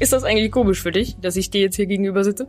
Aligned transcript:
Ist 0.00 0.12
das 0.12 0.22
eigentlich 0.22 0.52
komisch 0.52 0.80
für 0.80 0.92
dich, 0.92 1.16
dass 1.20 1.36
ich 1.36 1.50
dir 1.50 1.60
jetzt 1.60 1.76
hier 1.76 1.86
gegenüber 1.86 2.22
sitze? 2.22 2.46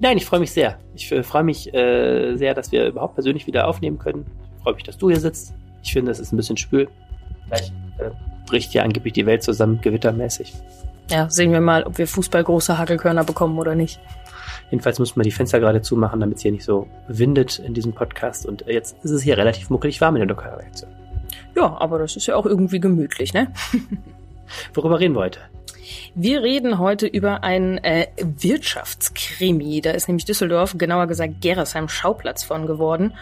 Nein, 0.00 0.16
ich 0.16 0.26
freue 0.26 0.40
mich 0.40 0.50
sehr. 0.50 0.78
Ich 0.94 1.10
äh, 1.12 1.22
freue 1.22 1.44
mich 1.44 1.72
äh, 1.72 2.34
sehr, 2.36 2.54
dass 2.54 2.72
wir 2.72 2.86
überhaupt 2.86 3.14
persönlich 3.14 3.46
wieder 3.46 3.68
aufnehmen 3.68 3.98
können. 3.98 4.26
Ich 4.56 4.62
freue 4.62 4.74
mich, 4.74 4.82
dass 4.82 4.98
du 4.98 5.08
hier 5.08 5.20
sitzt. 5.20 5.54
Ich 5.82 5.92
finde, 5.92 6.10
es 6.10 6.18
ist 6.18 6.32
ein 6.32 6.36
bisschen 6.36 6.56
spül. 6.56 6.88
Gleich 7.46 7.72
äh, 7.98 8.10
bricht 8.46 8.72
hier 8.72 8.82
angeblich 8.82 9.12
die 9.12 9.26
Welt 9.26 9.44
zusammen, 9.44 9.80
gewittermäßig. 9.80 10.54
Ja, 11.10 11.30
sehen 11.30 11.52
wir 11.52 11.60
mal, 11.60 11.84
ob 11.84 11.98
wir 11.98 12.06
Fußball 12.06 12.42
große 12.42 12.76
Hagelkörner 12.76 13.24
bekommen 13.24 13.58
oder 13.58 13.74
nicht. 13.74 14.00
Jedenfalls 14.70 14.98
muss 14.98 15.16
man 15.16 15.24
die 15.24 15.30
Fenster 15.30 15.60
gerade 15.60 15.80
zumachen, 15.80 16.20
damit 16.20 16.36
es 16.36 16.42
hier 16.42 16.52
nicht 16.52 16.64
so 16.64 16.88
windet 17.06 17.60
in 17.60 17.74
diesem 17.74 17.92
Podcast. 17.92 18.44
Und 18.44 18.66
äh, 18.66 18.72
jetzt 18.72 18.96
ist 19.04 19.12
es 19.12 19.22
hier 19.22 19.38
relativ 19.38 19.70
muckelig 19.70 20.00
warm 20.00 20.16
in 20.16 20.20
der 20.20 20.28
Lokalreaktion. 20.28 20.90
Ja, 21.56 21.80
aber 21.80 21.98
das 21.98 22.16
ist 22.16 22.26
ja 22.26 22.34
auch 22.34 22.44
irgendwie 22.44 22.80
gemütlich, 22.80 23.32
ne? 23.32 23.52
Worüber 24.74 25.00
reden 25.00 25.14
wir 25.14 25.20
heute? 25.20 25.40
Wir 26.14 26.42
reden 26.42 26.78
heute 26.78 27.06
über 27.06 27.44
ein 27.44 27.78
äh, 27.78 28.08
Wirtschaftskrimi. 28.18 29.80
Da 29.80 29.92
ist 29.92 30.08
nämlich 30.08 30.24
Düsseldorf, 30.24 30.74
genauer 30.76 31.06
gesagt 31.06 31.40
Gerresheim, 31.40 31.88
Schauplatz 31.88 32.44
von 32.44 32.66
geworden. 32.66 33.14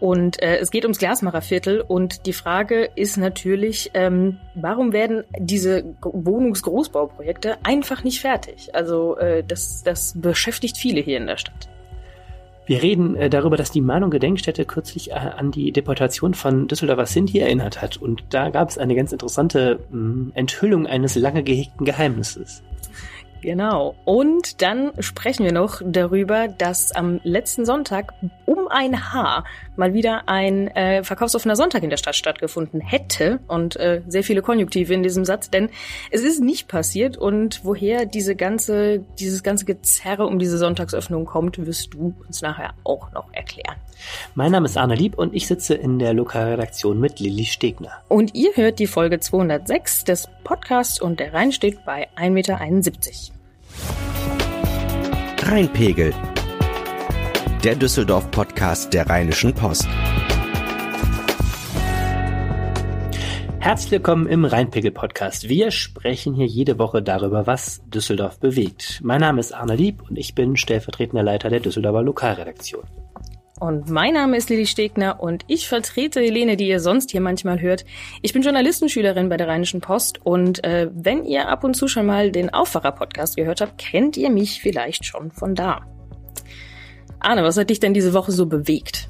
Und 0.00 0.42
äh, 0.42 0.56
es 0.56 0.70
geht 0.72 0.84
ums 0.84 0.98
Glasmacherviertel 0.98 1.80
und 1.80 2.26
die 2.26 2.32
Frage 2.32 2.90
ist 2.96 3.16
natürlich, 3.18 3.92
ähm, 3.94 4.38
warum 4.56 4.92
werden 4.92 5.22
diese 5.38 5.94
Wohnungsgroßbauprojekte 6.02 7.58
einfach 7.62 8.02
nicht 8.02 8.20
fertig? 8.20 8.74
Also 8.74 9.16
äh, 9.18 9.44
das, 9.44 9.84
das 9.84 10.14
beschäftigt 10.20 10.76
viele 10.76 11.00
hier 11.00 11.18
in 11.18 11.28
der 11.28 11.36
Stadt. 11.36 11.68
Wir 12.64 12.82
reden 12.82 13.16
äh, 13.16 13.28
darüber, 13.28 13.56
dass 13.56 13.72
die 13.72 13.80
Mahnung 13.80 14.10
Gedenkstätte 14.10 14.64
kürzlich 14.64 15.10
äh, 15.10 15.14
an 15.14 15.50
die 15.50 15.72
Deportation 15.72 16.34
von 16.34 16.68
Düsseldorfer 16.68 17.06
Sinti 17.06 17.38
erinnert 17.40 17.82
hat. 17.82 17.96
Und 17.96 18.22
da 18.30 18.50
gab 18.50 18.68
es 18.68 18.78
eine 18.78 18.94
ganz 18.94 19.12
interessante 19.12 19.80
mm, 19.90 20.30
Enthüllung 20.34 20.86
eines 20.86 21.16
lange 21.16 21.42
gehegten 21.42 21.84
Geheimnisses. 21.84 22.62
Genau. 23.42 23.96
Und 24.04 24.62
dann 24.62 24.92
sprechen 25.00 25.44
wir 25.44 25.52
noch 25.52 25.82
darüber, 25.84 26.46
dass 26.46 26.92
am 26.92 27.20
letzten 27.24 27.66
Sonntag 27.66 28.14
um 28.46 28.68
ein 28.68 29.12
Haar 29.12 29.44
mal 29.76 29.94
wieder 29.94 30.28
ein 30.28 30.68
äh, 30.68 31.02
verkaufsoffener 31.02 31.56
Sonntag 31.56 31.82
in 31.82 31.90
der 31.90 31.96
Stadt 31.96 32.14
stattgefunden 32.14 32.80
hätte. 32.80 33.40
Und 33.48 33.76
äh, 33.76 34.02
sehr 34.06 34.22
viele 34.22 34.42
Konjunktive 34.42 34.94
in 34.94 35.02
diesem 35.02 35.24
Satz, 35.24 35.50
denn 35.50 35.70
es 36.12 36.22
ist 36.22 36.40
nicht 36.40 36.68
passiert. 36.68 37.16
Und 37.16 37.64
woher 37.64 38.06
diese 38.06 38.36
ganze, 38.36 39.00
dieses 39.18 39.42
ganze 39.42 39.64
Gezerre 39.64 40.26
um 40.26 40.38
diese 40.38 40.56
Sonntagsöffnung 40.56 41.24
kommt, 41.24 41.66
wirst 41.66 41.94
du 41.94 42.14
uns 42.26 42.42
nachher 42.42 42.74
auch 42.84 43.10
noch 43.12 43.32
erklären. 43.32 43.76
Mein 44.34 44.52
Name 44.52 44.66
ist 44.66 44.76
Arne 44.76 44.94
Lieb 44.94 45.18
und 45.18 45.34
ich 45.34 45.46
sitze 45.46 45.74
in 45.74 45.98
der 45.98 46.12
Lokalredaktion 46.12 46.98
mit 47.00 47.20
Lilly 47.20 47.44
Stegner. 47.44 48.02
Und 48.08 48.34
ihr 48.34 48.52
hört 48.54 48.78
die 48.78 48.86
Folge 48.86 49.20
206 49.20 50.04
des 50.04 50.28
Podcasts 50.44 51.00
und 51.00 51.20
der 51.20 51.32
Rhein 51.32 51.52
steht 51.52 51.84
bei 51.84 52.08
1,71 52.16 52.30
Meter. 52.30 53.31
Rheinpegel. 55.42 56.14
Der 57.62 57.74
Düsseldorf-Podcast 57.74 58.92
der 58.92 59.08
Rheinischen 59.08 59.54
Post. 59.54 59.88
Herzlich 63.58 63.92
willkommen 63.92 64.26
im 64.26 64.44
Rheinpegel-Podcast. 64.44 65.48
Wir 65.48 65.70
sprechen 65.70 66.34
hier 66.34 66.46
jede 66.46 66.78
Woche 66.78 67.02
darüber, 67.02 67.46
was 67.46 67.82
Düsseldorf 67.86 68.40
bewegt. 68.40 69.00
Mein 69.04 69.20
Name 69.20 69.40
ist 69.40 69.52
Arne 69.52 69.76
Lieb 69.76 70.02
und 70.08 70.16
ich 70.18 70.34
bin 70.34 70.56
stellvertretender 70.56 71.22
Leiter 71.22 71.50
der 71.50 71.60
Düsseldorfer 71.60 72.02
Lokalredaktion. 72.02 72.82
Und 73.62 73.88
mein 73.88 74.14
Name 74.14 74.36
ist 74.38 74.50
Lili 74.50 74.66
Stegner 74.66 75.22
und 75.22 75.44
ich 75.46 75.68
vertrete 75.68 76.18
Helene, 76.18 76.56
die 76.56 76.66
ihr 76.66 76.80
sonst 76.80 77.12
hier 77.12 77.20
manchmal 77.20 77.60
hört. 77.60 77.84
Ich 78.20 78.32
bin 78.32 78.42
Journalistenschülerin 78.42 79.28
bei 79.28 79.36
der 79.36 79.46
Rheinischen 79.46 79.80
Post 79.80 80.18
und 80.26 80.64
äh, 80.64 80.90
wenn 80.92 81.24
ihr 81.24 81.48
ab 81.48 81.62
und 81.62 81.74
zu 81.74 81.86
schon 81.86 82.04
mal 82.04 82.32
den 82.32 82.52
Aufwacher-Podcast 82.52 83.36
gehört 83.36 83.60
habt, 83.60 83.78
kennt 83.78 84.16
ihr 84.16 84.30
mich 84.30 84.60
vielleicht 84.60 85.04
schon 85.04 85.30
von 85.30 85.54
da. 85.54 85.86
Arne, 87.20 87.44
was 87.44 87.56
hat 87.56 87.70
dich 87.70 87.78
denn 87.78 87.94
diese 87.94 88.14
Woche 88.14 88.32
so 88.32 88.46
bewegt? 88.46 89.06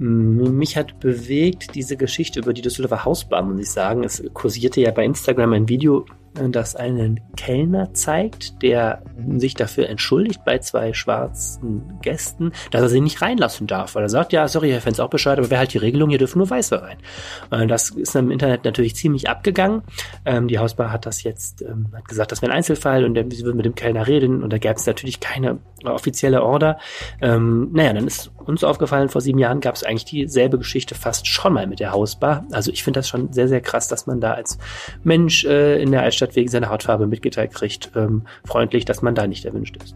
Mich 0.00 0.76
hat 0.76 0.98
bewegt 0.98 1.76
diese 1.76 1.96
Geschichte 1.96 2.40
über 2.40 2.52
die 2.52 2.62
Düsseldorfer 2.62 3.04
Hausbahn, 3.04 3.48
muss 3.48 3.60
ich 3.60 3.70
sagen. 3.70 4.02
Es 4.02 4.20
kursierte 4.34 4.80
ja 4.80 4.90
bei 4.90 5.04
Instagram 5.04 5.52
ein 5.52 5.68
Video 5.68 6.04
das 6.34 6.76
einen 6.76 7.20
Kellner 7.36 7.94
zeigt, 7.94 8.62
der 8.62 9.02
sich 9.36 9.54
dafür 9.54 9.88
entschuldigt 9.88 10.44
bei 10.44 10.58
zwei 10.58 10.92
schwarzen 10.92 11.98
Gästen, 12.02 12.52
dass 12.70 12.82
er 12.82 12.88
sie 12.88 13.00
nicht 13.00 13.20
reinlassen 13.22 13.66
darf, 13.66 13.94
weil 13.94 14.04
er 14.04 14.08
sagt, 14.08 14.32
ja, 14.32 14.46
sorry, 14.46 14.70
Herr 14.70 14.80
Fans 14.80 15.00
auch 15.00 15.10
Bescheid, 15.10 15.38
aber 15.38 15.50
wer 15.50 15.58
halt 15.58 15.72
die 15.74 15.78
Regelung, 15.78 16.10
hier 16.10 16.18
dürfen 16.18 16.38
nur 16.38 16.50
Weiße 16.50 16.82
rein. 16.82 17.68
Das 17.68 17.90
ist 17.90 18.14
im 18.14 18.30
Internet 18.30 18.64
natürlich 18.64 18.94
ziemlich 18.94 19.28
abgegangen. 19.28 19.82
Ähm, 20.24 20.48
die 20.48 20.58
Hausbar 20.58 20.92
hat 20.92 21.06
das 21.06 21.22
jetzt, 21.22 21.62
ähm, 21.62 21.88
hat 21.94 22.06
gesagt, 22.06 22.32
das 22.32 22.42
wäre 22.42 22.52
ein 22.52 22.58
Einzelfall 22.58 23.04
und 23.04 23.16
sie 23.32 23.44
würden 23.44 23.56
mit 23.56 23.66
dem 23.66 23.74
Kellner 23.74 24.06
reden 24.06 24.42
und 24.42 24.52
da 24.52 24.58
gäbe 24.58 24.74
es 24.74 24.86
natürlich 24.86 25.20
keine 25.20 25.58
offizielle 25.84 26.42
Order. 26.42 26.78
Ähm, 27.20 27.70
naja, 27.72 27.92
dann 27.92 28.06
ist 28.06 28.32
uns 28.44 28.64
aufgefallen, 28.64 29.08
vor 29.08 29.20
sieben 29.20 29.38
Jahren 29.38 29.60
gab 29.60 29.74
es 29.74 29.84
eigentlich 29.84 30.04
dieselbe 30.06 30.58
Geschichte 30.58 30.94
fast 30.94 31.26
schon 31.26 31.52
mal 31.52 31.66
mit 31.66 31.80
der 31.80 31.92
Hausbar. 31.92 32.46
Also 32.50 32.72
ich 32.72 32.82
finde 32.82 33.00
das 33.00 33.08
schon 33.08 33.32
sehr, 33.32 33.48
sehr 33.48 33.60
krass, 33.60 33.88
dass 33.88 34.06
man 34.06 34.20
da 34.20 34.32
als 34.32 34.58
Mensch 35.04 35.44
äh, 35.44 35.80
in 35.80 35.92
der 35.92 36.02
Altstadt 36.02 36.17
statt 36.18 36.36
wegen 36.36 36.48
seiner 36.48 36.68
Hautfarbe 36.68 37.06
mitgeteilt 37.06 37.54
kriegt, 37.54 37.90
ähm, 37.96 38.22
freundlich, 38.44 38.84
dass 38.84 39.02
man 39.02 39.14
da 39.14 39.26
nicht 39.26 39.44
erwünscht 39.44 39.76
ist. 39.82 39.94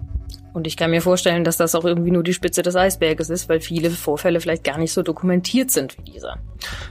Und 0.52 0.66
ich 0.66 0.76
kann 0.76 0.90
mir 0.90 1.00
vorstellen, 1.00 1.44
dass 1.44 1.56
das 1.56 1.74
auch 1.74 1.84
irgendwie 1.84 2.10
nur 2.10 2.22
die 2.22 2.34
Spitze 2.34 2.62
des 2.62 2.76
Eisberges 2.76 3.30
ist, 3.30 3.48
weil 3.48 3.60
viele 3.60 3.90
Vorfälle 3.90 4.38
vielleicht 4.38 4.64
gar 4.64 4.78
nicht 4.78 4.92
so 4.92 5.02
dokumentiert 5.02 5.70
sind 5.70 5.96
wie 5.98 6.12
dieser. 6.12 6.36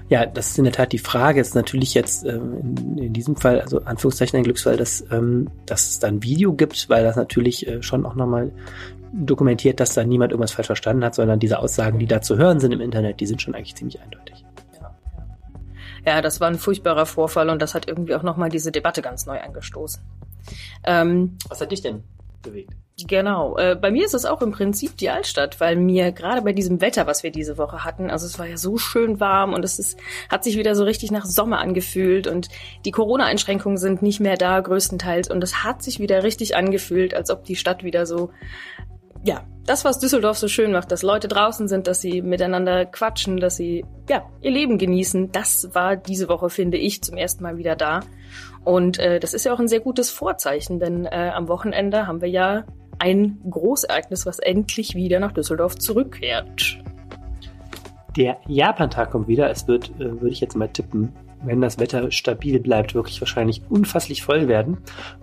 Ja, 0.10 0.26
das 0.26 0.50
ist 0.50 0.58
in 0.58 0.64
der 0.64 0.74
Tat 0.74 0.92
die 0.92 0.98
Frage. 0.98 1.40
Ist 1.42 1.54
natürlich 1.54 1.94
jetzt 1.94 2.26
ähm, 2.26 2.58
in, 2.60 2.98
in, 2.98 3.14
diesem 3.14 3.36
Fall, 3.36 3.62
also 3.62 3.80
Anführungszeichen 3.84 4.38
ein 4.38 4.44
Glücksfall, 4.44 4.78
dass, 4.78 5.06
ähm, 5.12 5.50
dass 5.68 5.90
es 5.90 6.00
da 6.00 6.08
ein 6.08 6.24
Video 6.24 6.54
gibt, 6.54 6.90
weil 6.90 7.04
das 7.04 7.16
natürlich 7.16 7.68
äh, 7.68 7.84
schon 7.84 8.06
auch 8.06 8.16
nochmal 8.16 8.52
dokumentiert, 9.14 9.80
dass 9.80 9.94
da 9.94 10.04
niemand 10.04 10.32
irgendwas 10.32 10.54
falsch 10.54 10.68
verstanden 10.68 11.04
hat, 11.04 11.14
sondern 11.14 11.40
diese 11.40 11.60
Aussagen, 11.60 12.00
die 12.00 12.08
da 12.08 12.22
zu 12.22 12.38
hören 12.38 12.60
sind 12.60 12.72
im 12.72 12.82
Internet, 12.82 13.20
die 13.20 13.28
sind 13.28 13.42
schon 13.42 13.54
eigentlich 13.54 13.76
ziemlich 13.76 14.02
eindeutig 14.02 14.44
ja, 16.06 16.22
das 16.22 16.40
war 16.40 16.48
ein 16.48 16.58
furchtbarer 16.58 17.06
Vorfall 17.06 17.50
und 17.50 17.62
das 17.62 17.74
hat 17.74 17.88
irgendwie 17.88 18.16
auch 18.16 18.24
nochmal 18.24 18.50
diese 18.50 18.72
Debatte 18.72 19.02
ganz 19.02 19.26
neu 19.26 19.40
angestoßen. 19.40 20.02
Ähm, 20.84 21.38
Was 21.50 21.62
hat 21.62 21.72
dich 21.72 21.82
denn 21.82 22.04
bewegt? 22.42 22.74
Genau. 23.08 23.58
Äh, 23.58 23.76
bei 23.76 23.90
mir 23.90 24.06
ist 24.06 24.14
es 24.14 24.26
auch 24.26 24.42
im 24.42 24.52
Prinzip 24.52 24.98
die 24.98 25.10
Altstadt, 25.10 25.60
weil 25.60 25.76
mir 25.76 26.12
gerade 26.12 26.42
bei 26.42 26.54
diesem 26.54 26.82
Wetter, 26.82 27.08
was 27.08 27.24
wir 27.24 27.32
diese 27.32 27.58
Woche 27.58 27.84
hatten, 27.84 28.12
also 28.12 28.26
es 28.26 28.38
war 28.38 28.46
ja 28.46 28.58
so 28.58 28.78
schön 28.78 29.20
warm 29.20 29.54
und 29.54 29.64
es 29.64 29.80
ist, 29.80 29.98
hat 30.30 30.44
sich 30.44 30.58
wieder 30.58 30.76
so 30.76 30.84
richtig 30.84 31.12
nach 31.12 31.26
Sommer 31.26 31.60
angefühlt 31.60 32.28
und 32.28 32.50
die 32.86 32.92
Corona-Einschränkungen 32.92 33.78
sind 33.78 34.02
nicht 34.02 34.20
mehr 34.20 34.38
da 34.38 34.60
größtenteils 34.60 35.30
und 35.30 35.44
es 35.44 35.64
hat 35.64 35.82
sich 35.82 36.00
wieder 36.00 36.24
richtig 36.24 36.56
angefühlt, 36.56 37.14
als 37.14 37.30
ob 37.30 37.44
die 37.44 37.56
Stadt 37.56 37.84
wieder 37.84 38.06
so 38.06 38.32
ja, 39.24 39.44
das, 39.66 39.86
was 39.86 40.00
Düsseldorf 40.00 40.38
so 40.38 40.48
schön 40.48 40.72
macht, 40.72 40.92
dass 40.92 41.04
Leute 41.04 41.28
draußen 41.28 41.68
sind, 41.68 41.88
dass 41.88 42.02
sie 42.02 42.22
miteinander 42.22 42.86
quatschen, 42.86 43.38
dass 43.38 43.56
sie 43.56 43.86
ja 44.10 44.24
ihr 44.42 44.52
Leben 44.52 44.78
genießen, 44.78 45.32
das 45.32 45.70
war 45.74 45.96
diese 45.96 46.28
Woche, 46.30 46.50
finde 46.50 46.78
ich, 46.78 47.04
zum 47.04 47.18
ersten 47.18 47.44
Mal 47.44 47.58
wieder 47.58 47.76
da. 47.76 48.02
Und 48.64 49.00
äh, 49.00 49.20
das 49.20 49.34
ist 49.34 49.46
ja 49.46 49.54
auch 49.54 49.60
ein 49.60 49.68
sehr 49.68 49.80
gutes 49.80 50.10
Vorzeichen, 50.10 50.80
denn 50.80 51.06
äh, 51.06 51.32
am 51.34 51.48
Wochenende 51.48 52.08
haben 52.08 52.22
wir 52.22 52.30
ja 52.30 52.64
ein 53.00 53.40
Großereignis, 53.50 54.26
was 54.26 54.40
endlich 54.40 54.96
wieder 54.96 55.20
nach 55.20 55.32
Düsseldorf 55.32 55.76
zurückkehrt. 55.76 56.80
Der 58.16 58.38
Japantag 58.48 59.12
kommt 59.12 59.28
wieder. 59.28 59.50
Es 59.50 59.68
wird, 59.68 59.90
äh, 60.00 60.22
würde 60.22 60.30
ich 60.30 60.42
jetzt 60.42 60.56
mal 60.56 60.68
tippen, 60.68 61.14
wenn 61.44 61.62
das 61.62 61.80
Wetter 61.80 62.12
stabil 62.12 62.60
bleibt, 62.60 62.96
wirklich 62.96 63.20
wahrscheinlich 63.22 63.62
unfasslich 63.70 64.24
voll 64.24 64.48
werden. 64.48 64.78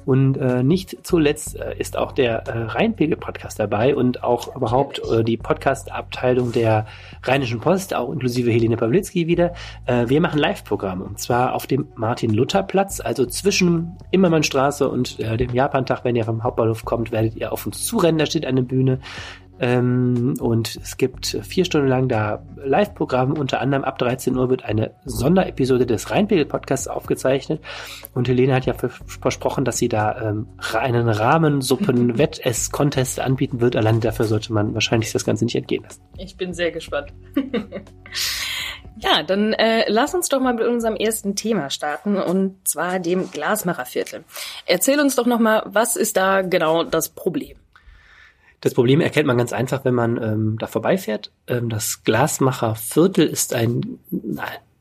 Und 0.05 0.37
äh, 0.37 0.63
nicht 0.63 0.99
zuletzt 1.03 1.57
äh, 1.57 1.77
ist 1.79 1.97
auch 1.97 2.13
der 2.13 2.47
äh, 2.47 2.59
Rheinpegel-Podcast 2.65 3.59
dabei 3.59 3.95
und 3.95 4.23
auch 4.23 4.55
überhaupt 4.57 5.01
äh, 5.11 5.23
die 5.23 5.37
Podcast-Abteilung 5.37 6.53
der 6.53 6.87
Rheinischen 7.23 7.61
Post, 7.61 7.95
auch 7.95 8.13
inklusive 8.13 8.51
Helene 8.51 8.77
Pawlitzki 8.77 9.27
wieder. 9.27 9.53
Äh, 9.87 10.09
wir 10.09 10.21
machen 10.21 10.39
Live-Programme 10.39 11.05
und 11.05 11.19
zwar 11.19 11.55
auf 11.55 11.67
dem 11.67 11.89
Martin-Luther-Platz, 11.97 13.01
also 13.01 13.27
zwischen 13.27 13.97
Immermannstraße 14.11 14.89
und 14.89 15.21
äh, 15.21 15.37
dem 15.37 15.55
Japantag. 15.55 16.05
Wenn 16.05 16.17
ihr 16.17 16.25
vom 16.25 16.43
Hauptbahnhof 16.43 16.85
kommt, 16.85 17.13
werdet 17.13 17.37
ihr 17.37 17.53
auf 17.53 17.67
uns 17.67 17.85
zurennen. 17.85 18.19
Da 18.19 18.27
steht 18.27 18.47
eine 18.47 18.63
Bühne. 18.63 19.01
Ähm, 19.61 20.35
und 20.41 20.77
es 20.77 20.97
gibt 20.97 21.39
vier 21.43 21.65
Stunden 21.65 21.89
lang 21.89 22.09
da 22.09 22.43
Live-Programme. 22.57 23.35
Unter 23.35 23.61
anderem 23.61 23.85
ab 23.85 23.99
13 23.99 24.37
Uhr 24.37 24.51
wird 24.51 24.65
eine 24.65 24.93
Sonderepisode 25.05 25.87
des 25.87 26.11
Rheinpegel-Podcasts 26.11 26.89
aufgezeichnet. 26.89 27.61
Und 28.15 28.29
Helene 28.29 28.55
hat 28.55 28.67
ja 28.67 28.75
versprochen, 28.75 29.65
dass 29.65 29.79
sie 29.79 29.89
da 29.89 30.31
ähm, 30.31 30.49
einen 30.73 31.09
Rahmensuppen-Wettess-Contest 31.09 33.21
anbieten 33.21 33.61
wird. 33.61 33.77
Allein 33.77 34.01
dafür 34.01 34.27
sollte 34.27 34.53
man 34.53 34.75
wahrscheinlich 34.75 35.13
das 35.13 35.25
Ganze 35.25 35.45
nicht 35.45 35.57
entgehen 35.57 35.83
lassen. 35.83 36.01
Ich 36.17 36.37
bin 36.37 36.55
sehr 36.55 36.71
gespannt. 36.71 37.13
ja, 38.99 39.23
dann 39.23 39.53
äh, 39.55 39.85
lass 39.89 40.15
uns 40.15 40.29
doch 40.29 40.41
mal 40.41 40.55
mit 40.55 40.67
unserem 40.67 40.97
ersten 40.97 41.35
Thema 41.35 41.71
starten 41.71 42.17
und 42.17 42.67
zwar 42.67 43.01
dem 43.01 43.31
Glasmacherviertel. 43.31 44.25
Erzähl 44.67 45.01
uns 45.01 45.17
doch 45.17 45.27
noch 45.27 45.41
mal, 45.41 45.63
was 45.67 45.97
ist 45.97 46.17
da 46.17 46.43
genau 46.43 46.85
das 46.85 47.09
Problem? 47.09 47.57
Das 48.61 48.75
Problem 48.75 49.01
erkennt 49.01 49.27
man 49.27 49.39
ganz 49.39 49.53
einfach, 49.53 49.85
wenn 49.85 49.95
man 49.95 50.23
ähm, 50.23 50.57
da 50.59 50.67
vorbeifährt. 50.67 51.31
Ähm, 51.47 51.69
das 51.69 52.03
Glasmacher 52.03 52.75
Viertel 52.75 53.27
ist 53.27 53.55
ein, 53.55 53.99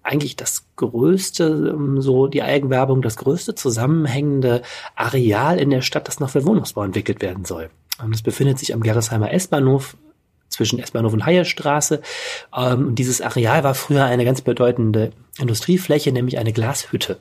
eigentlich 0.01 0.35
das 0.35 0.65
größte, 0.77 1.75
ähm, 1.75 2.01
so 2.01 2.27
die 2.27 2.41
Eigenwerbung, 2.41 3.01
das 3.01 3.17
größte 3.17 3.55
zusammenhängende 3.55 4.61
Areal 4.95 5.59
in 5.59 5.69
der 5.69 5.81
Stadt, 5.81 6.07
das 6.07 6.19
noch 6.19 6.31
für 6.31 6.45
Wohnungsbau 6.45 6.83
entwickelt 6.83 7.21
werden 7.21 7.45
soll. 7.45 7.69
Ähm, 8.01 8.11
das 8.11 8.21
befindet 8.23 8.57
sich 8.57 8.73
am 8.73 8.81
Gerresheimer 8.81 9.31
S-Bahnhof 9.31 9.95
zwischen 10.49 10.79
S-Bahnhof 10.79 11.13
und 11.13 11.25
Heierstraße. 11.25 12.01
Ähm, 12.55 12.87
und 12.87 12.95
dieses 12.95 13.21
Areal 13.21 13.63
war 13.63 13.75
früher 13.75 14.05
eine 14.05 14.25
ganz 14.25 14.41
bedeutende 14.41 15.11
Industriefläche, 15.39 16.11
nämlich 16.11 16.39
eine 16.39 16.53
Glashütte. 16.53 17.19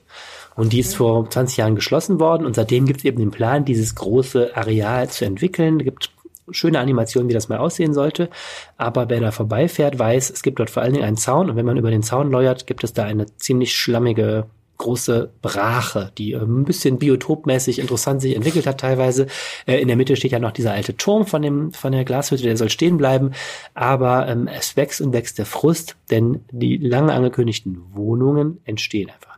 Und 0.55 0.73
die 0.73 0.81
ist 0.81 0.97
vor 0.97 1.29
20 1.29 1.59
Jahren 1.59 1.75
geschlossen 1.75 2.19
worden 2.19 2.47
und 2.47 2.57
seitdem 2.57 2.87
gibt 2.87 3.01
es 3.01 3.05
eben 3.05 3.19
den 3.19 3.31
Plan, 3.31 3.67
dieses 3.67 3.95
große 3.95 4.57
Areal 4.57 5.11
zu 5.11 5.27
entwickeln. 5.27 5.81
Es 5.81 5.85
gibt 5.85 6.11
schöne 6.51 6.79
Animationen, 6.79 7.29
wie 7.29 7.35
das 7.35 7.49
mal 7.49 7.59
aussehen 7.59 7.95
sollte. 7.95 8.31
Aber 8.77 9.09
wer 9.09 9.21
da 9.21 9.31
vorbeifährt, 9.31 9.99
weiß, 9.99 10.31
es 10.31 10.43
gibt 10.43 10.59
dort 10.59 10.71
vor 10.71 10.83
allen 10.83 10.93
Dingen 10.93 11.05
einen 11.05 11.17
Zaun 11.17 11.51
und 11.51 11.57
wenn 11.57 11.67
man 11.67 11.77
über 11.77 11.91
den 11.91 12.03
Zaun 12.03 12.31
läuert, 12.31 12.67
gibt 12.67 12.85
es 12.85 12.93
da 12.93 13.05
eine 13.05 13.27
ziemlich 13.37 13.75
schlammige 13.75 14.47
große 14.79 15.31
Brache, 15.43 16.13
die 16.19 16.33
äh, 16.33 16.39
ein 16.39 16.65
bisschen 16.65 16.99
biotopmäßig 16.99 17.79
interessant 17.79 18.21
sich 18.21 18.37
entwickelt 18.37 18.67
hat 18.67 18.81
teilweise. 18.81 19.27
Äh, 19.67 19.81
in 19.81 19.89
der 19.89 19.97
Mitte 19.97 20.17
steht 20.17 20.33
ja 20.33 20.39
noch 20.39 20.53
dieser 20.53 20.73
alte 20.73 20.97
Turm 20.97 21.27
von 21.27 21.43
dem 21.43 21.73
von 21.73 21.93
der 21.93 22.05
Glashütte, 22.05 22.43
der 22.43 22.57
soll 22.57 22.71
stehen 22.71 22.97
bleiben. 22.97 23.33
Aber 23.75 24.29
ähm, 24.29 24.49
es 24.49 24.77
wächst 24.77 25.01
und 25.01 25.13
wächst 25.13 25.39
der 25.39 25.47
Frust, 25.47 25.97
denn 26.11 26.45
die 26.51 26.77
lange 26.77 27.13
angekündigten 27.13 27.83
Wohnungen 27.95 28.61
entstehen 28.65 29.11
einfach. 29.11 29.36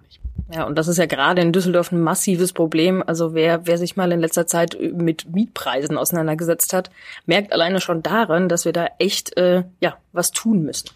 Ja, 0.50 0.65
und 0.65 0.77
das 0.79 0.89
ist 0.89 0.97
ja 0.97 1.05
gerade 1.05 1.43
in 1.43 1.53
Düsseldorf 1.53 1.93
ein 1.93 2.00
massives 2.00 2.55
Problem. 2.55 3.05
Also 3.06 3.35
wer, 3.35 3.67
wer 3.67 3.77
sich 3.77 3.97
mal 3.97 4.11
in 4.12 4.21
letzter 4.21 4.47
Zeit 4.47 4.79
mit 4.95 5.29
Mietpreisen 5.35 5.99
auseinandergesetzt 5.99 6.73
hat, 6.73 6.91
merkt 7.27 7.53
alleine 7.53 7.81
schon 7.81 8.03
daran, 8.03 8.49
dass 8.49 8.65
wir 8.65 8.73
da 8.73 8.89
echt 8.99 9.37
äh, 9.37 9.65
ja 9.81 9.97
was 10.12 10.31
tun 10.31 10.62
müssen. 10.62 10.89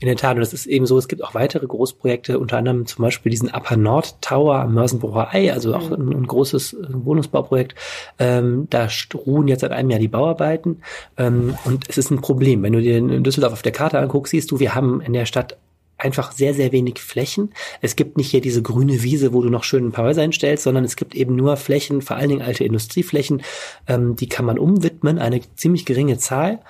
In 0.00 0.08
der 0.08 0.16
Tat, 0.16 0.34
und 0.34 0.40
das 0.40 0.52
ist 0.52 0.66
eben 0.66 0.86
so, 0.86 0.98
es 0.98 1.06
gibt 1.06 1.22
auch 1.22 1.34
weitere 1.34 1.66
Großprojekte, 1.66 2.38
unter 2.38 2.58
anderem 2.58 2.86
zum 2.86 3.02
Beispiel 3.02 3.30
diesen 3.30 3.48
Upper 3.48 3.76
Nord 3.76 4.20
Tower 4.22 4.56
am 4.56 4.74
Mörsenbrucher 4.74 5.32
Ei, 5.32 5.52
also 5.52 5.74
auch 5.74 5.90
mhm. 5.90 6.10
ein, 6.10 6.16
ein, 6.18 6.26
großes 6.26 6.74
äh, 6.74 6.86
Wohnungsbauprojekt. 6.90 7.76
Ähm, 8.18 8.66
da 8.70 8.88
ruhen 9.14 9.46
jetzt 9.46 9.60
seit 9.60 9.70
einem 9.70 9.90
Jahr 9.90 10.00
die 10.00 10.08
Bauarbeiten. 10.08 10.82
Ähm, 11.16 11.56
und 11.64 11.88
es 11.88 11.96
ist 11.96 12.10
ein 12.10 12.20
Problem. 12.20 12.62
Wenn 12.64 12.72
du 12.72 12.80
dir 12.80 12.98
in 12.98 13.22
Düsseldorf 13.22 13.52
auf 13.52 13.62
der 13.62 13.72
Karte 13.72 14.00
anguckst, 14.00 14.32
siehst 14.32 14.50
du, 14.50 14.58
wir 14.58 14.74
haben 14.74 15.00
in 15.00 15.12
der 15.12 15.26
Stadt 15.26 15.56
einfach 15.98 16.32
sehr, 16.32 16.54
sehr 16.54 16.72
wenig 16.72 17.00
Flächen. 17.00 17.52
Es 17.80 17.96
gibt 17.96 18.16
nicht 18.16 18.30
hier 18.30 18.40
diese 18.40 18.62
grüne 18.62 19.02
Wiese, 19.02 19.32
wo 19.32 19.42
du 19.42 19.48
noch 19.48 19.64
schön 19.64 19.86
ein 19.86 19.92
paar 19.92 20.04
Häuser 20.04 20.22
hinstellst, 20.22 20.64
sondern 20.64 20.84
es 20.84 20.96
gibt 20.96 21.14
eben 21.14 21.36
nur 21.36 21.56
Flächen, 21.56 22.02
vor 22.02 22.16
allen 22.16 22.28
Dingen 22.28 22.42
alte 22.42 22.64
Industrieflächen, 22.64 23.42
ähm, 23.86 24.16
die 24.16 24.28
kann 24.28 24.44
man 24.44 24.58
umwidmen, 24.58 25.18
eine 25.18 25.40
ziemlich 25.54 25.86
geringe 25.86 26.18
Zahl. 26.18 26.60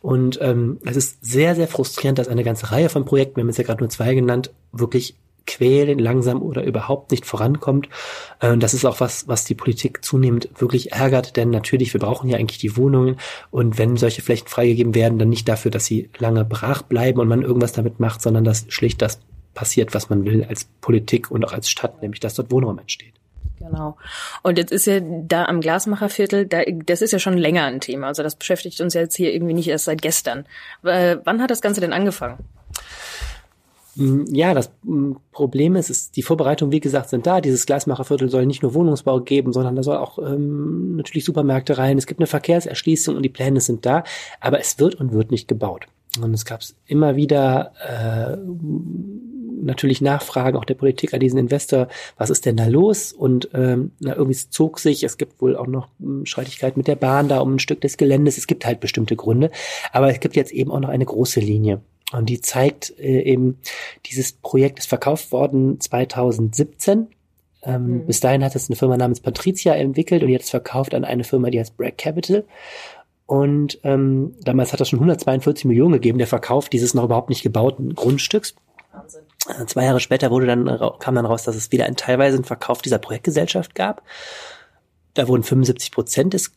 Und 0.00 0.38
ähm, 0.40 0.78
es 0.84 0.96
ist 0.96 1.24
sehr, 1.24 1.56
sehr 1.56 1.66
frustrierend, 1.66 2.18
dass 2.18 2.28
eine 2.28 2.44
ganze 2.44 2.70
Reihe 2.70 2.88
von 2.88 3.04
Projekten, 3.04 3.36
wir 3.36 3.42
haben 3.42 3.48
jetzt 3.48 3.58
ja 3.58 3.64
gerade 3.64 3.82
nur 3.82 3.90
zwei 3.90 4.14
genannt, 4.14 4.52
wirklich 4.72 5.16
quälen, 5.46 5.98
langsam 5.98 6.42
oder 6.42 6.64
überhaupt 6.64 7.10
nicht 7.10 7.26
vorankommt. 7.26 7.88
Äh, 8.40 8.56
das 8.56 8.74
ist 8.74 8.84
auch 8.84 9.00
was, 9.00 9.28
was 9.28 9.44
die 9.44 9.54
Politik 9.54 10.04
zunehmend 10.04 10.48
wirklich 10.56 10.92
ärgert, 10.92 11.36
denn 11.36 11.50
natürlich, 11.50 11.92
wir 11.92 12.00
brauchen 12.00 12.28
ja 12.28 12.38
eigentlich 12.38 12.58
die 12.58 12.76
Wohnungen 12.76 13.16
und 13.50 13.78
wenn 13.78 13.96
solche 13.96 14.22
Flächen 14.22 14.48
freigegeben 14.48 14.94
werden, 14.94 15.18
dann 15.18 15.28
nicht 15.28 15.48
dafür, 15.48 15.70
dass 15.70 15.86
sie 15.86 16.10
lange 16.18 16.44
brach 16.44 16.82
bleiben 16.82 17.20
und 17.20 17.28
man 17.28 17.42
irgendwas 17.42 17.72
damit 17.72 18.00
macht, 18.00 18.22
sondern 18.22 18.44
dass 18.44 18.66
schlicht 18.68 19.02
das 19.02 19.20
passiert, 19.54 19.94
was 19.94 20.10
man 20.10 20.24
will 20.24 20.44
als 20.44 20.68
Politik 20.80 21.30
und 21.30 21.44
auch 21.44 21.52
als 21.52 21.70
Stadt, 21.70 22.02
nämlich 22.02 22.20
dass 22.20 22.34
dort 22.34 22.50
Wohnraum 22.50 22.78
entsteht. 22.78 23.14
Genau. 23.58 23.96
Und 24.42 24.58
jetzt 24.58 24.70
ist 24.70 24.86
ja 24.86 25.00
da 25.00 25.46
am 25.46 25.60
Glasmacherviertel, 25.60 26.46
da, 26.46 26.62
das 26.64 27.02
ist 27.02 27.12
ja 27.12 27.18
schon 27.18 27.38
länger 27.38 27.64
ein 27.64 27.80
Thema. 27.80 28.08
Also 28.08 28.22
das 28.22 28.36
beschäftigt 28.36 28.80
uns 28.80 28.94
jetzt 28.94 29.16
hier 29.16 29.32
irgendwie 29.32 29.54
nicht 29.54 29.68
erst 29.68 29.86
seit 29.86 30.02
gestern. 30.02 30.46
Äh, 30.84 31.16
wann 31.24 31.42
hat 31.42 31.50
das 31.50 31.62
Ganze 31.62 31.80
denn 31.80 31.92
angefangen? 31.92 32.38
Mm, 33.96 34.24
ja, 34.32 34.54
das 34.54 34.70
mm, 34.84 35.12
Problem 35.32 35.74
ist, 35.74 35.90
ist, 35.90 36.16
die 36.16 36.22
Vorbereitungen, 36.22 36.72
wie 36.72 36.80
gesagt, 36.80 37.08
sind 37.08 37.26
da. 37.26 37.40
Dieses 37.40 37.66
Glasmacherviertel 37.66 38.30
soll 38.30 38.46
nicht 38.46 38.62
nur 38.62 38.74
Wohnungsbau 38.74 39.20
geben, 39.20 39.52
sondern 39.52 39.74
da 39.74 39.82
soll 39.82 39.96
auch 39.96 40.18
ähm, 40.18 40.96
natürlich 40.96 41.24
Supermärkte 41.24 41.78
rein. 41.78 41.98
Es 41.98 42.06
gibt 42.06 42.20
eine 42.20 42.26
Verkehrserschließung 42.26 43.16
und 43.16 43.22
die 43.22 43.30
Pläne 43.30 43.60
sind 43.60 43.86
da, 43.86 44.04
aber 44.40 44.60
es 44.60 44.78
wird 44.78 44.96
und 44.96 45.12
wird 45.12 45.30
nicht 45.30 45.48
gebaut. 45.48 45.86
Und 46.22 46.32
es 46.32 46.44
gab 46.44 46.60
immer 46.86 47.16
wieder 47.16 47.72
äh, 47.86 48.36
natürlich 49.62 50.00
Nachfragen 50.00 50.56
auch 50.56 50.64
der 50.64 50.74
Politik 50.74 51.12
an 51.14 51.20
diesen 51.20 51.38
Investor, 51.38 51.88
was 52.16 52.30
ist 52.30 52.46
denn 52.46 52.56
da 52.56 52.66
los? 52.66 53.12
Und 53.12 53.50
ähm, 53.54 53.92
na, 54.00 54.14
irgendwie 54.14 54.36
zog 54.36 54.78
sich, 54.78 55.02
es 55.02 55.18
gibt 55.18 55.40
wohl 55.40 55.56
auch 55.56 55.66
noch 55.66 55.88
hm, 55.98 56.26
Streitigkeiten 56.26 56.78
mit 56.78 56.88
der 56.88 56.96
Bahn 56.96 57.28
da 57.28 57.40
um 57.40 57.54
ein 57.54 57.58
Stück 57.58 57.80
des 57.80 57.96
Geländes. 57.96 58.38
Es 58.38 58.46
gibt 58.46 58.64
halt 58.64 58.80
bestimmte 58.80 59.16
Gründe, 59.16 59.50
aber 59.92 60.10
es 60.10 60.20
gibt 60.20 60.36
jetzt 60.36 60.52
eben 60.52 60.70
auch 60.70 60.80
noch 60.80 60.88
eine 60.88 61.04
große 61.04 61.40
Linie. 61.40 61.80
Und 62.12 62.28
die 62.28 62.40
zeigt 62.40 62.98
äh, 62.98 63.22
eben, 63.22 63.58
dieses 64.06 64.32
Projekt 64.32 64.78
ist 64.78 64.88
verkauft 64.88 65.32
worden 65.32 65.80
2017. 65.80 67.08
Ähm, 67.62 67.86
mhm. 67.86 68.06
Bis 68.06 68.20
dahin 68.20 68.44
hat 68.44 68.54
es 68.54 68.68
eine 68.68 68.76
Firma 68.76 68.96
namens 68.96 69.20
Patricia 69.20 69.74
entwickelt 69.74 70.22
und 70.22 70.28
jetzt 70.28 70.50
verkauft 70.50 70.94
an 70.94 71.04
eine 71.04 71.24
Firma, 71.24 71.50
die 71.50 71.58
heißt 71.58 71.76
Bragg 71.76 71.98
Capital. 71.98 72.44
Und 73.26 73.80
ähm, 73.82 74.36
damals 74.42 74.72
hat 74.72 74.80
das 74.80 74.88
schon 74.88 75.00
142 75.00 75.64
Millionen 75.64 75.94
gegeben, 75.94 76.18
der 76.18 76.28
Verkauf 76.28 76.68
dieses 76.68 76.94
noch 76.94 77.04
überhaupt 77.04 77.28
nicht 77.28 77.42
gebauten 77.42 77.94
Grundstücks. 77.94 78.54
Wahnsinn. 78.92 79.22
Äh, 79.48 79.66
zwei 79.66 79.84
Jahre 79.84 79.98
später 79.98 80.30
wurde 80.30 80.46
dann, 80.46 80.66
kam 81.00 81.16
dann 81.16 81.26
raus, 81.26 81.42
dass 81.42 81.56
es 81.56 81.72
wieder 81.72 81.86
einen 81.86 81.96
teilweise 81.96 82.36
einen 82.36 82.44
Verkauf 82.44 82.82
dieser 82.82 82.98
Projektgesellschaft 82.98 83.74
gab. 83.74 84.02
Da 85.14 85.26
wurden 85.26 85.42
75 85.42 85.90
Prozent 85.90 86.34
des 86.34 86.52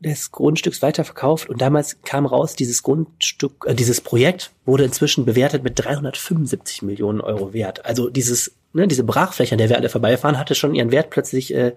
des 0.00 0.30
Grundstücks 0.30 0.82
weiterverkauft 0.82 1.48
und 1.48 1.60
damals 1.60 2.02
kam 2.02 2.26
raus, 2.26 2.54
dieses 2.54 2.82
Grundstück, 2.82 3.64
äh, 3.66 3.74
dieses 3.74 4.00
Projekt 4.00 4.52
wurde 4.64 4.84
inzwischen 4.84 5.24
bewertet 5.24 5.64
mit 5.64 5.78
375 5.82 6.82
Millionen 6.82 7.20
Euro 7.20 7.52
wert. 7.52 7.84
Also 7.86 8.10
dieses, 8.10 8.54
ne, 8.72 8.86
diese 8.86 9.04
Brachfläche, 9.04 9.54
an 9.54 9.58
der 9.58 9.68
wir 9.68 9.76
alle 9.76 9.88
vorbeifahren, 9.88 10.38
hatte 10.38 10.54
schon 10.54 10.74
ihren 10.74 10.92
Wert 10.92 11.10
plötzlich 11.10 11.54
äh, 11.54 11.74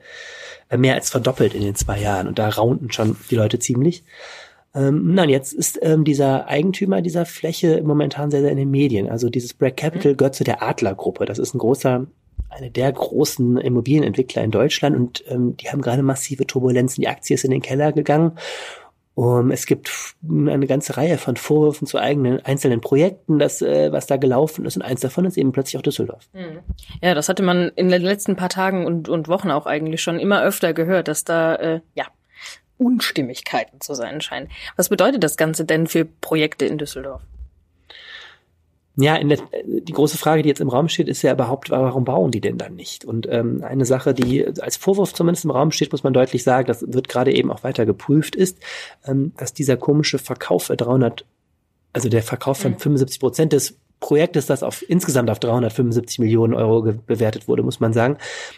mehr 0.76 0.96
als 0.96 1.10
verdoppelt 1.10 1.54
in 1.54 1.62
den 1.62 1.76
zwei 1.76 2.00
Jahren 2.00 2.28
und 2.28 2.40
da 2.40 2.50
raunten 2.50 2.92
schon 2.92 3.16
die 3.32 3.36
Leute 3.36 3.58
ziemlich. 3.60 4.04
Ähm, 4.76 5.16
nein, 5.16 5.30
jetzt 5.30 5.54
ist 5.54 5.80
ähm, 5.82 6.04
dieser 6.04 6.48
Eigentümer 6.48 7.02
dieser 7.02 7.26
Fläche 7.26 7.82
momentan 7.84 8.30
sehr, 8.30 8.42
sehr 8.42 8.52
in 8.52 8.58
den 8.58 8.70
Medien. 8.70 9.10
Also 9.10 9.30
dieses 9.30 9.54
Bragg 9.54 9.78
Capital 9.78 10.16
gehört 10.16 10.36
zu 10.36 10.44
der 10.44 10.62
Adler-Gruppe. 10.62 11.26
Das 11.26 11.40
ist 11.40 11.56
ein 11.56 11.58
großer 11.58 12.06
eine 12.50 12.72
der 12.72 12.92
großen 12.92 13.58
Immobilienentwickler 13.58 14.44
in 14.44 14.52
Deutschland 14.52 14.96
und 14.96 15.24
ähm, 15.28 15.56
die 15.58 15.70
haben 15.70 15.82
gerade 15.82 16.04
massive 16.04 16.48
Turbulenzen. 16.48 17.02
Die 17.02 17.08
Aktie 17.08 17.36
ist 17.36 17.44
in 17.44 17.52
den 17.52 17.62
Keller 17.62 17.92
gegangen. 17.92 18.34
Um, 19.16 19.52
es 19.52 19.66
gibt 19.66 19.92
eine 20.24 20.66
ganze 20.66 20.96
Reihe 20.96 21.18
von 21.18 21.36
Vorwürfen 21.36 21.86
zu 21.86 21.98
eigenen 21.98 22.40
einzelnen 22.46 22.80
Projekten, 22.80 23.38
das, 23.38 23.62
äh, 23.62 23.92
was 23.92 24.08
da 24.08 24.16
gelaufen 24.16 24.64
ist. 24.64 24.78
Und 24.78 24.82
eins 24.82 25.02
davon 25.02 25.26
ist 25.26 25.36
eben 25.36 25.52
plötzlich 25.52 25.78
auch 25.78 25.82
Düsseldorf. 25.82 26.30
Mhm. 26.32 26.60
Ja, 27.02 27.14
das 27.16 27.28
hatte 27.28 27.44
man 27.44 27.70
in 27.76 27.90
den 27.90 28.02
letzten 28.02 28.38
paar 28.38 28.48
Tagen 28.48 28.86
und, 28.86 29.10
und 29.10 29.28
Wochen 29.28 29.52
auch 29.52 29.66
eigentlich 29.66 30.02
schon 30.02 30.20
immer 30.20 30.42
öfter 30.42 30.74
gehört, 30.74 31.10
dass 31.10 31.26
da 31.26 31.56
äh, 31.56 31.82
ja 31.96 32.06
Unstimmigkeiten 32.78 33.82
zu 33.82 33.94
sein 33.94 34.22
scheinen. 34.22 34.48
Was 34.78 34.88
bedeutet 34.88 35.22
das 35.22 35.36
Ganze 35.36 35.66
denn 35.66 35.88
für 35.88 36.06
Projekte 36.06 36.66
in 36.66 36.78
Düsseldorf? 36.78 37.22
Ja, 39.02 39.16
in 39.16 39.30
der, 39.30 39.40
die 39.66 39.94
große 39.94 40.18
Frage, 40.18 40.44
die 40.44 40.50
jetzt 40.50 40.60
im 40.60 40.68
Raum 40.68 40.90
steht, 40.90 41.08
ist 41.08 41.22
ja 41.22 41.32
überhaupt, 41.32 41.70
warum 41.70 42.04
bauen 42.04 42.32
die 42.32 42.42
denn 42.42 42.58
dann 42.58 42.76
nicht? 42.76 43.06
Und 43.06 43.28
ähm, 43.30 43.64
eine 43.64 43.86
Sache, 43.86 44.14
die 44.14 44.46
als 44.46 44.76
Vorwurf 44.76 45.14
zumindest 45.14 45.46
im 45.46 45.52
Raum 45.52 45.72
steht, 45.72 45.94
muss 45.94 46.04
man 46.04 46.12
deutlich 46.12 46.44
sagen, 46.44 46.68
das 46.68 46.84
wird 46.86 47.08
gerade 47.08 47.34
eben 47.34 47.50
auch 47.50 47.64
weiter 47.64 47.86
geprüft, 47.86 48.36
ist, 48.36 48.58
ähm, 49.06 49.32
dass 49.38 49.54
dieser 49.54 49.78
komische 49.78 50.20
Verkauf 50.20 50.66
für 50.66 50.76
300, 50.76 51.24
also 51.94 52.10
der 52.10 52.24
Verkauf 52.24 52.58
von 52.58 52.74
mhm. 52.74 52.80
75 52.80 53.20
Prozent 53.22 53.54
des 53.54 53.80
Projektes, 54.02 54.46
das 54.46 54.64
auf 54.64 54.84
insgesamt 54.88 55.30
auf 55.30 55.40
375 55.40 56.20
Millionen 56.20 56.54
Euro 56.54 56.94
bewertet 57.06 57.48
wurde, 57.48 57.64
muss 57.64 57.80
man 57.80 57.94
sagen, 57.94 58.18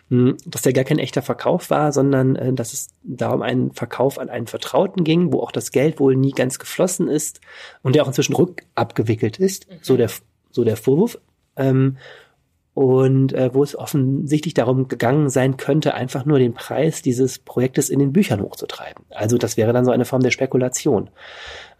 hm, 0.09 0.37
dass 0.45 0.61
der 0.61 0.73
gar 0.73 0.83
kein 0.83 0.99
echter 0.99 1.21
Verkauf 1.21 1.69
war, 1.69 1.91
sondern 1.91 2.35
äh, 2.35 2.53
dass 2.53 2.73
es 2.73 2.89
da 3.03 3.31
um 3.31 3.41
einen 3.41 3.71
Verkauf 3.71 4.17
an 4.17 4.29
einen 4.29 4.47
Vertrauten 4.47 5.03
ging, 5.03 5.33
wo 5.33 5.39
auch 5.39 5.51
das 5.51 5.71
Geld 5.71 5.99
wohl 5.99 6.15
nie 6.15 6.31
ganz 6.31 6.57
geflossen 6.57 7.07
ist 7.07 7.41
und 7.83 7.95
der 7.95 8.03
auch 8.03 8.07
inzwischen 8.07 8.35
rückabgewickelt 8.35 9.37
ist, 9.37 9.69
mhm. 9.69 9.75
so 9.81 9.97
der 9.97 10.09
so 10.51 10.63
der 10.63 10.77
Vorwurf. 10.77 11.19
Ähm, 11.55 11.97
und 12.73 13.33
äh, 13.33 13.53
wo 13.53 13.63
es 13.63 13.75
offensichtlich 13.75 14.53
darum 14.53 14.87
gegangen 14.87 15.29
sein 15.29 15.57
könnte, 15.57 15.93
einfach 15.93 16.25
nur 16.25 16.39
den 16.39 16.53
Preis 16.53 17.01
dieses 17.01 17.37
Projektes 17.39 17.89
in 17.89 17.99
den 17.99 18.13
Büchern 18.13 18.41
hochzutreiben. 18.41 19.03
Also 19.09 19.37
das 19.37 19.57
wäre 19.57 19.73
dann 19.73 19.83
so 19.83 19.91
eine 19.91 20.05
Form 20.05 20.23
der 20.23 20.31
Spekulation. 20.31 21.09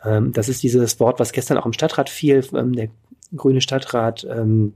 Ähm, 0.03 0.33
das 0.33 0.49
ist 0.49 0.63
dieses 0.63 0.99
Wort, 0.99 1.19
was 1.19 1.31
gestern 1.31 1.57
auch 1.57 1.65
im 1.65 1.73
Stadtrat 1.73 2.09
fiel. 2.09 2.45
Ähm, 2.53 2.73
der 2.73 2.89
grüne 3.35 3.61
Stadtrat 3.61 4.27
ähm, 4.29 4.73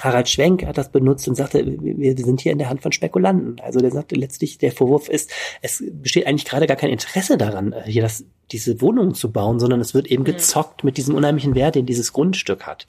Harald 0.00 0.28
Schwenk 0.28 0.66
hat 0.66 0.78
das 0.78 0.90
benutzt 0.90 1.28
und 1.28 1.34
sagte, 1.34 1.64
wir 1.64 2.16
sind 2.16 2.40
hier 2.40 2.52
in 2.52 2.58
der 2.58 2.68
Hand 2.68 2.82
von 2.82 2.92
Spekulanten. 2.92 3.60
Also 3.60 3.80
der 3.80 3.90
sagte 3.90 4.14
letztlich, 4.16 4.58
der 4.58 4.72
Vorwurf 4.72 5.08
ist, 5.08 5.30
es 5.62 5.84
besteht 5.88 6.26
eigentlich 6.26 6.46
gerade 6.46 6.66
gar 6.66 6.76
kein 6.76 6.90
Interesse 6.90 7.36
daran, 7.38 7.72
äh, 7.72 7.82
hier 7.84 8.02
das 8.02 8.24
diese 8.50 8.80
Wohnungen 8.80 9.14
zu 9.14 9.30
bauen, 9.30 9.60
sondern 9.60 9.80
es 9.80 9.94
wird 9.94 10.08
eben 10.08 10.22
mhm. 10.22 10.26
gezockt 10.26 10.82
mit 10.82 10.96
diesem 10.96 11.14
unheimlichen 11.14 11.54
Wert, 11.54 11.76
den 11.76 11.86
dieses 11.86 12.12
Grundstück 12.12 12.66
hat. 12.66 12.86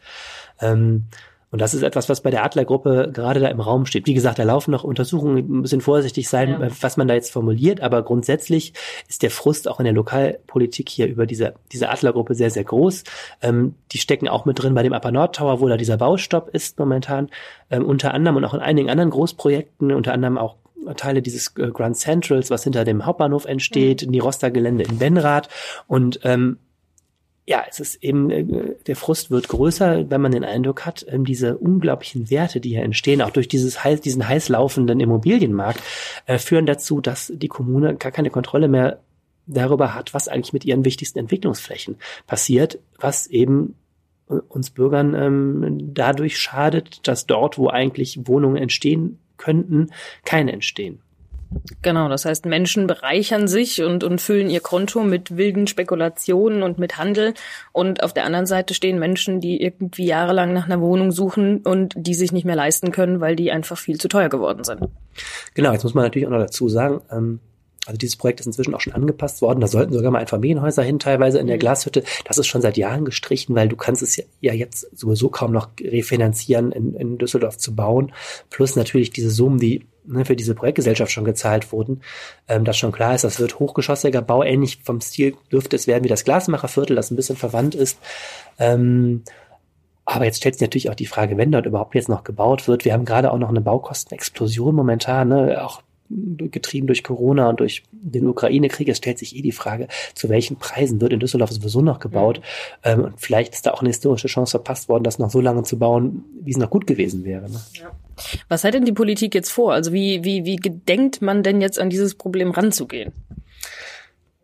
Ähm, 0.59 1.05
Und 1.51 1.59
das 1.59 1.73
ist 1.73 1.83
etwas, 1.83 2.07
was 2.07 2.21
bei 2.21 2.31
der 2.31 2.43
Adlergruppe 2.45 3.11
gerade 3.13 3.41
da 3.41 3.49
im 3.49 3.59
Raum 3.59 3.85
steht. 3.85 4.07
Wie 4.07 4.13
gesagt, 4.13 4.39
da 4.39 4.43
laufen 4.43 4.71
noch 4.71 4.85
Untersuchungen, 4.85 5.61
bisschen 5.61 5.81
vorsichtig 5.81 6.29
sein, 6.29 6.49
ja. 6.49 6.69
was 6.81 6.95
man 6.95 7.07
da 7.07 7.13
jetzt 7.13 7.31
formuliert, 7.31 7.81
aber 7.81 8.03
grundsätzlich 8.03 8.73
ist 9.09 9.21
der 9.21 9.31
Frust 9.31 9.67
auch 9.67 9.79
in 9.79 9.83
der 9.83 9.93
Lokalpolitik 9.93 10.87
hier 10.87 11.07
über 11.07 11.25
diese, 11.25 11.53
diese 11.71 11.89
Adlergruppe 11.89 12.35
sehr, 12.35 12.51
sehr 12.51 12.63
groß. 12.63 13.03
Ähm, 13.41 13.75
die 13.91 13.97
stecken 13.97 14.29
auch 14.29 14.45
mit 14.45 14.61
drin 14.61 14.73
bei 14.73 14.83
dem 14.83 14.93
Upper 14.93 15.11
Nord 15.11 15.35
Tower, 15.35 15.59
wo 15.59 15.67
da 15.67 15.75
dieser 15.75 15.97
Baustopp 15.97 16.49
ist 16.49 16.79
momentan, 16.79 17.29
ähm, 17.69 17.85
unter 17.85 18.13
anderem 18.13 18.37
und 18.37 18.45
auch 18.45 18.53
in 18.53 18.61
einigen 18.61 18.89
anderen 18.89 19.09
Großprojekten, 19.09 19.91
unter 19.91 20.13
anderem 20.13 20.37
auch 20.37 20.55
Teile 20.95 21.21
dieses 21.21 21.55
äh, 21.57 21.67
Grand 21.67 21.97
Centrals, 21.97 22.49
was 22.49 22.63
hinter 22.63 22.85
dem 22.85 23.05
Hauptbahnhof 23.05 23.45
entsteht, 23.45 24.05
mhm. 24.05 24.11
Nirosta-Gelände 24.11 24.83
in 24.83 24.97
Benrath 24.97 25.49
und 25.87 26.21
ähm, 26.23 26.57
ja, 27.47 27.63
es 27.67 27.79
ist 27.79 28.03
eben, 28.03 28.29
äh, 28.29 28.75
der 28.85 28.95
Frust 28.95 29.31
wird 29.31 29.47
größer, 29.47 30.09
wenn 30.09 30.21
man 30.21 30.31
den 30.31 30.43
Eindruck 30.43 30.85
hat, 30.85 31.05
ähm, 31.09 31.25
diese 31.25 31.57
unglaublichen 31.57 32.29
Werte, 32.29 32.59
die 32.59 32.69
hier 32.69 32.83
entstehen, 32.83 33.21
auch 33.21 33.31
durch 33.31 33.47
dieses 33.47 33.83
heiß, 33.83 34.01
diesen 34.01 34.27
heiß 34.27 34.49
laufenden 34.49 34.99
Immobilienmarkt, 34.99 35.81
äh, 36.27 36.37
führen 36.37 36.65
dazu, 36.65 37.01
dass 37.01 37.31
die 37.35 37.47
Kommune 37.47 37.95
gar 37.95 38.11
keine 38.11 38.29
Kontrolle 38.29 38.67
mehr 38.67 38.99
darüber 39.47 39.95
hat, 39.95 40.13
was 40.13 40.27
eigentlich 40.27 40.53
mit 40.53 40.65
ihren 40.65 40.85
wichtigsten 40.85 41.19
Entwicklungsflächen 41.19 41.97
passiert, 42.27 42.79
was 42.99 43.27
eben 43.27 43.75
äh, 44.29 44.35
uns 44.47 44.69
Bürgern 44.69 45.15
ähm, 45.15 45.93
dadurch 45.93 46.37
schadet, 46.37 47.07
dass 47.07 47.25
dort, 47.25 47.57
wo 47.57 47.69
eigentlich 47.69 48.27
Wohnungen 48.27 48.57
entstehen 48.57 49.19
könnten, 49.37 49.89
keine 50.23 50.51
entstehen. 50.51 51.01
Genau, 51.81 52.07
das 52.07 52.25
heißt, 52.25 52.45
Menschen 52.45 52.87
bereichern 52.87 53.47
sich 53.47 53.83
und, 53.83 54.03
und 54.03 54.21
füllen 54.21 54.49
ihr 54.49 54.61
Konto 54.61 55.03
mit 55.03 55.35
wilden 55.35 55.67
Spekulationen 55.67 56.63
und 56.63 56.79
mit 56.79 56.97
Handel. 56.97 57.33
Und 57.71 58.03
auf 58.03 58.13
der 58.13 58.25
anderen 58.25 58.45
Seite 58.45 58.73
stehen 58.73 58.99
Menschen, 58.99 59.41
die 59.41 59.61
irgendwie 59.61 60.05
jahrelang 60.05 60.53
nach 60.53 60.65
einer 60.65 60.79
Wohnung 60.79 61.11
suchen 61.11 61.57
und 61.61 61.93
die 61.97 62.13
sich 62.13 62.31
nicht 62.31 62.45
mehr 62.45 62.55
leisten 62.55 62.91
können, 62.91 63.19
weil 63.19 63.35
die 63.35 63.51
einfach 63.51 63.77
viel 63.77 63.99
zu 63.99 64.07
teuer 64.07 64.29
geworden 64.29 64.63
sind. 64.63 64.81
Genau, 65.53 65.73
jetzt 65.73 65.83
muss 65.83 65.93
man 65.93 66.05
natürlich 66.05 66.27
auch 66.27 66.31
noch 66.31 66.39
dazu 66.39 66.69
sagen, 66.69 67.01
ähm, 67.11 67.39
also 67.87 67.97
dieses 67.97 68.15
Projekt 68.15 68.39
ist 68.39 68.45
inzwischen 68.45 68.75
auch 68.75 68.79
schon 68.79 68.93
angepasst 68.93 69.41
worden. 69.41 69.59
Da 69.59 69.67
sollten 69.67 69.93
sogar 69.93 70.11
mal 70.11 70.19
Einfamilienhäuser 70.19 70.83
hin, 70.83 70.99
teilweise 70.99 71.39
in 71.39 71.47
der 71.47 71.55
mhm. 71.55 71.61
Glashütte. 71.61 72.03
Das 72.25 72.37
ist 72.37 72.47
schon 72.47 72.61
seit 72.61 72.77
Jahren 72.77 73.05
gestrichen, 73.05 73.55
weil 73.55 73.69
du 73.69 73.75
kannst 73.75 74.03
es 74.03 74.21
ja, 74.39 74.53
jetzt 74.53 74.87
sowieso 74.97 75.29
kaum 75.29 75.51
noch 75.51 75.69
refinanzieren, 75.81 76.71
in, 76.71 76.93
in 76.93 77.17
Düsseldorf 77.17 77.57
zu 77.57 77.75
bauen. 77.75 78.13
Plus 78.51 78.75
natürlich 78.75 79.09
diese 79.09 79.31
Summen, 79.31 79.59
die 79.59 79.87
ne, 80.05 80.25
für 80.25 80.35
diese 80.35 80.53
Projektgesellschaft 80.53 81.11
schon 81.11 81.25
gezahlt 81.25 81.71
wurden, 81.71 82.01
ähm, 82.47 82.65
dass 82.65 82.77
schon 82.77 82.91
klar 82.91 83.15
ist, 83.15 83.23
das 83.23 83.39
wird 83.39 83.59
hochgeschossiger 83.59 84.21
Bau, 84.21 84.43
ähnlich 84.43 84.79
vom 84.83 85.01
Stil 85.01 85.35
dürfte 85.51 85.75
es 85.75 85.87
werden 85.87 86.03
wie 86.03 86.09
das 86.09 86.23
Glasmacherviertel, 86.23 86.95
das 86.95 87.09
ein 87.09 87.15
bisschen 87.15 87.37
verwandt 87.37 87.73
ist. 87.73 87.97
Ähm, 88.59 89.23
aber 90.05 90.25
jetzt 90.25 90.37
stellt 90.37 90.55
sich 90.55 90.61
natürlich 90.61 90.89
auch 90.89 90.95
die 90.95 91.05
Frage, 91.07 91.37
wenn 91.37 91.51
dort 91.51 91.65
überhaupt 91.65 91.95
jetzt 91.95 92.09
noch 92.09 92.23
gebaut 92.23 92.67
wird. 92.67 92.85
Wir 92.85 92.93
haben 92.93 93.05
gerade 93.05 93.31
auch 93.31 93.37
noch 93.37 93.49
eine 93.49 93.61
Baukostenexplosion 93.61 94.75
momentan, 94.75 95.29
ne? 95.29 95.63
auch 95.63 95.81
getrieben 96.51 96.87
durch 96.87 97.03
Corona 97.03 97.49
und 97.49 97.59
durch 97.59 97.83
den 97.91 98.27
Ukraine-Krieg. 98.27 98.87
Es 98.89 98.97
stellt 98.97 99.19
sich 99.19 99.35
eh 99.35 99.41
die 99.41 99.51
Frage, 99.51 99.87
zu 100.13 100.29
welchen 100.29 100.57
Preisen 100.57 101.01
wird 101.01 101.13
in 101.13 101.19
Düsseldorf 101.19 101.51
sowieso 101.51 101.81
noch 101.81 101.99
gebaut. 101.99 102.39
Mhm. 102.39 102.43
Ähm, 102.83 103.03
und 103.05 103.13
vielleicht 103.19 103.53
ist 103.53 103.65
da 103.65 103.71
auch 103.71 103.81
eine 103.81 103.89
historische 103.89 104.27
Chance 104.27 104.51
verpasst 104.51 104.89
worden, 104.89 105.03
das 105.03 105.19
noch 105.19 105.29
so 105.29 105.41
lange 105.41 105.63
zu 105.63 105.77
bauen, 105.77 106.23
wie 106.41 106.51
es 106.51 106.57
noch 106.57 106.69
gut 106.69 106.87
gewesen 106.87 107.23
wäre. 107.23 107.49
Ne? 107.49 107.61
Ja. 107.73 107.91
Was 108.49 108.63
hat 108.63 108.73
denn 108.73 108.85
die 108.85 108.91
Politik 108.91 109.33
jetzt 109.33 109.49
vor? 109.49 109.73
Also 109.73 109.93
wie, 109.93 110.23
wie, 110.23 110.45
wie 110.45 110.57
gedenkt 110.57 111.21
man 111.21 111.43
denn 111.43 111.61
jetzt 111.61 111.79
an 111.79 111.89
dieses 111.89 112.15
Problem 112.15 112.51
ranzugehen? 112.51 113.11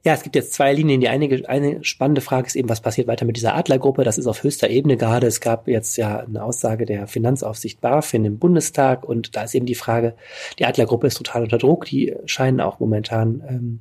Ja, 0.08 0.14
es 0.14 0.24
gibt 0.24 0.38
jetzt 0.38 0.54
zwei 0.54 0.72
Linien. 0.72 1.02
Die 1.02 1.10
eine, 1.10 1.50
eine 1.50 1.84
spannende 1.84 2.22
Frage 2.22 2.48
ist 2.48 2.56
eben, 2.56 2.70
was 2.70 2.80
passiert 2.80 3.10
weiter 3.10 3.26
mit 3.26 3.36
dieser 3.36 3.56
Adlergruppe? 3.56 4.06
Das 4.06 4.18
ist 4.18 4.26
auf 4.26 4.42
höchster 4.42 4.70
Ebene 4.70 4.96
gerade. 4.96 5.28
Es 5.28 5.42
gab 5.42 5.68
jetzt 5.68 5.98
ja 5.98 6.22
eine 6.22 6.46
Aussage 6.46 6.86
der 6.86 7.08
Finanzaufsicht 7.08 7.82
BaFin 7.82 8.24
im 8.24 8.40
Bundestag 8.40 9.04
und 9.04 9.36
da 9.36 9.44
ist 9.44 9.54
eben 9.54 9.66
die 9.66 9.76
Frage, 9.76 10.16
die 10.60 10.66
Adlergruppe 10.66 11.08
ist 11.08 11.18
total 11.18 11.44
unter 11.44 11.58
Druck. 11.58 11.84
Die 11.88 12.16
scheinen 12.24 12.62
auch 12.62 12.80
momentan 12.80 13.44
ähm, 13.50 13.80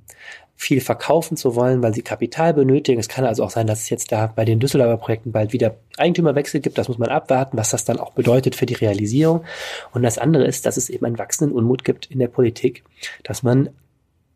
viel 0.56 0.80
verkaufen 0.80 1.36
zu 1.36 1.54
wollen, 1.54 1.80
weil 1.80 1.94
sie 1.94 2.02
Kapital 2.02 2.54
benötigen. 2.54 2.98
Es 2.98 3.06
kann 3.06 3.24
also 3.24 3.44
auch 3.44 3.50
sein, 3.50 3.68
dass 3.68 3.82
es 3.82 3.90
jetzt 3.90 4.10
da 4.10 4.26
bei 4.26 4.44
den 4.44 4.58
Düsseldorfer 4.58 4.96
Projekten 4.96 5.30
bald 5.30 5.52
wieder 5.52 5.76
Eigentümerwechsel 5.96 6.60
gibt. 6.60 6.76
Das 6.76 6.88
muss 6.88 6.98
man 6.98 7.08
abwarten, 7.08 7.56
was 7.56 7.70
das 7.70 7.84
dann 7.84 8.00
auch 8.00 8.10
bedeutet 8.14 8.56
für 8.56 8.66
die 8.66 8.74
Realisierung. 8.74 9.44
Und 9.92 10.02
das 10.02 10.18
andere 10.18 10.44
ist, 10.44 10.66
dass 10.66 10.76
es 10.76 10.90
eben 10.90 11.06
einen 11.06 11.20
wachsenden 11.20 11.54
Unmut 11.56 11.84
gibt 11.84 12.06
in 12.06 12.18
der 12.18 12.26
Politik, 12.26 12.82
dass 13.22 13.44
man 13.44 13.68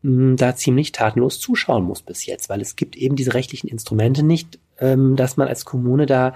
da 0.03 0.55
ziemlich 0.55 0.91
tatenlos 0.91 1.39
zuschauen 1.39 1.83
muss 1.83 2.01
bis 2.01 2.25
jetzt, 2.25 2.49
weil 2.49 2.61
es 2.61 2.75
gibt 2.75 2.95
eben 2.95 3.15
diese 3.15 3.33
rechtlichen 3.33 3.67
Instrumente 3.67 4.23
nicht, 4.23 4.59
ähm, 4.79 5.15
dass 5.15 5.37
man 5.37 5.47
als 5.47 5.65
Kommune 5.65 6.05
da 6.05 6.33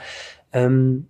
ähm, 0.54 1.08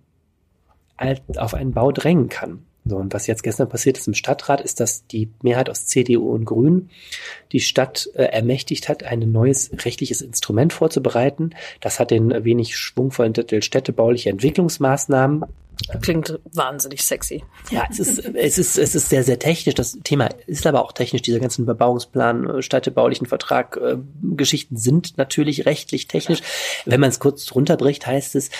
auf 1.36 1.54
einen 1.54 1.72
Bau 1.72 1.92
drängen 1.92 2.28
kann. 2.28 2.64
So, 2.88 2.96
und 2.96 3.12
was 3.12 3.26
jetzt 3.26 3.42
gestern 3.42 3.68
passiert 3.68 3.98
ist 3.98 4.06
im 4.06 4.14
Stadtrat, 4.14 4.60
ist, 4.60 4.78
dass 4.78 5.06
die 5.08 5.28
Mehrheit 5.42 5.68
aus 5.68 5.86
CDU 5.86 6.30
und 6.30 6.44
Grünen 6.44 6.90
die 7.50 7.60
Stadt 7.60 8.08
äh, 8.14 8.22
ermächtigt 8.22 8.88
hat, 8.88 9.02
ein 9.02 9.32
neues 9.32 9.70
rechtliches 9.84 10.20
Instrument 10.20 10.72
vorzubereiten. 10.72 11.50
Das 11.80 11.98
hat 11.98 12.12
den 12.12 12.44
wenig 12.44 12.76
schwungvollen 12.76 13.34
Titel 13.34 13.60
städtebauliche 13.60 14.30
Entwicklungsmaßnahmen 14.30 15.44
Klingt 16.00 16.38
wahnsinnig 16.52 17.04
sexy. 17.04 17.44
Ja, 17.70 17.86
es 17.90 17.98
ist, 17.98 18.18
es 18.18 18.58
ist, 18.58 18.78
es 18.78 18.94
ist 18.94 19.08
sehr, 19.10 19.24
sehr 19.24 19.38
technisch. 19.38 19.74
Das 19.74 19.98
Thema 20.02 20.28
ist 20.46 20.66
aber 20.66 20.82
auch 20.82 20.92
technisch. 20.92 21.22
Diese 21.22 21.38
ganzen 21.38 21.66
Bebauungsplan, 21.66 22.48
äh, 22.48 22.62
städtebaulichen 22.62 23.26
Vertrag, 23.26 23.76
äh, 23.76 23.98
Geschichten 24.22 24.76
sind 24.76 25.18
natürlich 25.18 25.66
rechtlich 25.66 26.08
technisch. 26.08 26.40
Wenn 26.86 27.00
man 27.00 27.10
es 27.10 27.20
kurz 27.20 27.54
runterbricht, 27.54 28.06
heißt 28.06 28.36
es, 28.36 28.50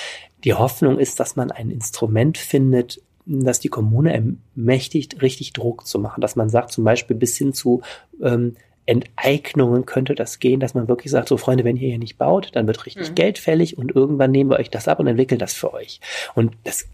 die 0.45 0.55
Hoffnung 0.55 0.99
ist, 0.99 1.19
dass 1.19 1.37
man 1.37 1.51
ein 1.51 1.71
Instrument 1.71 2.39
findet, 2.39 3.01
dass 3.25 3.61
die 3.61 3.69
Kommune 3.69 4.13
ermächtigt, 4.13 5.23
richtig 5.23 5.53
Druck 5.53 5.87
zu 5.87 5.99
machen. 5.99 6.21
Dass 6.21 6.37
man 6.37 6.49
sagt, 6.49 6.73
zum 6.73 6.85
Beispiel 6.85 7.17
bis 7.17 7.37
hin 7.37 7.53
zu 7.53 7.83
ähm, 8.23 8.57
Enteignungen 8.87 9.85
könnte 9.85 10.15
das 10.15 10.39
gehen, 10.39 10.61
dass 10.61 10.75
man 10.75 10.87
wirklich 10.87 11.11
sagt, 11.11 11.29
so 11.29 11.37
Freunde, 11.37 11.65
wenn 11.65 11.77
ihr 11.77 11.89
hier 11.89 11.99
nicht 11.99 12.19
baut, 12.19 12.51
dann 12.53 12.69
wird 12.69 12.87
richtig 12.87 13.11
mhm. 13.11 13.15
Geld 13.17 13.39
fällig 13.39 13.77
und 13.77 13.95
irgendwann 13.95 14.31
nehmen 14.31 14.51
wir 14.51 14.59
euch 14.59 14.71
das 14.71 14.87
ab 14.87 15.01
und 15.01 15.09
entwickeln 15.09 15.41
das 15.41 15.55
für 15.55 15.75
euch. 15.75 16.01
Und 16.35 16.53
das 16.63 16.87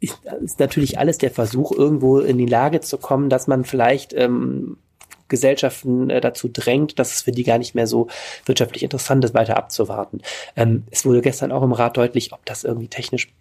ist, 0.00 0.18
ist 0.42 0.60
natürlich 0.60 0.98
alles 0.98 1.18
der 1.18 1.30
Versuch, 1.30 1.72
irgendwo 1.72 2.18
in 2.18 2.38
die 2.38 2.46
Lage 2.46 2.80
zu 2.80 2.98
kommen, 2.98 3.30
dass 3.30 3.46
man 3.46 3.64
vielleicht 3.64 4.12
ähm, 4.12 4.76
Gesellschaften 5.28 6.10
äh, 6.10 6.20
dazu 6.20 6.48
drängt, 6.48 6.98
dass 6.98 7.14
es 7.14 7.22
für 7.22 7.32
die 7.32 7.44
gar 7.44 7.58
nicht 7.58 7.74
mehr 7.74 7.86
so 7.86 8.08
wirtschaftlich 8.46 8.82
interessant 8.82 9.24
ist, 9.24 9.34
weiter 9.34 9.56
abzuwarten. 9.56 10.20
Ähm, 10.56 10.84
es 10.90 11.04
wurde 11.04 11.22
gestern 11.22 11.52
auch 11.52 11.62
im 11.62 11.72
Rat 11.72 11.96
deutlich, 11.96 12.32
ob 12.32 12.44
das 12.44 12.64
irgendwie 12.64 12.88
technisch 12.88 13.32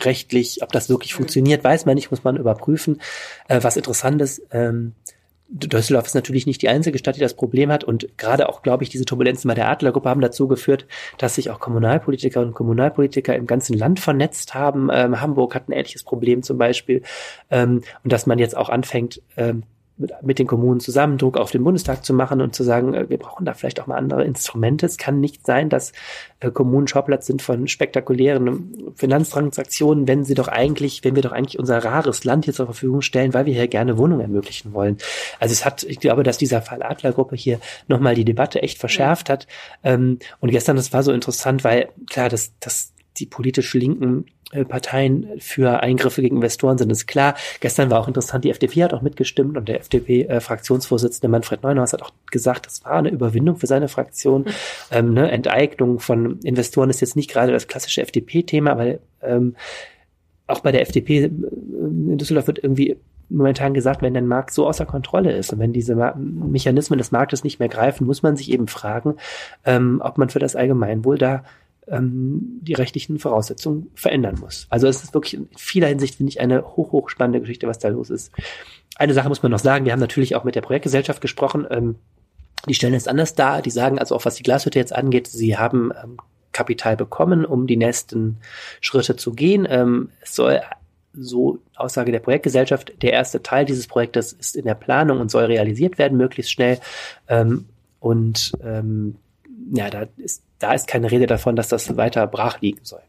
rechtlich, 0.00 0.62
ob 0.62 0.72
das 0.72 0.88
wirklich 0.88 1.14
funktioniert, 1.14 1.64
weiß 1.64 1.86
man 1.86 1.94
nicht, 1.94 2.10
muss 2.10 2.24
man 2.24 2.36
überprüfen. 2.36 3.00
Äh, 3.48 3.62
was 3.62 3.76
interessant 3.76 4.20
ist, 4.22 4.42
ähm, 4.52 4.94
Düsseldorf 5.50 6.06
ist 6.06 6.14
natürlich 6.14 6.46
nicht 6.46 6.60
die 6.60 6.68
einzige 6.68 6.98
Stadt, 6.98 7.16
die 7.16 7.20
das 7.20 7.34
Problem 7.34 7.72
hat. 7.72 7.82
Und 7.82 8.18
gerade 8.18 8.48
auch, 8.48 8.62
glaube 8.62 8.84
ich, 8.84 8.90
diese 8.90 9.06
Turbulenzen 9.06 9.48
bei 9.48 9.54
der 9.54 9.68
Adlergruppe 9.68 10.08
haben 10.08 10.20
dazu 10.20 10.46
geführt, 10.46 10.86
dass 11.16 11.36
sich 11.36 11.50
auch 11.50 11.58
Kommunalpolitiker 11.58 12.40
und 12.40 12.54
Kommunalpolitiker 12.54 13.34
im 13.34 13.46
ganzen 13.46 13.76
Land 13.76 13.98
vernetzt 13.98 14.54
haben. 14.54 14.90
Ähm, 14.92 15.20
Hamburg 15.20 15.54
hat 15.54 15.68
ein 15.68 15.72
ähnliches 15.72 16.04
Problem 16.04 16.42
zum 16.42 16.58
Beispiel. 16.58 17.02
Ähm, 17.50 17.82
und 18.04 18.12
dass 18.12 18.26
man 18.26 18.38
jetzt 18.38 18.56
auch 18.56 18.68
anfängt, 18.68 19.22
ähm, 19.36 19.62
mit, 19.98 20.12
mit 20.22 20.38
den 20.38 20.46
Kommunen 20.46 20.80
zusammen 20.80 21.18
Druck 21.18 21.36
auf 21.36 21.50
den 21.50 21.64
Bundestag 21.64 22.04
zu 22.04 22.14
machen 22.14 22.40
und 22.40 22.54
zu 22.54 22.64
sagen, 22.64 22.94
äh, 22.94 23.08
wir 23.08 23.18
brauchen 23.18 23.44
da 23.44 23.54
vielleicht 23.54 23.80
auch 23.80 23.86
mal 23.86 23.96
andere 23.96 24.24
Instrumente. 24.24 24.86
Es 24.86 24.96
kann 24.96 25.20
nicht 25.20 25.44
sein, 25.44 25.68
dass 25.68 25.92
äh, 26.40 26.50
Kommunen 26.50 26.88
Schauplatz 26.88 27.26
sind 27.26 27.42
von 27.42 27.68
spektakulären 27.68 28.92
Finanztransaktionen, 28.94 30.08
wenn 30.08 30.24
sie 30.24 30.34
doch 30.34 30.48
eigentlich, 30.48 31.04
wenn 31.04 31.14
wir 31.14 31.22
doch 31.22 31.32
eigentlich 31.32 31.58
unser 31.58 31.84
rares 31.84 32.24
Land 32.24 32.44
hier 32.44 32.54
zur 32.54 32.66
Verfügung 32.66 33.02
stellen, 33.02 33.34
weil 33.34 33.46
wir 33.46 33.54
hier 33.54 33.68
gerne 33.68 33.98
Wohnungen 33.98 34.22
ermöglichen 34.22 34.72
wollen. 34.72 34.98
Also 35.40 35.52
es 35.52 35.64
hat, 35.64 35.82
ich 35.82 36.00
glaube, 36.00 36.22
dass 36.22 36.38
dieser 36.38 36.62
Fall 36.62 36.82
Adlergruppe 36.82 37.36
hier 37.36 37.60
nochmal 37.88 38.14
die 38.14 38.24
Debatte 38.24 38.62
echt 38.62 38.78
verschärft 38.78 39.28
hat. 39.28 39.46
Ähm, 39.82 40.18
und 40.40 40.50
gestern, 40.50 40.76
das 40.76 40.92
war 40.92 41.02
so 41.02 41.12
interessant, 41.12 41.64
weil 41.64 41.88
klar, 42.08 42.28
das, 42.28 42.52
das 42.60 42.92
die 43.18 43.26
politisch 43.26 43.74
Linken 43.74 44.26
äh, 44.52 44.64
Parteien 44.64 45.28
für 45.38 45.80
Eingriffe 45.80 46.22
gegen 46.22 46.36
Investoren 46.36 46.78
sind, 46.78 46.90
ist 46.90 47.06
klar. 47.06 47.34
Gestern 47.60 47.90
war 47.90 48.00
auch 48.00 48.08
interessant, 48.08 48.44
die 48.44 48.50
FDP 48.50 48.84
hat 48.84 48.94
auch 48.94 49.02
mitgestimmt 49.02 49.56
und 49.56 49.68
der 49.68 49.80
FDP-Fraktionsvorsitzende 49.80 51.28
Manfred 51.28 51.62
Neuhaus 51.62 51.92
hat 51.92 52.02
auch 52.02 52.12
gesagt, 52.30 52.66
das 52.66 52.84
war 52.84 52.94
eine 52.94 53.10
Überwindung 53.10 53.56
für 53.56 53.66
seine 53.66 53.88
Fraktion. 53.88 54.42
Mhm. 54.42 54.50
Ähm, 54.90 55.14
ne, 55.14 55.30
Enteignung 55.30 56.00
von 56.00 56.38
Investoren 56.40 56.90
ist 56.90 57.00
jetzt 57.00 57.16
nicht 57.16 57.30
gerade 57.30 57.52
das 57.52 57.68
klassische 57.68 58.02
FDP-Thema, 58.02 58.72
aber 58.72 58.94
ähm, 59.22 59.54
auch 60.46 60.60
bei 60.60 60.72
der 60.72 60.82
FDP 60.82 61.24
äh, 61.24 61.26
in 61.26 62.16
Düsseldorf 62.16 62.46
wird 62.46 62.58
irgendwie 62.62 62.96
momentan 63.28 63.74
gesagt, 63.74 64.02
wenn 64.02 64.14
der 64.14 64.22
Markt 64.22 64.52
so 64.52 64.66
außer 64.66 64.86
Kontrolle 64.86 65.32
ist 65.32 65.52
und 65.52 65.58
wenn 65.58 65.72
diese 65.72 65.94
Mechanismen 66.16 66.98
des 66.98 67.12
Marktes 67.12 67.44
nicht 67.44 67.58
mehr 67.58 67.68
greifen, 67.68 68.06
muss 68.06 68.22
man 68.22 68.36
sich 68.36 68.50
eben 68.50 68.68
fragen, 68.68 69.16
ähm, 69.64 70.00
ob 70.02 70.18
man 70.18 70.30
für 70.30 70.38
das 70.38 70.56
Allgemeinwohl 70.56 71.18
da 71.18 71.44
ähm, 71.90 72.60
die 72.62 72.74
rechtlichen 72.74 73.18
Voraussetzungen 73.18 73.90
verändern 73.94 74.36
muss. 74.40 74.66
Also 74.70 74.86
es 74.86 75.02
ist 75.02 75.14
wirklich 75.14 75.34
in 75.34 75.48
vieler 75.56 75.88
Hinsicht, 75.88 76.16
finde 76.16 76.30
ich, 76.30 76.40
eine 76.40 76.76
hoch, 76.76 76.92
hoch 76.92 77.08
spannende 77.08 77.40
Geschichte, 77.40 77.66
was 77.66 77.78
da 77.78 77.88
los 77.88 78.10
ist. 78.10 78.32
Eine 78.96 79.14
Sache 79.14 79.28
muss 79.28 79.42
man 79.42 79.52
noch 79.52 79.58
sagen, 79.58 79.84
wir 79.84 79.92
haben 79.92 80.00
natürlich 80.00 80.34
auch 80.34 80.44
mit 80.44 80.54
der 80.54 80.62
Projektgesellschaft 80.62 81.20
gesprochen. 81.20 81.66
Ähm, 81.70 81.96
die 82.66 82.74
stellen 82.74 82.94
es 82.94 83.08
anders 83.08 83.34
dar. 83.34 83.62
Die 83.62 83.70
sagen 83.70 83.98
also 83.98 84.16
auch, 84.16 84.24
was 84.24 84.34
die 84.34 84.42
Glashütte 84.42 84.78
jetzt 84.78 84.94
angeht, 84.94 85.26
sie 85.28 85.56
haben 85.56 85.92
ähm, 86.02 86.18
Kapital 86.52 86.96
bekommen, 86.96 87.44
um 87.44 87.66
die 87.66 87.76
nächsten 87.76 88.38
Schritte 88.80 89.16
zu 89.16 89.32
gehen. 89.32 89.66
Ähm, 89.70 90.10
es 90.20 90.34
soll 90.34 90.60
so 91.14 91.58
Aussage 91.76 92.12
der 92.12 92.20
Projektgesellschaft, 92.20 93.02
der 93.02 93.12
erste 93.12 93.42
Teil 93.42 93.64
dieses 93.64 93.86
Projektes 93.86 94.32
ist 94.32 94.56
in 94.56 94.64
der 94.64 94.74
Planung 94.74 95.20
und 95.20 95.30
soll 95.30 95.44
realisiert 95.44 95.98
werden, 95.98 96.18
möglichst 96.18 96.52
schnell. 96.52 96.78
Ähm, 97.28 97.66
und 98.00 98.52
ähm, 98.62 99.16
ja, 99.72 99.90
da 99.90 100.06
ist, 100.16 100.42
da 100.58 100.72
ist 100.72 100.86
keine 100.86 101.10
Rede 101.10 101.26
davon, 101.26 101.56
dass 101.56 101.68
das 101.68 101.96
weiter 101.96 102.26
brach 102.26 102.60
liegen 102.60 102.84
soll. 102.84 103.02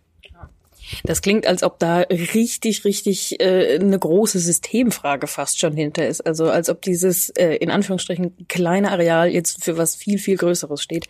Das 1.03 1.21
klingt, 1.21 1.45
als 1.45 1.63
ob 1.63 1.79
da 1.79 1.99
richtig, 1.99 2.83
richtig 2.83 3.39
äh, 3.39 3.77
eine 3.79 3.99
große 3.99 4.39
Systemfrage 4.39 5.27
fast 5.27 5.59
schon 5.59 5.73
hinter 5.75 6.07
ist. 6.07 6.25
Also 6.25 6.49
als 6.49 6.69
ob 6.69 6.81
dieses 6.81 7.29
äh, 7.31 7.55
in 7.55 7.69
Anführungsstrichen 7.69 8.47
kleine 8.47 8.91
Areal 8.91 9.29
jetzt 9.29 9.63
für 9.63 9.77
was 9.77 9.95
viel, 9.95 10.17
viel 10.17 10.37
Größeres 10.37 10.81
steht. 10.81 11.07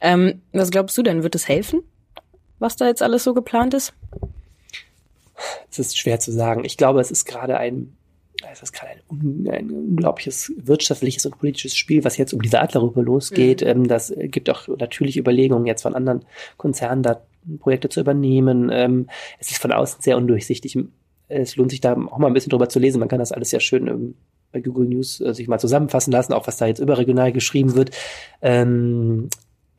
Ähm, 0.00 0.42
was 0.52 0.70
glaubst 0.70 0.98
du 0.98 1.02
denn? 1.02 1.22
Wird 1.22 1.34
es 1.34 1.48
helfen, 1.48 1.82
was 2.58 2.76
da 2.76 2.86
jetzt 2.86 3.02
alles 3.02 3.22
so 3.22 3.34
geplant 3.34 3.74
ist? 3.74 3.92
Es 5.70 5.78
ist 5.78 5.98
schwer 5.98 6.18
zu 6.20 6.32
sagen. 6.32 6.64
Ich 6.64 6.76
glaube, 6.76 7.00
es 7.00 7.10
ist 7.10 7.24
gerade 7.24 7.56
ein, 7.56 7.96
es 8.52 8.62
ist 8.62 8.72
gerade 8.72 8.92
ein, 9.10 9.48
ein 9.50 9.70
unglaubliches 9.70 10.52
wirtschaftliches 10.56 11.26
und 11.26 11.38
politisches 11.38 11.76
Spiel, 11.76 12.04
was 12.04 12.16
jetzt 12.16 12.32
um 12.32 12.42
diese 12.42 12.60
Adlerrübe 12.60 13.02
losgeht. 13.02 13.62
Mhm. 13.62 13.68
Ähm, 13.68 13.88
das 13.88 14.12
gibt 14.16 14.50
auch 14.50 14.68
natürlich 14.68 15.16
Überlegungen 15.16 15.66
jetzt 15.66 15.82
von 15.82 15.94
anderen 15.94 16.24
Konzernen 16.56 17.02
da 17.02 17.22
Projekte 17.58 17.88
zu 17.88 18.00
übernehmen. 18.00 18.70
Ähm, 18.72 19.08
es 19.38 19.50
ist 19.50 19.60
von 19.60 19.72
außen 19.72 20.02
sehr 20.02 20.16
undurchsichtig. 20.16 20.78
Es 21.28 21.56
lohnt 21.56 21.70
sich 21.70 21.80
da 21.80 21.92
auch 21.92 22.18
mal 22.18 22.26
ein 22.26 22.34
bisschen 22.34 22.50
drüber 22.50 22.68
zu 22.68 22.78
lesen. 22.78 22.98
Man 22.98 23.08
kann 23.08 23.18
das 23.18 23.32
alles 23.32 23.50
sehr 23.50 23.60
schön 23.60 23.86
ähm, 23.86 24.14
bei 24.52 24.60
Google 24.60 24.88
News 24.88 25.20
äh, 25.20 25.32
sich 25.34 25.48
mal 25.48 25.60
zusammenfassen 25.60 26.12
lassen, 26.12 26.32
auch 26.32 26.46
was 26.46 26.56
da 26.56 26.66
jetzt 26.66 26.80
überregional 26.80 27.32
geschrieben 27.32 27.74
wird. 27.74 27.90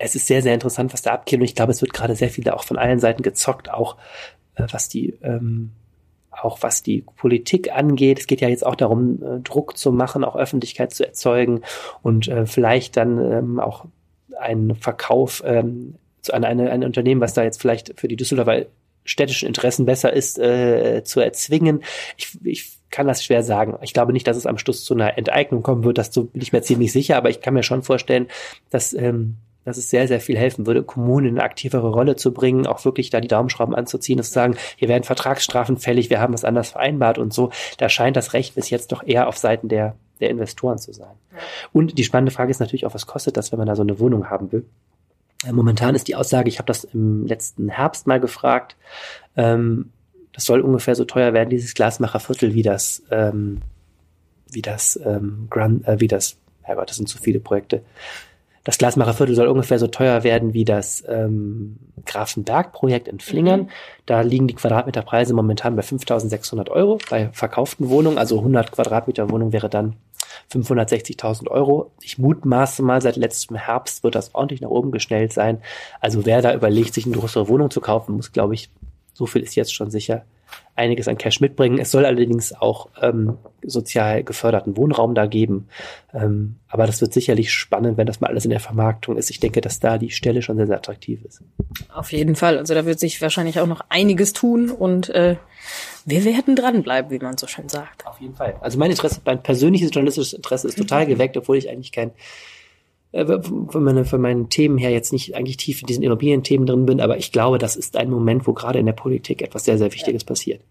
Es 0.04 0.16
ist 0.16 0.26
sehr, 0.26 0.42
sehr 0.42 0.56
interessant, 0.56 0.94
was 0.94 1.04
da 1.04 1.12
abgeht. 1.12 1.40
Und 1.40 1.46
ich 1.46 1.56
glaube, 1.56 1.72
es 1.72 1.82
wird 1.82 1.94
gerade 1.94 2.16
sehr 2.16 2.30
viel 2.30 2.50
auch 2.50 2.64
von 2.64 2.78
allen 2.78 3.00
Seiten 3.00 3.22
gezockt, 3.22 3.70
auch 3.70 3.98
äh, 4.56 4.66
was 4.72 4.90
die 4.90 5.18
ähm, 5.22 5.72
auch 6.32 6.60
was 6.62 6.82
die 6.82 7.04
Politik 7.18 7.76
angeht. 7.76 8.20
Es 8.20 8.28
geht 8.28 8.42
ja 8.42 8.48
jetzt 8.48 8.66
auch 8.66 8.76
darum, 8.76 9.22
äh, 9.22 9.40
Druck 9.42 9.78
zu 9.78 9.92
machen, 9.92 10.24
auch 10.24 10.36
Öffentlichkeit 10.36 10.94
zu 10.94 11.06
erzeugen 11.06 11.62
und 12.02 12.28
äh, 12.28 12.46
vielleicht 12.46 12.98
dann 12.98 13.20
ähm, 13.32 13.60
auch 13.60 13.86
einen 14.40 14.76
Verkauf 14.76 15.44
ähm, 15.46 15.96
zu 16.22 16.34
an 16.34 16.44
eine, 16.44 16.72
ein 16.72 16.84
Unternehmen, 16.84 17.22
was 17.22 17.34
da 17.34 17.44
jetzt 17.44 17.62
vielleicht 17.62 18.00
für 18.00 18.08
die 18.08 18.16
Düsseldorfer 18.16 18.66
städtischen 19.04 19.48
Interessen 19.48 19.86
besser 19.86 20.14
ist, 20.14 20.38
äh, 20.40 21.04
zu 21.04 21.20
erzwingen. 21.20 21.84
Ich, 22.18 22.38
ich 22.44 22.78
kann 22.92 23.08
das 23.08 23.24
schwer 23.24 23.42
sagen. 23.42 23.78
Ich 23.82 23.94
glaube 23.94 24.14
nicht, 24.14 24.28
dass 24.28 24.38
es 24.38 24.46
am 24.46 24.58
Schluss 24.58 24.84
zu 24.84 24.94
einer 24.94 25.18
Enteignung 25.18 25.64
kommen 25.64 25.84
wird. 25.84 25.98
Das 25.98 26.12
bin 26.12 26.30
ich 26.34 26.54
mir 26.54 26.62
ziemlich 26.62 26.92
sicher. 26.92 27.18
Aber 27.18 27.30
ich 27.30 27.42
kann 27.42 27.54
mir 27.54 27.64
schon 27.64 27.84
vorstellen, 27.84 28.28
dass 28.70 28.94
ähm, 28.94 29.38
dass 29.66 29.78
es 29.78 29.90
sehr, 29.90 30.08
sehr 30.08 30.20
viel 30.20 30.38
helfen 30.38 30.66
würde, 30.66 30.84
Kommunen 30.84 31.28
in 31.28 31.36
eine 31.36 31.44
aktivere 31.44 31.90
Rolle 31.90 32.16
zu 32.16 32.34
bringen, 32.34 32.66
auch 32.66 32.84
wirklich 32.86 33.10
da 33.10 33.20
die 33.20 33.28
Daumenschrauben 33.28 33.76
anzuziehen 33.76 34.20
und 34.20 34.24
zu 34.24 34.32
sagen, 34.32 34.56
hier 34.76 34.88
werden 34.88 35.04
Vertragsstrafen 35.04 35.78
fällig, 35.78 36.10
wir 36.10 36.20
haben 36.20 36.34
was 36.34 36.46
anders 36.46 36.70
vereinbart 36.70 37.18
und 37.18 37.34
so. 37.34 37.52
Da 37.78 37.90
scheint 37.90 38.16
das 38.16 38.34
Recht 38.34 38.56
bis 38.56 38.70
jetzt 38.70 38.92
doch 38.92 39.04
eher 39.06 39.28
auf 39.28 39.38
Seiten 39.38 39.68
der, 39.68 39.96
der 40.20 40.30
Investoren 40.30 40.78
zu 40.78 40.94
sein. 40.94 41.16
Und 41.72 41.98
die 41.98 42.04
spannende 42.04 42.32
Frage 42.32 42.52
ist 42.52 42.60
natürlich 42.60 42.86
auch, 42.86 42.94
was 42.94 43.08
kostet 43.08 43.38
das, 43.38 43.52
wenn 43.52 43.60
man 43.60 43.68
da 43.68 43.76
so 43.76 43.84
eine 43.84 44.00
Wohnung 44.00 44.30
haben 44.30 44.52
will? 44.52 44.66
Äh, 45.46 45.52
momentan 45.52 45.96
ist 45.96 46.08
die 46.08 46.16
Aussage, 46.16 46.50
ich 46.50 46.58
habe 46.58 46.68
das 46.68 46.84
im 46.84 47.26
letzten 47.26 47.70
Herbst 47.70 48.08
mal 48.08 48.20
gefragt, 48.20 48.76
ähm, 49.36 49.92
das 50.34 50.46
soll 50.46 50.62
ungefähr 50.62 50.96
so 50.96 51.06
teuer 51.06 51.34
werden, 51.34 51.50
dieses 51.50 51.74
Glasmacherviertel, 51.74 52.54
wie 52.54 52.64
das, 52.64 53.04
ähm, 53.12 53.62
wie 54.50 54.62
das 54.62 55.00
ähm, 55.04 55.48
Grand, 55.50 55.86
äh, 55.88 56.00
wie 56.00 56.08
das, 56.08 56.38
Herrgott, 56.62 56.90
das 56.90 56.98
sind 56.98 57.10
zu 57.10 57.18
viele 57.18 57.40
Projekte. 57.40 57.84
Das 58.64 58.78
Glasmacherviertel 58.78 59.36
soll 59.36 59.48
ungefähr 59.48 59.80
so 59.80 59.88
teuer 59.88 60.24
werden 60.24 60.54
wie 60.54 60.66
das 60.66 61.04
ähm, 61.08 61.78
Grafenberg-Projekt 62.06 63.08
in 63.08 63.20
Flingern. 63.20 63.62
Mhm. 63.62 63.70
Da 64.06 64.22
liegen 64.22 64.48
die 64.48 64.56
Quadratmeterpreise 64.56 65.34
momentan 65.34 65.76
bei 65.76 65.82
5.600 65.82 66.70
Euro 66.70 67.00
bei 67.10 67.30
verkauften 67.34 67.90
Wohnungen. 67.90 68.18
Also 68.18 68.38
100 68.38 68.72
Quadratmeter 68.72 69.30
Wohnung 69.30 69.52
wäre 69.52 69.70
dann 69.70 69.96
560.000 70.52 71.48
Euro. 71.48 71.92
Ich 72.02 72.18
mutmaße 72.18 72.84
mal, 72.84 73.02
seit 73.02 73.16
letztem 73.16 73.56
Herbst 73.56 74.04
wird 74.04 74.16
das 74.16 74.36
ordentlich 74.36 74.62
nach 74.62 74.70
oben 74.70 74.92
geschnellt 74.92 75.34
sein. 75.34 75.62
Also 76.00 76.26
wer 76.26 76.42
da 76.42 76.54
überlegt, 76.54 76.94
sich 76.94 77.06
eine 77.06 77.16
größere 77.16 77.48
Wohnung 77.48 77.72
zu 77.72 77.82
kaufen, 77.82 78.16
muss, 78.16 78.32
glaube 78.32 78.54
ich, 78.54 78.70
so 79.14 79.26
viel 79.26 79.42
ist 79.42 79.56
jetzt 79.56 79.74
schon 79.74 79.92
sicher, 79.92 80.24
einiges 80.76 81.08
an 81.08 81.18
Cash 81.18 81.42
mitbringen. 81.42 81.78
Es 81.80 81.92
soll 81.92 82.06
allerdings 82.06 82.54
auch 82.54 82.90
ähm, 83.02 83.38
sozial 83.62 84.24
geförderten 84.24 84.78
Wohnraum 84.78 85.14
da 85.14 85.26
geben. 85.26 85.68
Ähm, 86.14 86.56
aber 86.68 86.88
das 86.88 87.02
wird 87.02 87.14
sicherlich 87.14 87.54
spannend, 87.54 87.98
wenn 87.98 88.08
das 88.08 88.22
mal 88.22 88.28
alles 88.28 88.46
in 88.46 88.52
der 88.52 88.60
Vermarktung 88.60 89.18
ist. 89.18 89.30
Ich 89.30 89.40
denke, 89.40 89.62
dass 89.62 89.80
da 89.80 89.98
die 89.98 90.10
Stelle 90.10 90.42
schon 90.42 90.58
sehr, 90.58 90.68
sehr 90.68 90.78
attraktiv 90.78 91.24
ist. 91.24 91.44
Auf 91.94 92.12
jeden 92.12 92.36
Fall. 92.36 92.58
Also 92.58 92.74
da 92.74 92.86
wird 92.86 93.00
sich 93.00 93.22
wahrscheinlich 93.22 93.60
auch 93.60 93.68
noch 93.68 93.82
einiges 93.90 94.34
tun 94.34 94.72
und 94.72 95.10
äh, 95.10 95.36
wir 96.06 96.26
werden 96.26 96.56
dranbleiben, 96.56 97.12
wie 97.12 97.20
man 97.20 97.38
so 97.38 97.48
schön 97.48 97.70
sagt. 97.70 98.08
Auf 98.08 98.20
jeden 98.20 98.36
Fall. 98.36 98.56
Also 98.62 98.80
mein 98.80 98.92
Interesse, 98.92 99.22
mein 99.26 99.44
persönliches 99.44 99.92
journalistisches 99.94 100.34
Interesse 100.34 100.68
ist 100.68 100.78
total 100.78 101.06
geweckt, 101.08 101.38
obwohl 101.38 101.58
ich 101.58 101.70
eigentlich 101.70 101.92
kein 101.92 102.12
von, 103.14 103.84
meine, 103.84 104.06
von 104.06 104.22
meinen 104.22 104.50
Themen 104.50 104.78
her 104.78 104.92
jetzt 104.92 105.12
nicht 105.12 105.36
eigentlich 105.36 105.58
tief 105.58 105.82
in 105.82 105.88
diesen 105.88 106.04
Immobilienthemen 106.04 106.66
drin 106.66 106.86
bin, 106.86 107.02
aber 107.02 107.18
ich 107.18 107.32
glaube, 107.32 107.58
das 107.58 107.76
ist 107.76 107.98
ein 107.98 108.10
Moment, 108.10 108.48
wo 108.48 108.54
gerade 108.54 108.80
in 108.80 108.86
der 108.86 108.94
Politik 108.94 109.42
etwas 109.42 109.66
sehr, 109.66 109.78
sehr 109.78 109.92
Wichtiges 109.92 110.24
passiert. 110.24 110.62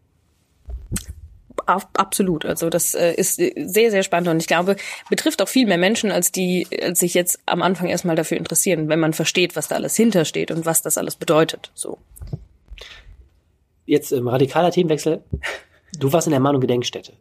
Absolut. 1.66 2.44
Also 2.46 2.68
das 2.68 2.94
äh, 2.94 3.12
ist 3.14 3.36
sehr, 3.36 3.90
sehr 3.90 4.02
spannend 4.02 4.28
und 4.28 4.38
ich 4.40 4.48
glaube, 4.48 4.76
betrifft 5.08 5.40
auch 5.42 5.48
viel 5.48 5.66
mehr 5.66 5.78
Menschen, 5.78 6.10
als 6.10 6.32
die 6.32 6.66
als 6.82 6.98
sich 6.98 7.14
jetzt 7.14 7.38
am 7.46 7.62
Anfang 7.62 7.88
erstmal 7.88 8.16
dafür 8.16 8.38
interessieren, 8.38 8.88
wenn 8.88 8.98
man 8.98 9.12
versteht, 9.12 9.54
was 9.54 9.68
da 9.68 9.76
alles 9.76 9.94
hintersteht 9.94 10.50
und 10.50 10.66
was 10.66 10.82
das 10.82 10.98
alles 10.98 11.16
bedeutet. 11.16 11.70
So. 11.74 11.98
Jetzt 13.86 14.10
ähm, 14.12 14.26
radikaler 14.26 14.72
Themenwechsel. 14.72 15.22
Du 15.98 16.12
warst 16.12 16.26
in 16.26 16.32
der 16.32 16.40
Mahnung 16.40 16.60
Gedenkstätte. 16.60 17.12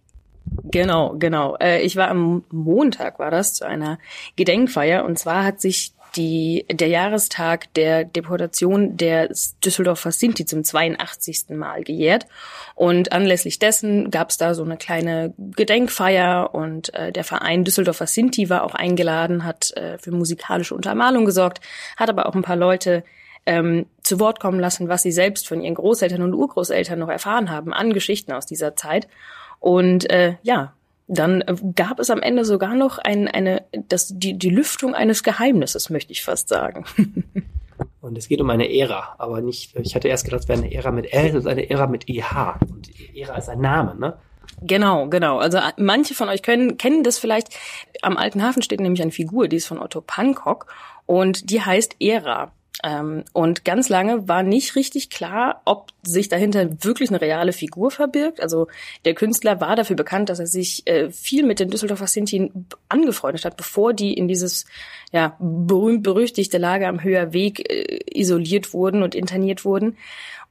Genau, 0.63 1.15
genau. 1.17 1.55
Äh, 1.57 1.81
ich 1.81 1.95
war 1.95 2.09
am 2.09 2.43
Montag, 2.51 3.19
war 3.19 3.31
das, 3.31 3.53
zu 3.53 3.65
einer 3.65 3.99
Gedenkfeier. 4.35 5.05
Und 5.05 5.17
zwar 5.17 5.43
hat 5.43 5.61
sich 5.61 5.93
die, 6.15 6.65
der 6.71 6.87
Jahrestag 6.87 7.73
der 7.75 8.03
Deportation 8.03 8.97
der 8.97 9.29
Düsseldorfer 9.63 10.11
Sinti 10.11 10.45
zum 10.45 10.63
82. 10.63 11.49
Mal 11.49 11.83
gejährt. 11.83 12.25
Und 12.75 13.11
anlässlich 13.11 13.59
dessen 13.59 14.09
gab 14.09 14.29
es 14.29 14.37
da 14.37 14.53
so 14.53 14.63
eine 14.63 14.77
kleine 14.77 15.33
Gedenkfeier 15.37 16.53
und 16.53 16.93
äh, 16.93 17.11
der 17.11 17.23
Verein 17.23 17.63
Düsseldorfer 17.63 18.07
Sinti 18.07 18.49
war 18.49 18.63
auch 18.63 18.73
eingeladen, 18.73 19.43
hat 19.43 19.71
äh, 19.77 19.97
für 19.97 20.11
musikalische 20.11 20.75
Untermalung 20.75 21.25
gesorgt, 21.25 21.61
hat 21.97 22.09
aber 22.09 22.25
auch 22.25 22.35
ein 22.35 22.41
paar 22.41 22.55
Leute 22.55 23.03
ähm, 23.45 23.85
zu 24.03 24.19
Wort 24.19 24.39
kommen 24.39 24.59
lassen, 24.59 24.89
was 24.89 25.03
sie 25.03 25.11
selbst 25.11 25.47
von 25.47 25.61
ihren 25.61 25.75
Großeltern 25.75 26.21
und 26.21 26.33
Urgroßeltern 26.33 26.99
noch 26.99 27.09
erfahren 27.09 27.49
haben 27.49 27.73
an 27.73 27.93
Geschichten 27.93 28.31
aus 28.31 28.45
dieser 28.45 28.75
Zeit. 28.75 29.07
Und 29.59 30.09
äh, 30.09 30.35
ja, 30.41 30.73
dann 31.07 31.41
äh, 31.41 31.55
gab 31.75 31.99
es 31.99 32.09
am 32.09 32.21
Ende 32.21 32.45
sogar 32.45 32.75
noch 32.75 32.97
ein, 32.97 33.27
eine, 33.27 33.63
das, 33.89 34.13
die, 34.15 34.37
die 34.37 34.49
Lüftung 34.49 34.95
eines 34.95 35.23
Geheimnisses, 35.23 35.89
möchte 35.89 36.11
ich 36.11 36.23
fast 36.23 36.47
sagen. 36.47 36.85
Und 38.01 38.17
es 38.17 38.27
geht 38.27 38.39
um 38.39 38.49
eine 38.49 38.73
Ära, 38.73 39.15
aber 39.17 39.41
nicht, 39.41 39.75
ich 39.75 39.93
hatte 39.93 40.07
erst 40.07 40.25
gedacht, 40.25 40.43
es 40.43 40.47
wäre 40.47 40.59
eine 40.59 40.73
Ära 40.73 40.91
mit 40.91 41.11
L, 41.13 41.27
es 41.27 41.35
ist 41.35 41.47
eine 41.47 41.69
Ära 41.69 41.87
mit 41.87 42.07
IH. 42.07 42.57
Und 42.69 42.89
Ära 43.15 43.35
ist 43.37 43.49
ein 43.49 43.59
Name, 43.59 43.95
ne? 43.95 44.17
Genau, 44.61 45.07
genau. 45.07 45.37
Also 45.37 45.59
manche 45.77 46.15
von 46.15 46.29
euch 46.29 46.41
können, 46.41 46.77
kennen 46.77 47.03
das 47.03 47.17
vielleicht. 47.17 47.49
Am 48.01 48.17
Alten 48.17 48.41
Hafen 48.41 48.61
steht 48.61 48.79
nämlich 48.79 49.01
eine 49.01 49.11
Figur, 49.11 49.47
die 49.47 49.57
ist 49.57 49.67
von 49.67 49.79
Otto 49.79 50.01
Pankok 50.01 50.67
und 51.05 51.49
die 51.51 51.61
heißt 51.61 51.97
Ära. 52.01 52.51
Ähm, 52.81 53.25
und 53.33 53.65
ganz 53.65 53.89
lange 53.89 54.27
war 54.27 54.41
nicht 54.41 54.75
richtig 54.75 55.09
klar, 55.09 55.61
ob 55.65 55.91
sich 56.01 56.29
dahinter 56.29 56.83
wirklich 56.83 57.09
eine 57.09 57.19
reale 57.19 57.51
Figur 57.51 57.91
verbirgt. 57.91 58.41
Also 58.41 58.67
der 59.03 59.15
Künstler 59.15 59.59
war 59.59 59.75
dafür 59.75 59.97
bekannt, 59.97 60.29
dass 60.29 60.39
er 60.39 60.47
sich 60.47 60.87
äh, 60.87 61.09
viel 61.09 61.45
mit 61.45 61.59
den 61.59 61.69
Düsseldorfer 61.69 62.07
Sinti 62.07 62.51
angefreundet 62.87 63.43
hat, 63.43 63.57
bevor 63.57 63.93
die 63.93 64.13
in 64.13 64.27
dieses 64.29 64.65
ja, 65.11 65.35
berühmt-berüchtigte 65.39 66.57
Lager 66.57 66.87
am 66.87 67.03
Höher 67.03 67.33
Weg 67.33 67.69
äh, 67.69 67.99
isoliert 68.13 68.73
wurden 68.73 69.03
und 69.03 69.13
interniert 69.13 69.65
wurden. 69.65 69.97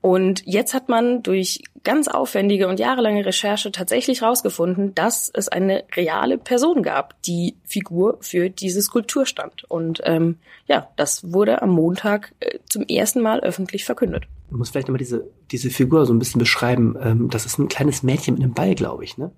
Und 0.01 0.43
jetzt 0.47 0.75
hat 0.75 0.89
man 0.89 1.23
durch 1.23 1.63
ganz 1.85 2.09
aufwendige 2.09 2.69
und 2.69 2.81
jahrelange 2.81 3.25
Recherche 3.25 3.73
tatsächlich 3.73 4.23
herausgefunden, 4.23 4.95
dass 4.95 5.31
es 5.33 5.49
eine 5.49 5.85
reale 5.95 6.39
Person 6.39 6.83
gab, 6.83 7.21
die 7.23 7.57
Figur 7.65 8.19
für 8.21 8.51
diese 8.51 8.83
Skulptur 8.83 9.27
stand. 9.27 9.65
Und 9.65 10.01
ähm, 10.05 10.39
ja, 10.67 10.89
das 10.97 11.33
wurde 11.33 11.63
am 11.63 11.71
Montag 11.71 12.35
äh, 12.41 12.59
zum 12.69 12.85
ersten 12.85 13.21
Mal 13.21 13.41
öffentlich 13.41 13.85
verkündet. 13.85 14.25
Man 14.51 14.59
muss 14.59 14.71
vielleicht 14.71 14.89
nochmal 14.89 14.99
diese, 14.99 15.29
diese 15.51 15.71
Figur 15.71 16.07
so 16.07 16.13
ein 16.13 16.19
bisschen 16.19 16.39
beschreiben. 16.39 16.97
Ähm, 17.01 17.31
das 17.31 17.47
ist 17.47 17.59
ein 17.59 17.69
kleines 17.69 18.03
Mädchen 18.03 18.35
mit 18.35 18.43
einem 18.43 18.55
Ball, 18.55 18.75
glaube 18.75 19.05
ich, 19.05 19.19
ne? 19.19 19.31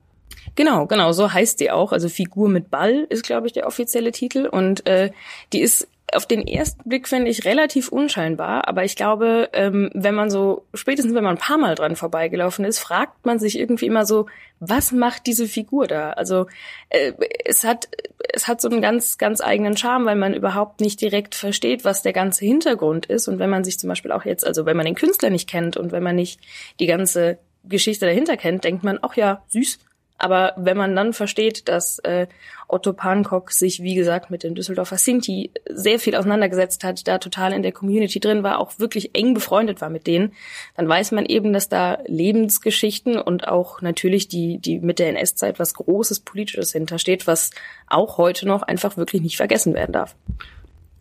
Genau, 0.54 0.86
genau, 0.86 1.12
so 1.12 1.32
heißt 1.32 1.58
sie 1.58 1.70
auch. 1.70 1.92
Also 1.92 2.08
Figur 2.08 2.48
mit 2.48 2.70
Ball 2.70 3.06
ist, 3.08 3.24
glaube 3.24 3.46
ich, 3.46 3.52
der 3.52 3.66
offizielle 3.66 4.12
Titel. 4.12 4.46
Und 4.46 4.86
äh, 4.86 5.10
die 5.52 5.60
ist 5.60 5.88
auf 6.12 6.26
den 6.26 6.46
ersten 6.46 6.88
Blick 6.88 7.08
finde 7.08 7.30
ich 7.30 7.44
relativ 7.44 7.88
unscheinbar, 7.88 8.66
aber 8.68 8.84
ich 8.84 8.96
glaube, 8.96 9.48
ähm, 9.52 9.90
wenn 9.94 10.14
man 10.14 10.30
so, 10.30 10.64
spätestens 10.74 11.14
wenn 11.14 11.24
man 11.24 11.36
ein 11.36 11.40
paar 11.40 11.58
Mal 11.58 11.74
dran 11.74 11.96
vorbeigelaufen 11.96 12.64
ist, 12.64 12.78
fragt 12.78 13.24
man 13.26 13.38
sich 13.38 13.58
irgendwie 13.58 13.86
immer 13.86 14.04
so, 14.04 14.26
was 14.58 14.92
macht 14.92 15.26
diese 15.26 15.46
Figur 15.46 15.86
da? 15.86 16.10
Also 16.10 16.46
äh, 16.88 17.12
es 17.44 17.64
hat 17.64 17.88
es 18.32 18.48
hat 18.48 18.60
so 18.60 18.68
einen 18.68 18.82
ganz 18.82 19.18
ganz 19.18 19.40
eigenen 19.40 19.76
Charme, 19.76 20.06
weil 20.06 20.16
man 20.16 20.34
überhaupt 20.34 20.80
nicht 20.80 21.00
direkt 21.00 21.34
versteht, 21.34 21.84
was 21.84 22.02
der 22.02 22.12
ganze 22.12 22.44
Hintergrund 22.44 23.06
ist 23.06 23.28
und 23.28 23.38
wenn 23.38 23.50
man 23.50 23.64
sich 23.64 23.78
zum 23.78 23.88
Beispiel 23.88 24.12
auch 24.12 24.24
jetzt, 24.24 24.46
also 24.46 24.66
wenn 24.66 24.76
man 24.76 24.86
den 24.86 24.94
Künstler 24.94 25.30
nicht 25.30 25.48
kennt 25.48 25.76
und 25.76 25.92
wenn 25.92 26.02
man 26.02 26.16
nicht 26.16 26.40
die 26.78 26.86
ganze 26.86 27.38
Geschichte 27.64 28.06
dahinter 28.06 28.36
kennt, 28.36 28.64
denkt 28.64 28.84
man, 28.84 28.98
ach 29.02 29.16
ja, 29.16 29.42
süß. 29.48 29.78
Aber 30.20 30.52
wenn 30.58 30.76
man 30.76 30.94
dann 30.94 31.14
versteht, 31.14 31.66
dass 31.68 31.98
äh, 32.00 32.26
Otto 32.68 32.92
Pankok 32.92 33.52
sich, 33.52 33.82
wie 33.82 33.94
gesagt, 33.94 34.30
mit 34.30 34.42
den 34.42 34.54
Düsseldorfer 34.54 34.98
Sinti 34.98 35.50
sehr 35.66 35.98
viel 35.98 36.14
auseinandergesetzt 36.14 36.84
hat, 36.84 37.08
da 37.08 37.16
total 37.16 37.54
in 37.54 37.62
der 37.62 37.72
Community 37.72 38.20
drin 38.20 38.42
war, 38.42 38.58
auch 38.58 38.78
wirklich 38.78 39.14
eng 39.14 39.32
befreundet 39.32 39.80
war 39.80 39.88
mit 39.88 40.06
denen, 40.06 40.34
dann 40.76 40.86
weiß 40.86 41.12
man 41.12 41.24
eben, 41.24 41.54
dass 41.54 41.70
da 41.70 42.00
Lebensgeschichten 42.06 43.18
und 43.18 43.48
auch 43.48 43.80
natürlich 43.80 44.28
die, 44.28 44.58
die 44.58 44.78
mit 44.78 44.98
der 44.98 45.08
NS-Zeit 45.08 45.58
was 45.58 45.72
Großes 45.72 46.20
Politisches 46.20 46.72
hintersteht, 46.72 47.26
was 47.26 47.50
auch 47.86 48.18
heute 48.18 48.46
noch 48.46 48.60
einfach 48.60 48.98
wirklich 48.98 49.22
nicht 49.22 49.38
vergessen 49.38 49.72
werden 49.72 49.92
darf. 49.92 50.16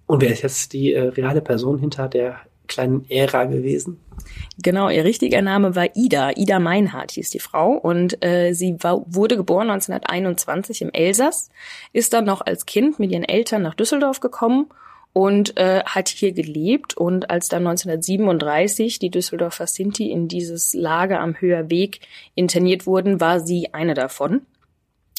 Und 0.06 0.22
wer 0.22 0.32
ist 0.32 0.44
jetzt 0.44 0.72
die 0.72 0.94
äh, 0.94 1.10
reale 1.10 1.42
Person 1.42 1.78
hinter 1.78 2.08
der 2.08 2.40
kleinen 2.70 3.06
Ära 3.10 3.44
gewesen? 3.44 4.00
Genau, 4.62 4.90
ihr 4.90 5.04
richtiger 5.04 5.42
Name 5.42 5.76
war 5.76 5.96
Ida. 5.96 6.32
Ida 6.36 6.60
Meinhardt 6.60 7.12
hieß 7.12 7.30
die 7.30 7.40
Frau 7.40 7.72
und 7.74 8.24
äh, 8.24 8.54
sie 8.54 8.76
war, 8.80 9.04
wurde 9.08 9.36
geboren 9.36 9.70
1921 9.70 10.82
im 10.82 10.92
Elsass, 10.92 11.50
ist 11.94 12.14
dann 12.14 12.26
noch 12.26 12.42
als 12.42 12.66
Kind 12.66 13.00
mit 13.00 13.12
ihren 13.12 13.24
Eltern 13.24 13.62
nach 13.62 13.76
Düsseldorf 13.76 14.20
gekommen 14.20 14.68
und 15.14 15.58
äh, 15.58 15.84
hat 15.86 16.10
hier 16.10 16.32
gelebt. 16.32 16.96
Und 16.96 17.30
als 17.30 17.48
dann 17.50 17.66
1937 17.68 19.00
die 19.00 19.10
Düsseldorfer 19.10 19.68
Sinti 19.68 20.12
in 20.12 20.28
dieses 20.28 20.74
Lager 20.74 21.20
am 21.20 21.36
Höher 21.40 21.70
Weg 21.70 22.02
interniert 22.36 22.86
wurden, 22.86 23.20
war 23.20 23.40
sie 23.40 23.74
eine 23.74 23.94
davon. 23.94 24.42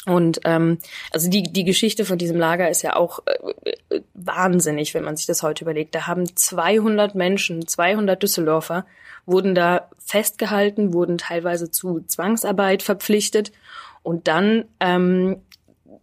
Und 0.06 0.40
ähm, 0.44 0.78
also 1.12 1.28
die, 1.28 1.42
die 1.42 1.64
Geschichte 1.64 2.06
von 2.06 2.16
diesem 2.16 2.38
Lager 2.38 2.70
ist 2.70 2.82
ja 2.82 2.96
auch 2.96 3.20
äh, 3.26 4.00
wahnsinnig, 4.14 4.94
wenn 4.94 5.04
man 5.04 5.16
sich 5.16 5.26
das 5.26 5.42
heute 5.42 5.64
überlegt. 5.64 5.94
Da 5.94 6.06
haben 6.06 6.34
200 6.34 7.14
Menschen, 7.14 7.68
200 7.68 8.22
Düsseldorfer, 8.22 8.86
wurden 9.26 9.54
da 9.54 9.88
festgehalten, 9.98 10.94
wurden 10.94 11.18
teilweise 11.18 11.70
zu 11.70 12.00
Zwangsarbeit 12.06 12.82
verpflichtet. 12.82 13.52
Und 14.02 14.26
dann 14.26 14.64
ähm, 14.80 15.42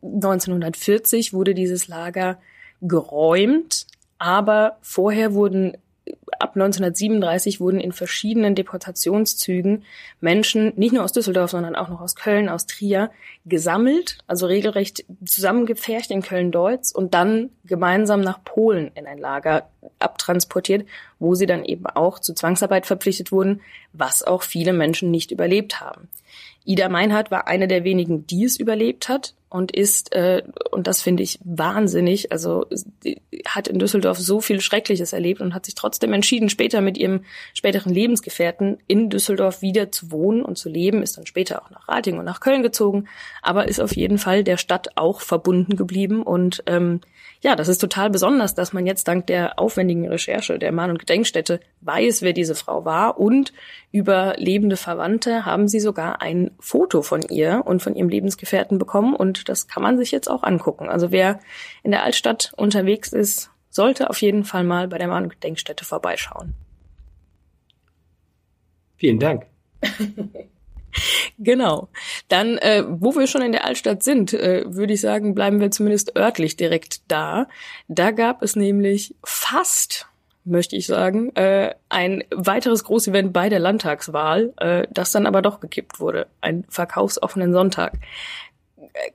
1940 0.04 1.34
wurde 1.34 1.56
dieses 1.56 1.88
Lager 1.88 2.38
geräumt, 2.82 3.88
aber 4.20 4.78
vorher 4.82 5.34
wurden 5.34 5.76
ab 6.40 6.56
1937 6.56 7.60
wurden 7.60 7.80
in 7.80 7.92
verschiedenen 7.92 8.56
Deportationszügen 8.56 9.84
Menschen, 10.20 10.74
nicht 10.76 10.94
nur 10.94 11.04
aus 11.04 11.14
Düsseldorf, 11.14 11.52
sondern 11.52 11.76
auch 11.76 11.90
noch 11.90 12.02
aus 12.02 12.16
Köln, 12.16 12.50
aus 12.50 12.66
Trier, 12.66 13.12
gesammelt, 13.46 14.18
also 14.28 14.46
regelrecht 14.46 15.06
zusammengepfercht 15.26 16.12
in 16.12 16.22
Köln-Deutz 16.22 16.92
und 16.92 17.14
dann 17.14 17.50
gemeinsam 17.66 18.22
nach 18.22 18.44
Polen 18.44 18.92
in 18.96 19.08
ein 19.08 19.18
Lager 19.18 19.70
abtransportiert, 20.00 20.86
wo 21.20 21.36
sie 21.36 21.46
dann 21.46 21.66
eben 21.66 21.86
auch 21.88 22.20
zu 22.20 22.34
Zwangsarbeit 22.34 22.86
verpflichtet 22.86 23.32
wurden, 23.32 23.62
was 23.94 24.24
auch 24.24 24.44
viele 24.44 24.74
Menschen 24.74 25.12
nicht 25.12 25.32
überlebt 25.32 25.80
haben. 25.80 26.10
Ida 26.66 26.90
Meinhardt 26.90 27.32
war 27.32 27.48
eine 27.48 27.68
der 27.68 27.84
wenigen, 27.84 28.28
die 28.28 28.44
es 28.44 28.58
überlebt 28.58 29.08
hat 29.08 29.34
und 29.50 29.72
ist, 29.72 30.14
äh, 30.14 30.44
und 30.72 30.88
das 30.88 31.02
finde 31.02 31.24
ich 31.24 31.40
wahnsinnig, 31.44 32.32
also 32.32 32.66
hat 33.46 33.68
in 33.68 33.80
Düsseldorf 33.80 34.18
so 34.18 34.42
viel 34.42 34.60
Schreckliches 34.60 35.14
erlebt 35.14 35.40
und 35.40 35.54
hat 35.54 35.66
sich 35.66 35.76
trotzdem 35.76 36.12
entschieden, 36.14 36.50
später 36.50 36.82
mit 36.82 36.98
ihrem 36.98 37.24
späteren 37.54 37.94
Lebensgefährten 37.94 38.78
in 38.88 39.10
Düsseldorf 39.10 39.62
wieder 39.62 39.92
zu 39.92 40.12
wohnen 40.12 40.42
und 40.42 40.58
zu 40.58 40.70
leben, 40.70 41.02
ist 41.02 41.18
dann 41.18 41.26
später 41.26 41.64
auch 41.64 41.70
nach 41.70 41.88
Rating 41.88 42.20
und 42.20 42.26
nach 42.26 42.42
Köln 42.42 42.62
gezogen, 42.62 43.08
aber 43.42 43.68
ist 43.68 43.80
auf 43.80 43.96
jeden 43.96 44.18
Fall 44.18 44.44
der 44.44 44.58
Stadt 44.58 44.90
auch 44.96 45.22
verbunden 45.22 45.78
geblieben 45.78 46.24
und 46.24 46.64
ähm, 46.66 47.00
ja, 47.42 47.56
das 47.56 47.68
ist 47.68 47.80
total 47.80 48.10
besonders, 48.10 48.56
dass 48.56 48.74
man 48.74 48.86
jetzt 48.86 49.08
dank 49.08 49.28
der 49.28 49.60
aufwendigen 49.60 50.08
Recherche 50.08 50.58
der 50.58 50.72
Mahn- 50.72 50.90
und 50.90 51.00
Gedenkstätte 51.00 51.60
weiß, 51.82 52.22
wer 52.22 52.34
diese 52.34 52.56
Frau 52.56 52.86
war 52.86 53.20
und 53.20 53.54
über 53.92 54.36
lebende 54.38 54.78
Verwandte 54.78 55.46
haben 55.46 55.68
sie 55.68 55.80
sogar 55.80 56.22
ein 56.22 56.52
Foto 56.60 57.02
von 57.02 57.22
ihr 57.22 57.64
und 57.66 57.82
von 57.82 57.96
ihrem 57.96 58.10
Lebensgefährten 58.10 58.80
bekommen 58.80 59.16
und 59.16 59.50
das 59.50 59.68
kann 59.68 59.84
man 59.84 59.98
sich 59.98 60.12
jetzt 60.12 60.30
auch 60.30 60.44
angucken. 60.44 60.90
Also 60.90 61.12
wer 61.12 61.40
in 61.84 61.92
der 61.92 62.04
Altstadt 62.04 62.54
unterwegs 62.58 63.14
ist, 63.14 63.52
sollte 63.70 64.10
auf 64.10 64.22
jeden 64.22 64.44
Fall 64.44 64.64
mal 64.64 64.88
bei 64.88 64.98
der 64.98 65.08
Mahn- 65.08 65.26
und 65.26 65.30
Gedenkstätte 65.30 65.86
vorbeischauen. 65.86 66.56
Vielen 68.96 69.20
Dank. 69.20 69.46
Genau. 71.38 71.90
Dann, 72.28 72.58
äh, 72.58 72.84
wo 72.88 73.16
wir 73.16 73.28
schon 73.28 73.42
in 73.42 73.52
der 73.52 73.66
Altstadt 73.66 74.04
sind, 74.04 74.34
äh, 74.34 74.64
würde 74.68 74.94
ich 74.94 75.02
sagen, 75.02 75.36
bleiben 75.36 75.60
wir 75.60 75.72
zumindest 75.72 76.16
örtlich 76.16 76.58
direkt 76.58 77.02
da. 77.08 77.48
Da 77.88 78.12
gab 78.12 78.42
es 78.42 78.56
nämlich 78.56 79.16
fast, 79.24 80.08
möchte 80.46 80.76
ich 80.76 80.88
sagen, 80.88 81.36
äh, 81.36 81.76
ein 81.90 82.24
weiteres 82.34 82.84
Großevent 82.84 83.34
bei 83.34 83.50
der 83.50 83.60
Landtagswahl, 83.60 84.54
äh, 84.58 84.88
das 84.92 85.12
dann 85.12 85.28
aber 85.28 85.42
doch 85.42 85.60
gekippt 85.60 86.00
wurde. 86.00 86.28
Ein 86.42 86.66
verkaufsoffenen 86.70 87.54
Sonntag. 87.54 87.94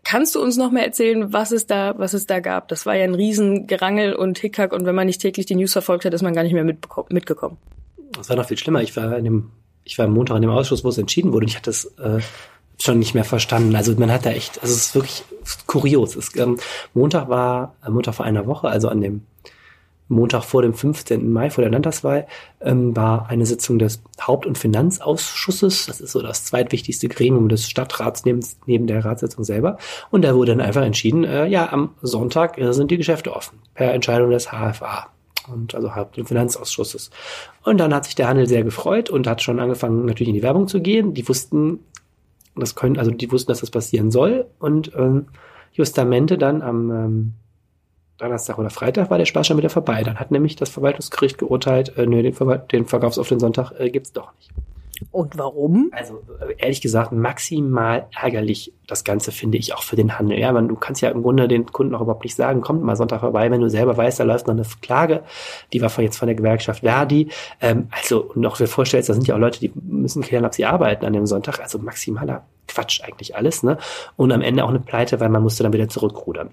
Kannst 0.04 0.36
du 0.36 0.42
uns 0.42 0.56
noch 0.56 0.70
mehr 0.70 0.84
erzählen, 0.84 1.32
was 1.32 1.50
es 1.50 1.66
da, 1.66 1.94
was 1.98 2.14
es 2.14 2.26
da 2.26 2.38
gab? 2.38 2.68
Das 2.68 2.86
war 2.86 2.94
ja 2.94 3.04
ein 3.04 3.16
Riesengerangel 3.16 4.14
und 4.14 4.38
Hickhack 4.38 4.72
und 4.72 4.86
wenn 4.86 4.94
man 4.94 5.06
nicht 5.06 5.20
täglich 5.20 5.46
die 5.46 5.56
News 5.56 5.72
verfolgt 5.72 6.04
hat, 6.04 6.14
ist 6.14 6.22
man 6.22 6.34
gar 6.34 6.44
nicht 6.44 6.52
mehr 6.52 6.64
mitgekommen. 6.64 7.56
Das 8.12 8.28
war 8.28 8.36
noch 8.36 8.46
viel 8.46 8.58
schlimmer. 8.58 8.82
Ich 8.82 8.96
war 8.96 9.16
in 9.16 9.24
dem 9.24 9.50
ich 9.84 9.98
war 9.98 10.06
am 10.06 10.12
Montag 10.12 10.36
in 10.36 10.42
dem 10.42 10.50
Ausschuss, 10.50 10.84
wo 10.84 10.88
es 10.88 10.98
entschieden 10.98 11.32
wurde 11.32 11.44
und 11.44 11.50
ich 11.50 11.56
hatte 11.56 11.70
es 11.70 11.86
äh, 11.98 12.20
schon 12.78 12.98
nicht 12.98 13.14
mehr 13.14 13.24
verstanden. 13.24 13.74
Also 13.76 13.94
man 13.96 14.10
hat 14.10 14.26
da 14.26 14.30
echt, 14.30 14.60
also 14.62 14.74
es 14.74 14.86
ist 14.86 14.94
wirklich 14.94 15.24
kurios. 15.66 16.16
Es, 16.16 16.34
ähm, 16.36 16.58
Montag 16.94 17.28
war, 17.28 17.74
äh, 17.86 17.90
Montag 17.90 18.14
vor 18.14 18.26
einer 18.26 18.46
Woche, 18.46 18.68
also 18.68 18.88
an 18.88 19.00
dem 19.00 19.22
Montag 20.08 20.44
vor 20.44 20.62
dem 20.62 20.74
15. 20.74 21.32
Mai, 21.32 21.48
vor 21.48 21.62
der 21.62 21.70
Landtagswahl, 21.70 22.26
ähm, 22.60 22.94
war 22.94 23.30
eine 23.30 23.46
Sitzung 23.46 23.78
des 23.78 24.02
Haupt- 24.20 24.46
und 24.46 24.58
Finanzausschusses. 24.58 25.86
Das 25.86 26.00
ist 26.00 26.12
so 26.12 26.20
das 26.20 26.44
zweitwichtigste 26.44 27.08
Gremium 27.08 27.48
des 27.48 27.68
Stadtrats 27.68 28.24
neben, 28.24 28.44
neben 28.66 28.86
der 28.86 29.04
Ratssitzung 29.04 29.44
selber. 29.44 29.78
Und 30.10 30.22
da 30.22 30.34
wurde 30.34 30.52
dann 30.52 30.60
einfach 30.60 30.82
entschieden, 30.82 31.24
äh, 31.24 31.46
ja, 31.46 31.72
am 31.72 31.94
Sonntag 32.02 32.58
äh, 32.58 32.72
sind 32.72 32.90
die 32.90 32.98
Geschäfte 32.98 33.34
offen, 33.34 33.58
per 33.74 33.94
Entscheidung 33.94 34.30
des 34.30 34.48
HFA 34.48 35.11
und 35.48 35.74
also 35.74 35.94
Haupt- 35.94 36.18
und 36.18 36.26
Finanzausschusses. 36.26 37.10
Und 37.64 37.78
dann 37.78 37.94
hat 37.94 38.04
sich 38.04 38.14
der 38.14 38.28
Handel 38.28 38.46
sehr 38.46 38.62
gefreut 38.62 39.10
und 39.10 39.26
hat 39.26 39.42
schon 39.42 39.60
angefangen, 39.60 40.04
natürlich 40.06 40.28
in 40.28 40.34
die 40.34 40.42
Werbung 40.42 40.68
zu 40.68 40.80
gehen. 40.80 41.14
Die 41.14 41.28
wussten, 41.28 41.80
das 42.54 42.74
können, 42.74 42.98
also 42.98 43.10
die 43.10 43.30
wussten, 43.30 43.50
dass 43.50 43.60
das 43.60 43.70
passieren 43.70 44.10
soll. 44.10 44.46
Und 44.58 44.92
ähm, 44.96 45.26
justamente 45.72 46.38
dann 46.38 46.62
am 46.62 46.90
ähm, 46.90 47.32
Donnerstag 48.18 48.58
oder 48.58 48.70
Freitag 48.70 49.10
war 49.10 49.18
der 49.18 49.26
Spaß 49.26 49.46
schon 49.46 49.58
wieder 49.58 49.70
vorbei. 49.70 50.02
Dann 50.02 50.20
hat 50.20 50.30
nämlich 50.30 50.56
das 50.56 50.70
Verwaltungsgericht 50.70 51.38
geurteilt, 51.38 51.96
äh, 51.96 52.06
nö, 52.06 52.22
den, 52.22 52.34
Ver 52.34 52.58
den 52.58 52.86
Verkaufsoffenen 52.86 53.40
Sonntag 53.40 53.72
äh, 53.78 53.90
gibt's 53.90 54.12
doch 54.12 54.32
nicht. 54.34 54.50
Und 55.10 55.38
warum? 55.38 55.90
Also 55.92 56.22
ehrlich 56.58 56.80
gesagt, 56.80 57.12
maximal 57.12 58.06
ärgerlich 58.20 58.72
das 58.86 59.04
Ganze 59.04 59.32
finde 59.32 59.58
ich 59.58 59.74
auch 59.74 59.82
für 59.82 59.96
den 59.96 60.18
Handel. 60.18 60.38
Ja, 60.38 60.52
man, 60.52 60.68
du 60.68 60.76
kannst 60.76 61.00
ja 61.00 61.10
im 61.10 61.22
Grunde 61.22 61.48
den 61.48 61.66
Kunden 61.66 61.94
auch 61.94 62.00
überhaupt 62.02 62.24
nicht 62.24 62.34
sagen, 62.34 62.60
kommt 62.60 62.82
mal 62.82 62.96
Sonntag 62.96 63.20
vorbei, 63.20 63.50
wenn 63.50 63.60
du 63.60 63.70
selber 63.70 63.96
weißt, 63.96 64.20
da 64.20 64.24
läuft 64.24 64.46
noch 64.46 64.54
eine 64.54 64.64
Klage, 64.80 65.22
die 65.72 65.80
war 65.80 65.88
von 65.88 66.04
jetzt 66.04 66.18
von 66.18 66.26
der 66.26 66.34
Gewerkschaft 66.34 66.80
Verdi. 66.80 67.28
Ähm, 67.60 67.88
also 67.90 68.30
noch 68.34 68.60
wir 68.60 68.68
vorstellst, 68.68 69.08
da 69.08 69.14
sind 69.14 69.26
ja 69.26 69.34
auch 69.34 69.40
Leute, 69.40 69.60
die 69.60 69.72
müssen 69.74 70.22
klären, 70.22 70.44
ob 70.44 70.54
sie 70.54 70.64
arbeiten 70.64 71.04
an 71.04 71.12
dem 71.12 71.26
Sonntag. 71.26 71.60
Also 71.60 71.78
maximaler 71.78 72.44
Quatsch 72.68 73.02
eigentlich 73.02 73.36
alles. 73.36 73.62
Ne? 73.62 73.78
Und 74.16 74.32
am 74.32 74.42
Ende 74.42 74.64
auch 74.64 74.70
eine 74.70 74.80
Pleite, 74.80 75.20
weil 75.20 75.28
man 75.28 75.42
musste 75.42 75.62
dann 75.62 75.72
wieder 75.72 75.88
zurückrudern. 75.88 76.50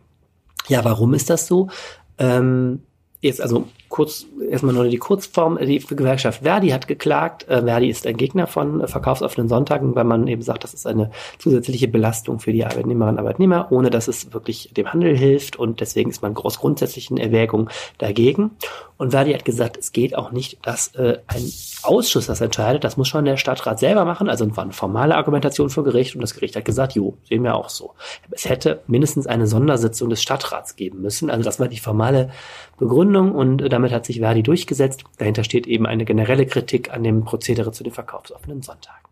Ja, 0.68 0.86
warum 0.86 1.14
ist 1.14 1.30
das 1.30 1.48
so? 1.48 1.70
Ähm, 2.18 2.84
jetzt 3.22 3.42
also 3.42 3.66
kurz 3.90 4.28
erstmal 4.50 4.74
nur 4.74 4.88
die 4.88 4.98
Kurzform. 4.98 5.58
Die 5.58 5.80
Gewerkschaft 5.80 6.44
Verdi 6.44 6.70
hat 6.70 6.88
geklagt. 6.88 7.48
Äh, 7.50 7.64
Verdi 7.64 7.90
ist 7.90 8.08
ein 8.08 8.18
Gegner 8.18 8.48
von 8.48 8.88
verkaufsoffenen 8.88 9.50
Sonntagen, 9.50 9.96
weil 9.96 10.04
man 10.04 10.28
eben 10.28 10.42
sagt, 10.42 10.64
das 10.64 10.74
ist 10.74 10.88
eine 10.88 11.12
zusätzliche 11.40 11.88
Belastung 11.88 12.40
für 12.40 12.54
die 12.54 12.64
Arbeitnehmerinnen 12.64 13.18
und 13.18 13.20
Arbeitnehmer, 13.20 13.72
ohne 13.72 13.90
dass 13.90 14.08
es 14.08 14.34
wirklich 14.34 14.72
dem 14.76 14.94
Handel 14.94 15.18
hilft. 15.18 15.58
Und 15.58 15.82
deswegen 15.82 16.10
ist 16.10 16.22
man 16.22 16.34
groß 16.34 16.60
grundsätzlichen 16.60 17.18
Erwägung 17.18 17.70
dagegen. 17.98 18.52
Und 18.98 19.12
Verdi 19.12 19.34
hat 19.34 19.46
gesagt, 19.46 19.78
es 19.78 19.92
geht 19.92 20.16
auch 20.16 20.32
nicht, 20.32 20.60
dass 20.66 20.94
äh, 20.96 21.20
ein 21.28 21.52
Ausschuss 21.84 22.28
das 22.28 22.42
entscheidet. 22.42 22.84
Das 22.84 22.98
muss 22.98 23.08
schon 23.08 23.26
der 23.26 23.38
Stadtrat 23.38 23.80
selber 23.80 24.06
machen. 24.06 24.30
Also 24.30 24.46
war 24.56 24.64
eine 24.64 24.74
formale 24.74 25.16
Argumentation 25.16 25.70
vor 25.70 25.84
Gericht. 25.84 26.16
Und 26.16 26.22
das 26.22 26.34
Gericht 26.34 26.56
hat 26.56 26.66
gesagt, 26.66 26.94
jo, 26.94 27.18
sehen 27.28 27.44
wir 27.44 27.56
auch 27.56 27.70
so. 27.70 27.94
Es 28.30 28.48
hätte 28.50 28.82
mindestens 28.88 29.26
eine 29.26 29.48
Sondersitzung 29.48 30.10
des 30.10 30.22
Stadtrats 30.22 30.76
geben 30.76 31.02
müssen. 31.02 31.30
Also 31.30 31.44
das 31.44 31.60
war 31.60 31.70
die 31.70 31.80
formale 31.80 32.30
Begründung. 32.78 33.34
Und 33.34 33.62
äh, 33.62 33.70
damit 33.82 33.94
hat 33.94 34.06
sich 34.06 34.20
Verdi 34.20 34.44
durchgesetzt. 34.44 35.04
Dahinter 35.18 35.44
steht 35.44 35.68
eben 35.68 35.86
eine 35.86 36.06
generelle 36.06 36.46
Kritik 36.46 36.92
an 36.94 37.04
dem 37.04 37.24
Prozedere 37.24 37.72
zu 37.72 37.84
den 37.84 37.94
verkaufsoffenen 37.94 38.62
Sonntagen. 38.62 39.08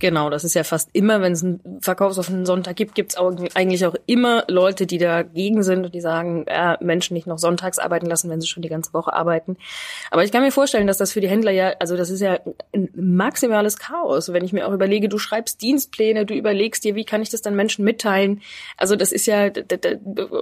Genau, 0.00 0.30
das 0.30 0.44
ist 0.44 0.54
ja 0.54 0.64
fast 0.64 0.88
immer, 0.94 1.20
wenn 1.20 1.32
es 1.32 1.44
einen 1.44 1.60
verkaufsoffenen 1.82 2.46
Sonntag 2.46 2.74
gibt, 2.74 2.94
gibt 2.94 3.12
es 3.12 3.18
eigentlich 3.54 3.84
auch 3.84 3.94
immer 4.06 4.44
Leute, 4.48 4.86
die 4.86 4.96
dagegen 4.96 5.62
sind 5.62 5.84
und 5.84 5.94
die 5.94 6.00
sagen, 6.00 6.46
ja, 6.48 6.78
Menschen 6.80 7.12
nicht 7.12 7.26
noch 7.26 7.38
sonntags 7.38 7.78
arbeiten 7.78 8.06
lassen, 8.06 8.30
wenn 8.30 8.40
sie 8.40 8.46
schon 8.46 8.62
die 8.62 8.70
ganze 8.70 8.94
Woche 8.94 9.12
arbeiten. 9.12 9.58
Aber 10.10 10.24
ich 10.24 10.32
kann 10.32 10.42
mir 10.42 10.52
vorstellen, 10.52 10.86
dass 10.86 10.96
das 10.96 11.12
für 11.12 11.20
die 11.20 11.28
Händler 11.28 11.50
ja, 11.50 11.74
also 11.80 11.98
das 11.98 12.08
ist 12.08 12.20
ja 12.20 12.38
ein 12.74 12.88
maximales 12.94 13.78
Chaos. 13.78 14.32
Wenn 14.32 14.42
ich 14.42 14.54
mir 14.54 14.66
auch 14.66 14.72
überlege, 14.72 15.10
du 15.10 15.18
schreibst 15.18 15.60
Dienstpläne, 15.60 16.24
du 16.24 16.32
überlegst 16.32 16.82
dir, 16.82 16.94
wie 16.94 17.04
kann 17.04 17.20
ich 17.20 17.28
das 17.28 17.42
dann 17.42 17.54
Menschen 17.54 17.84
mitteilen? 17.84 18.40
Also 18.78 18.96
das 18.96 19.12
ist 19.12 19.26
ja, 19.26 19.50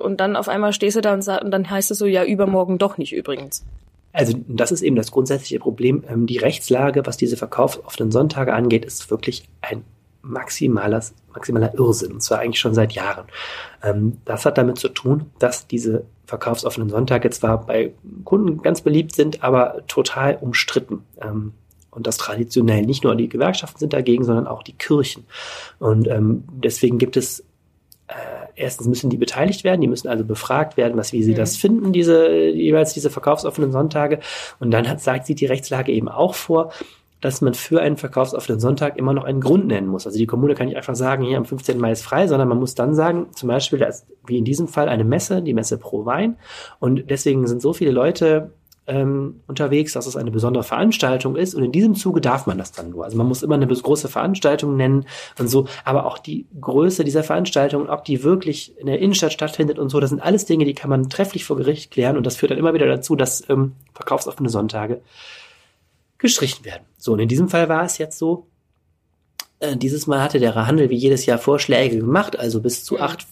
und 0.01 0.21
dann 0.21 0.37
auf 0.37 0.49
einmal 0.49 0.73
stehst 0.73 0.97
du 0.97 1.01
da 1.01 1.15
und, 1.15 1.27
dann 1.27 1.69
heißt 1.69 1.91
es 1.91 1.99
so, 1.99 2.07
ja, 2.07 2.25
übermorgen 2.25 2.79
doch 2.79 2.97
nicht 2.97 3.13
übrigens. 3.13 3.65
Also 4.13 4.35
das 4.49 4.73
ist 4.73 4.83
eben 4.83 4.97
das 4.97 5.11
grundsätzliche 5.11 5.59
Problem. 5.59 6.05
Ähm, 6.09 6.27
die 6.27 6.39
Rechtslage, 6.39 7.07
was 7.07 7.17
diese 7.17 7.37
verkaufsoffenen 7.37 8.11
Sonntage 8.11 8.53
angeht, 8.53 8.85
ist 8.85 9.11
wirklich 9.11 9.49
ein 9.61 9.85
maximaler, 10.23 11.03
maximaler 11.33 11.75
Irrsinn, 11.75 12.13
und 12.13 12.23
zwar 12.23 12.41
eigentlich 12.41 12.61
schon 12.61 12.75
seit 12.75 12.93
Jahren. 12.93 13.27
Ähm, 13.83 14.19
das 14.25 14.45
hat 14.45 14.59
damit 14.59 14.79
zu 14.79 14.89
tun, 14.89 15.27
dass 15.39 15.67
diese 15.67 16.05
verkaufsoffenen 16.27 16.91
Sonntage 16.91 17.31
zwar 17.31 17.65
bei 17.65 17.93
Kunden 18.25 18.63
ganz 18.63 18.81
beliebt 18.81 19.15
sind, 19.15 19.43
aber 19.43 19.83
total 19.87 20.37
umstritten. 20.41 21.05
Ähm, 21.21 21.53
und 21.91 22.07
das 22.07 22.17
traditionell. 22.19 22.83
Nicht 22.83 23.03
nur 23.03 23.17
die 23.17 23.29
Gewerkschaften 23.29 23.79
sind 23.79 23.93
dagegen, 23.93 24.23
sondern 24.23 24.47
auch 24.47 24.63
die 24.63 24.75
Kirchen. 24.75 25.25
Und 25.81 26.09
deswegen 26.63 26.99
gibt 26.99 27.17
es 27.17 27.41
äh, 28.09 28.15
erstens 28.59 28.87
müssen 28.89 29.11
die 29.11 29.17
beteiligt 29.17 29.65
werden, 29.65 29.81
die 29.81 29.89
müssen 29.89 30.09
also 30.09 30.25
befragt 30.25 30.77
werden, 30.77 30.97
was 30.97 31.13
wie 31.13 31.23
sie 31.23 31.33
mhm. 31.33 31.37
das 31.37 31.57
finden, 31.57 31.93
diese 31.93 32.29
jeweils 32.31 32.95
diese 32.95 33.11
verkaufsoffenen 33.11 33.73
Sonntage. 33.73 34.21
Und 34.61 34.71
dann 34.71 34.89
hat, 34.89 35.01
sagt 35.01 35.27
sieht 35.27 35.41
die 35.41 35.47
Rechtslage 35.47 35.93
eben 35.93 36.09
auch 36.09 36.35
vor, 36.35 36.73
dass 37.21 37.41
man 37.41 37.55
für 37.55 37.81
einen 37.81 37.97
verkaufsoffenen 37.97 38.61
Sonntag 38.61 38.97
immer 38.97 39.13
noch 39.13 39.25
einen 39.25 39.41
Grund 39.41 39.67
nennen 39.67 39.89
muss. 39.89 40.07
Also 40.07 40.19
die 40.19 40.27
Kommune 40.27 40.55
kann 40.55 40.69
nicht 40.69 40.77
einfach 40.77 40.95
sagen, 40.95 41.25
hier 41.25 41.37
am 41.37 41.45
15. 41.45 41.79
Mai 41.79 41.93
ist 41.93 42.05
frei, 42.05 42.29
sondern 42.29 42.49
man 42.49 42.59
muss 42.59 42.75
dann 42.75 42.95
sagen, 42.95 43.27
zum 43.35 43.49
Beispiel, 43.49 43.79
da 43.79 43.87
ist 43.87 44.07
wie 44.27 44.39
in 44.39 44.45
diesem 44.45 44.69
Fall 44.69 44.89
eine 44.89 45.05
Messe, 45.05 45.43
die 45.43 45.55
Messe 45.55 45.79
pro 45.79 46.05
Wein. 46.05 46.37
Und 46.79 47.11
deswegen 47.11 47.47
sind 47.47 47.61
so 47.61 47.73
viele 47.73 47.91
Leute 47.91 48.53
ähm, 48.89 49.41
unterwegs, 49.47 49.93
dass 49.93 50.07
es 50.07 50.17
eine 50.17 50.31
besondere 50.31 50.65
Veranstaltung 50.65 51.37
ist. 51.37 51.55
Und 51.55 51.63
in 51.63 51.73
diesem 51.73 51.95
Zuge 51.95 52.21
darf 52.21 52.47
man 52.47 52.59
das 52.59 52.73
dann 52.73 52.91
nur. 52.91 53.05
Also 53.05 53.17
man 53.17 53.29
muss 53.29 53.43
immer 53.43 53.55
eine 53.55 53.67
große 53.67 54.09
Veranstaltung 54.09 54.77
nennen 54.77 55.05
und 55.39 55.49
so. 55.49 55.67
Aber 55.85 56.07
auch 56.07 56.19
die 56.19 56.47
Größe 56.61 57.05
dieser 57.05 57.23
Veranstaltung, 57.23 57.89
ob 57.89 58.05
die 58.05 58.25
wirklich 58.25 58.77
in 58.79 58.87
der 58.87 58.99
Innenstadt 58.99 59.33
stattfindet 59.33 59.79
und 59.79 59.91
so, 59.91 60.01
das 60.01 60.11
sind 60.11 60.21
alles 60.21 60.47
Dinge, 60.47 60.65
die 60.65 60.75
kann 60.75 60.91
man 60.91 61.11
trefflich 61.11 61.45
vor 61.45 61.57
Gericht 61.57 61.91
klären. 61.91 62.17
Und 62.17 62.27
das 62.27 62.37
führt 62.37 62.51
dann 62.51 62.59
immer 62.59 62.75
wieder 62.75 62.87
dazu, 62.87 63.15
dass 63.15 63.49
ähm, 63.51 63.75
verkaufsoffene 63.93 64.49
Sonntage 64.49 65.03
gestrichen 66.17 66.65
werden. 66.65 66.83
So, 66.97 67.13
und 67.13 67.21
in 67.21 67.29
diesem 67.29 67.49
Fall 67.49 67.69
war 67.69 67.85
es 67.85 67.99
jetzt 67.99 68.19
so, 68.19 68.47
äh, 69.61 69.77
dieses 69.77 70.07
Mal 70.07 70.23
hatte 70.23 70.41
der 70.41 70.55
Handel 70.55 70.89
wie 70.89 70.97
jedes 70.97 71.27
Jahr 71.27 71.39
Vorschläge 71.39 71.99
gemacht, 71.99 72.39
also 72.39 72.61
bis 72.61 72.85
zu 72.85 72.99
acht 72.99 73.27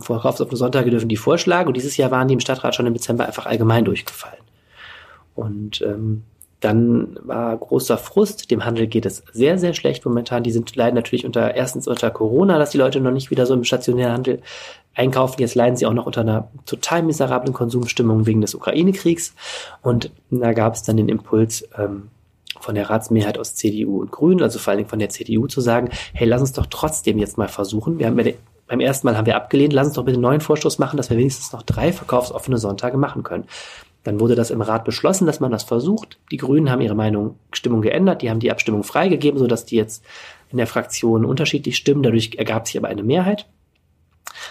verkaufsoffene 0.00 0.56
Sonntage 0.56 0.90
dürfen 0.90 1.08
die 1.08 1.16
vorschlagen. 1.16 1.68
Und 1.68 1.76
dieses 1.76 1.96
Jahr 1.96 2.10
waren 2.10 2.28
die 2.28 2.34
im 2.34 2.40
Stadtrat 2.40 2.74
schon 2.74 2.86
im 2.86 2.94
Dezember 2.94 3.26
einfach 3.26 3.46
allgemein 3.46 3.84
durchgefallen. 3.84 4.45
Und 5.36 5.82
ähm, 5.82 6.24
dann 6.60 7.18
war 7.22 7.56
großer 7.56 7.98
Frust. 7.98 8.50
Dem 8.50 8.64
Handel 8.64 8.86
geht 8.86 9.06
es 9.06 9.22
sehr, 9.32 9.58
sehr 9.58 9.74
schlecht 9.74 10.04
momentan. 10.04 10.42
Die 10.42 10.50
sind 10.50 10.74
leiden 10.74 10.96
natürlich 10.96 11.24
unter 11.24 11.54
erstens 11.54 11.86
unter 11.86 12.10
Corona, 12.10 12.58
dass 12.58 12.70
die 12.70 12.78
Leute 12.78 13.00
noch 13.00 13.12
nicht 13.12 13.30
wieder 13.30 13.46
so 13.46 13.54
im 13.54 13.62
stationären 13.64 14.14
Handel 14.14 14.42
einkaufen. 14.94 15.40
Jetzt 15.40 15.54
leiden 15.54 15.76
sie 15.76 15.86
auch 15.86 15.92
noch 15.92 16.06
unter 16.06 16.22
einer 16.22 16.48
total 16.64 17.02
miserablen 17.02 17.52
Konsumstimmung 17.52 18.26
wegen 18.26 18.40
des 18.40 18.54
Ukraine-Kriegs. 18.54 19.34
Und 19.82 20.10
da 20.30 20.54
gab 20.54 20.74
es 20.74 20.82
dann 20.82 20.96
den 20.96 21.08
Impuls, 21.08 21.68
ähm, 21.78 22.08
von 22.58 22.74
der 22.74 22.90
Ratsmehrheit 22.90 23.38
aus 23.38 23.54
CDU 23.54 24.00
und 24.00 24.10
Grünen, 24.10 24.42
also 24.42 24.58
vor 24.58 24.70
allen 24.70 24.78
Dingen 24.78 24.88
von 24.88 24.98
der 24.98 25.10
CDU 25.10 25.46
zu 25.46 25.60
sagen, 25.60 25.90
hey, 26.14 26.26
lass 26.26 26.40
uns 26.40 26.52
doch 26.52 26.66
trotzdem 26.66 27.18
jetzt 27.18 27.38
mal 27.38 27.48
versuchen. 27.48 27.98
Wir 27.98 28.06
haben 28.06 28.18
ja 28.18 28.32
beim 28.66 28.80
ersten 28.80 29.06
Mal 29.06 29.16
haben 29.16 29.26
wir 29.26 29.36
abgelehnt, 29.36 29.72
lass 29.72 29.86
uns 29.86 29.94
doch 29.94 30.04
bitte 30.04 30.16
einen 30.16 30.22
neuen 30.22 30.40
Vorstoß 30.40 30.78
machen, 30.78 30.96
dass 30.96 31.08
wir 31.08 31.16
wenigstens 31.16 31.52
noch 31.52 31.62
drei 31.62 31.92
verkaufsoffene 31.92 32.58
Sonntage 32.58 32.96
machen 32.96 33.22
können. 33.22 33.44
Dann 34.06 34.20
wurde 34.20 34.36
das 34.36 34.50
im 34.50 34.60
Rat 34.60 34.84
beschlossen, 34.84 35.26
dass 35.26 35.40
man 35.40 35.50
das 35.50 35.64
versucht. 35.64 36.20
Die 36.30 36.36
Grünen 36.36 36.70
haben 36.70 36.80
ihre 36.80 36.94
Meinung, 36.94 37.40
Stimmung 37.52 37.82
geändert, 37.82 38.22
die 38.22 38.30
haben 38.30 38.38
die 38.38 38.52
Abstimmung 38.52 38.84
freigegeben, 38.84 39.40
sodass 39.40 39.64
die 39.64 39.74
jetzt 39.74 40.04
in 40.48 40.58
der 40.58 40.68
Fraktion 40.68 41.24
unterschiedlich 41.24 41.76
stimmen. 41.76 42.04
Dadurch 42.04 42.36
ergab 42.36 42.68
sich 42.68 42.78
aber 42.78 42.86
eine 42.86 43.02
Mehrheit. 43.02 43.48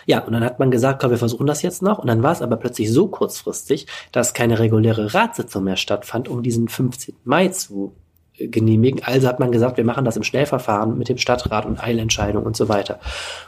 Ja, 0.05 0.19
und 0.19 0.33
dann 0.33 0.43
hat 0.43 0.59
man 0.59 0.71
gesagt, 0.71 1.01
komm, 1.01 1.11
wir 1.11 1.17
versuchen 1.17 1.47
das 1.47 1.61
jetzt 1.61 1.81
noch. 1.81 1.99
Und 1.99 2.07
dann 2.07 2.21
war 2.21 2.33
es 2.33 2.41
aber 2.41 2.57
plötzlich 2.57 2.91
so 2.91 3.07
kurzfristig, 3.07 3.87
dass 4.11 4.33
keine 4.33 4.59
reguläre 4.59 5.13
Ratssitzung 5.13 5.63
mehr 5.63 5.77
stattfand, 5.77 6.27
um 6.27 6.43
diesen 6.43 6.67
15. 6.67 7.15
Mai 7.23 7.47
zu 7.47 7.95
äh, 8.37 8.49
genehmigen. 8.49 9.03
Also 9.05 9.29
hat 9.29 9.39
man 9.39 9.53
gesagt, 9.53 9.77
wir 9.77 9.85
machen 9.85 10.03
das 10.03 10.17
im 10.17 10.23
Schnellverfahren 10.23 10.97
mit 10.97 11.07
dem 11.07 11.17
Stadtrat 11.17 11.65
und 11.65 11.81
Eilentscheidung 11.81 12.43
und 12.43 12.57
so 12.57 12.67
weiter. 12.67 12.99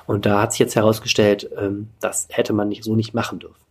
Und 0.05 0.25
da 0.25 0.41
hat 0.41 0.53
sich 0.53 0.59
jetzt 0.59 0.77
herausgestellt, 0.77 1.49
ähm, 1.57 1.89
das 1.99 2.29
hätte 2.31 2.53
man 2.53 2.69
nicht 2.69 2.85
so 2.85 2.95
nicht 2.95 3.13
machen 3.13 3.39
dürfen. 3.39 3.66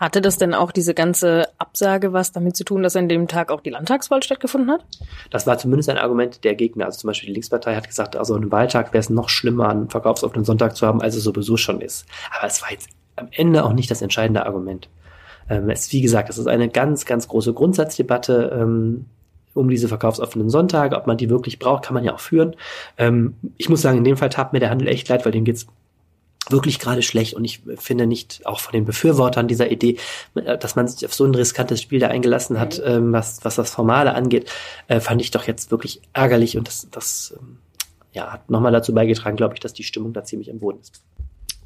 Hatte 0.00 0.22
das 0.22 0.38
denn 0.38 0.54
auch 0.54 0.72
diese 0.72 0.94
ganze 0.94 1.48
Absage 1.58 2.14
was 2.14 2.32
damit 2.32 2.56
zu 2.56 2.64
tun, 2.64 2.82
dass 2.82 2.96
an 2.96 3.10
dem 3.10 3.28
Tag 3.28 3.52
auch 3.52 3.60
die 3.60 3.68
Landtagswahl 3.68 4.22
stattgefunden 4.22 4.70
hat? 4.70 4.82
Das 5.30 5.46
war 5.46 5.58
zumindest 5.58 5.90
ein 5.90 5.98
Argument 5.98 6.42
der 6.42 6.54
Gegner. 6.54 6.86
Also 6.86 7.00
zum 7.00 7.08
Beispiel 7.08 7.26
die 7.26 7.34
Linkspartei 7.34 7.76
hat 7.76 7.86
gesagt, 7.86 8.16
also 8.16 8.34
an 8.34 8.40
einem 8.40 8.50
Wahltag 8.50 8.94
wäre 8.94 9.00
es 9.00 9.10
noch 9.10 9.28
schlimmer, 9.28 9.68
einen 9.68 9.90
verkaufsoffenen 9.90 10.46
Sonntag 10.46 10.74
zu 10.74 10.86
haben, 10.86 11.02
als 11.02 11.16
es 11.16 11.24
sowieso 11.24 11.58
schon 11.58 11.82
ist. 11.82 12.06
Aber 12.34 12.46
es 12.46 12.62
war 12.62 12.72
jetzt 12.72 12.88
am 13.16 13.28
Ende 13.30 13.62
auch 13.62 13.74
nicht 13.74 13.90
das 13.90 14.00
entscheidende 14.00 14.46
Argument. 14.46 14.88
Ähm, 15.50 15.68
es, 15.68 15.92
wie 15.92 16.00
gesagt, 16.00 16.30
es 16.30 16.38
ist 16.38 16.48
eine 16.48 16.70
ganz, 16.70 17.04
ganz 17.04 17.28
große 17.28 17.52
Grundsatzdebatte. 17.52 18.58
Ähm, 18.58 19.04
um 19.52 19.68
diese 19.68 19.88
verkaufsoffenen 19.88 20.48
Sonntage, 20.48 20.96
ob 20.96 21.08
man 21.08 21.16
die 21.16 21.28
wirklich 21.28 21.58
braucht, 21.58 21.84
kann 21.84 21.94
man 21.94 22.04
ja 22.04 22.14
auch 22.14 22.20
führen. 22.20 22.54
Ähm, 22.96 23.34
ich 23.56 23.68
muss 23.68 23.82
sagen, 23.82 23.98
in 23.98 24.04
dem 24.04 24.16
Fall 24.16 24.28
tat 24.30 24.52
mir 24.52 24.60
der 24.60 24.70
Handel 24.70 24.88
echt 24.88 25.08
leid, 25.08 25.24
weil 25.24 25.32
dem 25.32 25.44
geht's 25.44 25.66
wirklich 26.48 26.78
gerade 26.78 27.02
schlecht 27.02 27.34
und 27.34 27.44
ich 27.44 27.60
finde 27.76 28.06
nicht 28.06 28.46
auch 28.46 28.60
von 28.60 28.72
den 28.72 28.84
Befürwortern 28.84 29.46
dieser 29.46 29.70
Idee, 29.70 29.98
äh, 30.34 30.56
dass 30.58 30.76
man 30.76 30.88
sich 30.88 31.04
auf 31.06 31.14
so 31.14 31.24
ein 31.24 31.34
riskantes 31.34 31.82
Spiel 31.82 32.00
da 32.00 32.08
eingelassen 32.08 32.58
hat, 32.58 32.78
mhm. 32.78 32.84
ähm, 32.86 33.12
was, 33.12 33.44
was 33.44 33.56
das 33.56 33.70
Formale 33.70 34.14
angeht, 34.14 34.50
äh, 34.88 35.00
fand 35.00 35.20
ich 35.20 35.30
doch 35.30 35.46
jetzt 35.46 35.70
wirklich 35.70 36.00
ärgerlich 36.12 36.56
und 36.56 36.66
das, 36.66 36.88
das 36.90 37.34
ähm, 37.38 37.58
ja, 38.12 38.32
hat 38.32 38.50
nochmal 38.50 38.72
dazu 38.72 38.94
beigetragen, 38.94 39.36
glaube 39.36 39.54
ich, 39.54 39.60
dass 39.60 39.72
die 39.72 39.84
Stimmung 39.84 40.12
da 40.12 40.24
ziemlich 40.24 40.50
am 40.50 40.58
Boden 40.58 40.80
ist. 40.80 41.02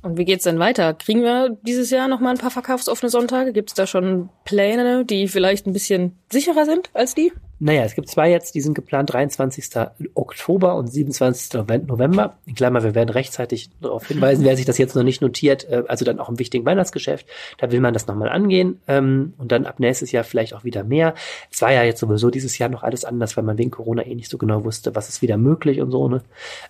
Und 0.03 0.19
wie 0.19 0.27
geht's 0.27 0.45
denn 0.45 0.59
weiter? 0.59 0.93
Kriegen 0.93 1.23
wir 1.23 1.57
dieses 1.63 1.89
Jahr 1.89 2.09
noch 2.09 2.21
mal 2.21 2.31
ein 2.31 2.39
paar 2.39 2.51
verkaufsoffene 2.51 3.09
Sonntage? 3.09 3.55
Gibt 3.55 3.71
es 3.71 3.75
da 3.75 3.87
schon 3.87 4.29
Pläne, 4.45 5.07
die 5.07 5.29
vielleicht 5.29 5.67
ein 5.67 5.73
bisschen 5.73 6.19
sicherer 6.31 6.67
sind 6.67 6.91
als 6.93 7.15
die? 7.15 7.33
Naja, 7.61 7.83
es 7.83 7.95
gibt 7.95 8.09
zwei 8.09 8.31
jetzt, 8.31 8.55
die 8.55 8.61
sind 8.61 8.75
geplant, 8.75 9.13
23. 9.13 9.71
Oktober 10.15 10.75
und 10.75 10.89
27. 10.89 11.53
November. 11.87 12.37
In 12.47 12.55
Klammer, 12.55 12.83
wir 12.83 12.95
werden 12.95 13.11
rechtzeitig 13.11 13.71
darauf 13.81 14.07
hinweisen, 14.09 14.45
wer 14.45 14.57
sich 14.57 14.67
das 14.67 14.77
jetzt 14.77 14.97
noch 14.97 15.05
nicht 15.05 15.23
notiert, 15.23 15.69
äh, 15.71 15.85
also 15.87 16.05
dann 16.05 16.19
auch 16.19 16.29
im 16.29 16.39
wichtigen 16.39 16.67
Weihnachtsgeschäft, 16.67 17.27
da 17.59 17.71
will 17.71 17.81
man 17.81 17.95
das 17.95 18.07
nochmal 18.07 18.29
angehen 18.29 18.81
ähm, 18.89 19.35
und 19.39 19.53
dann 19.53 19.67
ab 19.67 19.79
nächstes 19.79 20.11
Jahr 20.13 20.25
vielleicht 20.25 20.55
auch 20.55 20.65
wieder 20.65 20.85
mehr. 20.85 21.15
Es 21.51 21.63
war 21.63 21.73
ja 21.73 21.85
jetzt 21.85 22.01
sowieso 22.01 22.31
dieses 22.31 22.59
Jahr 22.59 22.69
noch 22.69 22.83
alles 22.83 23.05
anders, 23.05 23.37
weil 23.37 23.45
man 23.45 23.57
wegen 23.57 23.71
Corona 23.71 24.05
eh 24.05 24.15
nicht 24.15 24.31
so 24.31 24.39
genau 24.39 24.65
wusste, 24.65 24.95
was 24.95 25.09
ist 25.09 25.23
wieder 25.23 25.37
möglich 25.37 25.81
und 25.81 25.91
so. 25.91 26.09
Ne? 26.09 26.23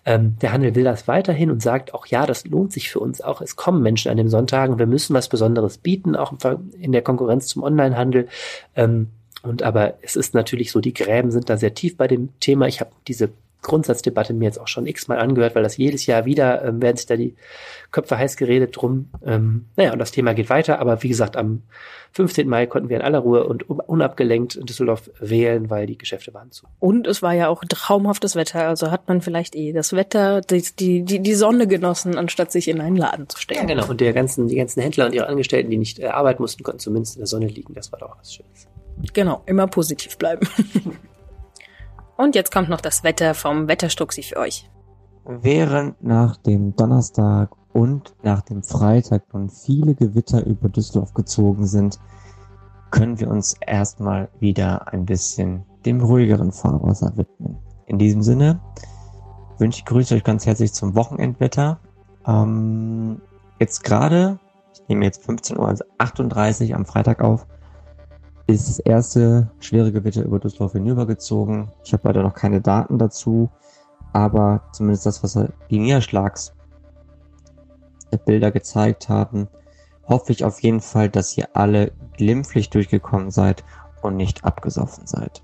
Ähm, 0.04 0.36
der 0.42 0.52
Handel 0.52 0.74
will 0.74 0.84
das 0.84 1.08
weiterhin 1.08 1.50
und 1.50 1.62
sagt 1.62 1.94
auch, 1.94 2.06
ja, 2.06 2.26
das 2.26 2.44
lohnt 2.44 2.72
sich 2.72 2.90
für 2.90 3.00
uns 3.00 3.20
auch. 3.20 3.40
Es 3.40 3.56
kommen 3.56 3.82
Menschen 3.82 4.10
an 4.10 4.16
den 4.16 4.28
Sonntagen, 4.28 4.78
wir 4.78 4.86
müssen 4.86 5.14
was 5.14 5.28
Besonderes 5.28 5.78
bieten, 5.78 6.14
auch 6.14 6.34
in 6.78 6.92
der 6.92 7.02
Konkurrenz 7.02 7.46
zum 7.46 7.62
Onlinehandel. 7.62 8.28
Ähm, 8.76 9.08
und 9.44 9.62
aber 9.62 9.94
es 10.02 10.16
ist 10.16 10.34
natürlich 10.34 10.72
so, 10.72 10.80
die 10.80 10.94
Gräben 10.94 11.30
sind 11.30 11.50
da 11.50 11.56
sehr 11.56 11.74
tief 11.74 11.96
bei 11.96 12.08
dem 12.08 12.30
Thema. 12.40 12.66
Ich 12.66 12.80
habe 12.80 12.90
diese 13.06 13.30
Grundsatzdebatte 13.64 14.32
mir 14.32 14.44
jetzt 14.44 14.60
auch 14.60 14.68
schon 14.68 14.86
x-mal 14.86 15.18
angehört, 15.18 15.56
weil 15.56 15.64
das 15.64 15.76
jedes 15.76 16.06
Jahr 16.06 16.24
wieder 16.24 16.64
ähm, 16.64 16.80
werden 16.80 16.96
sich 16.96 17.06
da 17.06 17.16
die 17.16 17.34
Köpfe 17.90 18.16
heiß 18.16 18.36
geredet 18.36 18.76
drum. 18.76 19.10
Ähm, 19.24 19.64
naja, 19.74 19.92
und 19.92 19.98
das 19.98 20.12
Thema 20.12 20.34
geht 20.34 20.50
weiter. 20.50 20.78
Aber 20.78 21.02
wie 21.02 21.08
gesagt, 21.08 21.36
am 21.36 21.62
15. 22.12 22.48
Mai 22.48 22.66
konnten 22.66 22.88
wir 22.88 22.96
in 22.96 23.02
aller 23.02 23.18
Ruhe 23.18 23.44
und 23.44 23.68
unabgelenkt 23.68 24.54
in 24.54 24.66
Düsseldorf 24.66 25.10
wählen, 25.18 25.70
weil 25.70 25.86
die 25.86 25.98
Geschäfte 25.98 26.32
waren 26.32 26.52
zu. 26.52 26.66
Und 26.78 27.06
es 27.06 27.22
war 27.22 27.32
ja 27.32 27.48
auch 27.48 27.64
traumhaftes 27.64 28.36
Wetter. 28.36 28.68
Also 28.68 28.90
hat 28.90 29.08
man 29.08 29.20
vielleicht 29.20 29.56
eh 29.56 29.72
das 29.72 29.94
Wetter, 29.94 30.42
die, 30.42 30.62
die, 31.04 31.20
die 31.20 31.34
Sonne 31.34 31.66
genossen, 31.66 32.16
anstatt 32.16 32.52
sich 32.52 32.68
in 32.68 32.80
einen 32.80 32.96
Laden 32.96 33.28
zu 33.28 33.40
stellen. 33.40 33.68
Ja, 33.68 33.74
genau. 33.74 33.88
Und 33.88 34.00
der 34.00 34.12
ganzen, 34.12 34.46
die 34.46 34.56
ganzen 34.56 34.80
Händler 34.82 35.06
und 35.06 35.14
ihre 35.14 35.26
Angestellten, 35.26 35.70
die 35.70 35.78
nicht 35.78 35.98
äh, 35.98 36.06
arbeiten 36.06 36.42
mussten, 36.42 36.62
konnten 36.62 36.80
zumindest 36.80 37.16
in 37.16 37.20
der 37.20 37.26
Sonne 37.26 37.46
liegen. 37.46 37.74
Das 37.74 37.90
war 37.90 37.98
doch 37.98 38.16
was 38.18 38.34
Schönes. 38.34 38.68
Genau, 39.12 39.42
immer 39.46 39.66
positiv 39.66 40.18
bleiben. 40.18 40.48
Und 42.16 42.34
jetzt 42.34 42.52
kommt 42.52 42.68
noch 42.68 42.80
das 42.80 43.02
Wetter 43.02 43.34
vom 43.34 43.68
Wetterstuxi 43.68 44.22
für 44.22 44.36
euch. 44.36 44.70
Während 45.24 46.02
nach 46.02 46.36
dem 46.36 46.76
Donnerstag 46.76 47.50
und 47.72 48.14
nach 48.22 48.42
dem 48.42 48.62
Freitag 48.62 49.32
nun 49.32 49.48
viele 49.48 49.94
Gewitter 49.94 50.46
über 50.46 50.68
Düsseldorf 50.68 51.12
gezogen 51.14 51.66
sind, 51.66 51.98
können 52.90 53.18
wir 53.18 53.28
uns 53.28 53.56
erstmal 53.66 54.28
wieder 54.38 54.92
ein 54.92 55.04
bisschen 55.04 55.64
dem 55.84 56.00
ruhigeren 56.00 56.52
Fahrwasser 56.52 57.16
widmen. 57.16 57.58
In 57.86 57.98
diesem 57.98 58.22
Sinne 58.22 58.60
wünsche 59.58 59.80
ich 59.80 59.84
grüße 59.84 60.14
euch 60.14 60.24
ganz 60.24 60.46
herzlich 60.46 60.72
zum 60.72 60.94
Wochenendwetter. 60.94 61.80
Ähm, 62.26 63.20
jetzt 63.58 63.82
gerade, 63.82 64.38
ich 64.72 64.88
nehme 64.88 65.04
jetzt 65.04 65.28
15.38 65.28 66.70
Uhr 66.70 66.76
am 66.76 66.86
Freitag 66.86 67.22
auf, 67.22 67.46
ist 68.46 68.68
das 68.68 68.78
erste 68.78 69.50
schwere 69.58 69.92
Gewitter 69.92 70.22
über 70.22 70.38
Düsseldorf 70.38 70.72
hinübergezogen. 70.72 71.70
Ich 71.84 71.92
habe 71.92 72.08
leider 72.08 72.22
noch 72.22 72.34
keine 72.34 72.60
Daten 72.60 72.98
dazu, 72.98 73.50
aber 74.12 74.68
zumindest 74.72 75.06
das, 75.06 75.22
was 75.22 75.38
die 75.70 75.78
Niederschlagsbilder 75.78 78.50
gezeigt 78.52 79.08
haben, 79.08 79.48
hoffe 80.06 80.32
ich 80.32 80.44
auf 80.44 80.62
jeden 80.62 80.80
Fall, 80.80 81.08
dass 81.08 81.36
ihr 81.36 81.48
alle 81.54 81.92
glimpflich 82.16 82.70
durchgekommen 82.70 83.30
seid 83.30 83.64
und 84.02 84.16
nicht 84.16 84.44
abgesoffen 84.44 85.06
seid. 85.06 85.42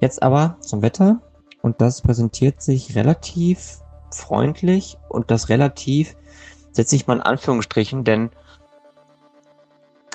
Jetzt 0.00 0.22
aber 0.22 0.56
zum 0.60 0.82
Wetter 0.82 1.20
und 1.62 1.80
das 1.80 2.00
präsentiert 2.00 2.62
sich 2.62 2.96
relativ 2.96 3.80
freundlich 4.10 4.98
und 5.08 5.30
das 5.30 5.50
relativ 5.50 6.16
setze 6.72 6.96
ich 6.96 7.06
mal 7.06 7.16
in 7.16 7.22
Anführungsstrichen, 7.22 8.04
denn 8.04 8.30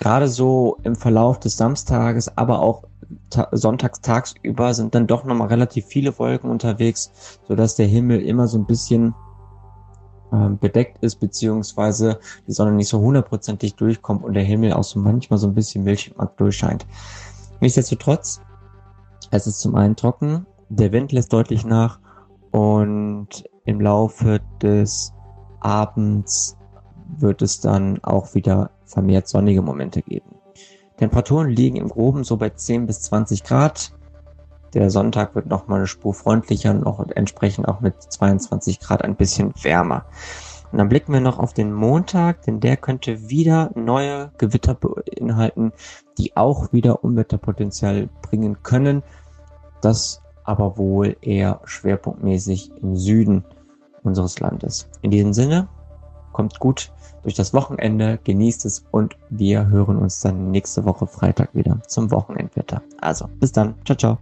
gerade 0.01 0.27
so 0.27 0.77
im 0.81 0.95
Verlauf 0.95 1.39
des 1.39 1.55
Samstages, 1.57 2.35
aber 2.35 2.59
auch 2.59 2.83
sonntags 3.51 4.01
tagsüber 4.01 4.73
sind 4.73 4.95
dann 4.95 5.05
doch 5.05 5.23
nochmal 5.23 5.47
relativ 5.47 5.85
viele 5.85 6.17
Wolken 6.17 6.49
unterwegs, 6.49 7.39
sodass 7.47 7.75
der 7.75 7.85
Himmel 7.85 8.21
immer 8.21 8.47
so 8.47 8.57
ein 8.57 8.65
bisschen 8.65 9.13
äh, 10.31 10.49
bedeckt 10.49 11.03
ist, 11.03 11.17
beziehungsweise 11.17 12.19
die 12.47 12.51
Sonne 12.51 12.71
nicht 12.71 12.89
so 12.89 12.99
hundertprozentig 12.99 13.75
durchkommt 13.75 14.23
und 14.23 14.33
der 14.33 14.43
Himmel 14.43 14.73
auch 14.73 14.83
so 14.83 14.99
manchmal 14.99 15.37
so 15.37 15.47
ein 15.47 15.53
bisschen 15.53 15.83
milchig 15.83 16.15
durchscheint. 16.35 16.87
Nichtsdestotrotz, 17.59 18.41
es 19.29 19.45
ist 19.45 19.59
zum 19.59 19.75
einen 19.75 19.95
trocken, 19.95 20.47
der 20.69 20.91
Wind 20.91 21.11
lässt 21.11 21.31
deutlich 21.31 21.63
nach 21.63 21.99
und 22.49 23.43
im 23.65 23.79
Laufe 23.79 24.39
des 24.63 25.13
Abends 25.59 26.57
wird 27.19 27.43
es 27.43 27.59
dann 27.59 28.03
auch 28.03 28.33
wieder 28.33 28.71
vermehrt 28.91 29.27
sonnige 29.27 29.61
Momente 29.61 30.01
geben. 30.01 30.35
Temperaturen 30.97 31.49
liegen 31.49 31.77
im 31.77 31.89
Groben 31.89 32.23
so 32.23 32.37
bei 32.37 32.49
10 32.49 32.85
bis 32.85 33.01
20 33.01 33.43
Grad. 33.43 33.91
Der 34.73 34.89
Sonntag 34.89 35.35
wird 35.35 35.47
nochmal 35.47 35.79
eine 35.79 35.87
Spur 35.87 36.13
freundlicher 36.13 36.71
und 36.71 36.85
auch 36.85 37.05
entsprechend 37.15 37.67
auch 37.67 37.81
mit 37.81 38.01
22 38.01 38.79
Grad 38.79 39.03
ein 39.03 39.15
bisschen 39.15 39.53
wärmer. 39.61 40.05
Und 40.71 40.77
dann 40.77 40.89
blicken 40.89 41.11
wir 41.11 41.19
noch 41.19 41.39
auf 41.39 41.53
den 41.53 41.73
Montag, 41.73 42.43
denn 42.43 42.59
der 42.59 42.77
könnte 42.77 43.29
wieder 43.29 43.71
neue 43.75 44.31
Gewitter 44.37 44.75
beinhalten, 44.75 45.73
die 46.17 46.37
auch 46.37 46.71
wieder 46.71 47.03
Unwetterpotenzial 47.03 48.07
bringen 48.21 48.63
können. 48.63 49.03
Das 49.81 50.21
aber 50.43 50.77
wohl 50.77 51.17
eher 51.21 51.61
schwerpunktmäßig 51.65 52.71
im 52.81 52.95
Süden 52.95 53.43
unseres 54.03 54.39
Landes. 54.39 54.87
In 55.01 55.11
diesem 55.11 55.33
Sinne, 55.33 55.67
kommt 56.31 56.59
gut 56.59 56.91
durch 57.23 57.35
das 57.35 57.53
Wochenende, 57.53 58.19
genießt 58.23 58.65
es 58.65 58.85
und 58.91 59.15
wir 59.29 59.67
hören 59.67 59.97
uns 59.97 60.21
dann 60.21 60.51
nächste 60.51 60.85
Woche 60.85 61.07
Freitag 61.07 61.55
wieder 61.55 61.79
zum 61.87 62.11
Wochenendwetter. 62.11 62.81
Also, 62.99 63.27
bis 63.39 63.51
dann. 63.51 63.75
Ciao, 63.85 63.97
ciao. 63.97 64.17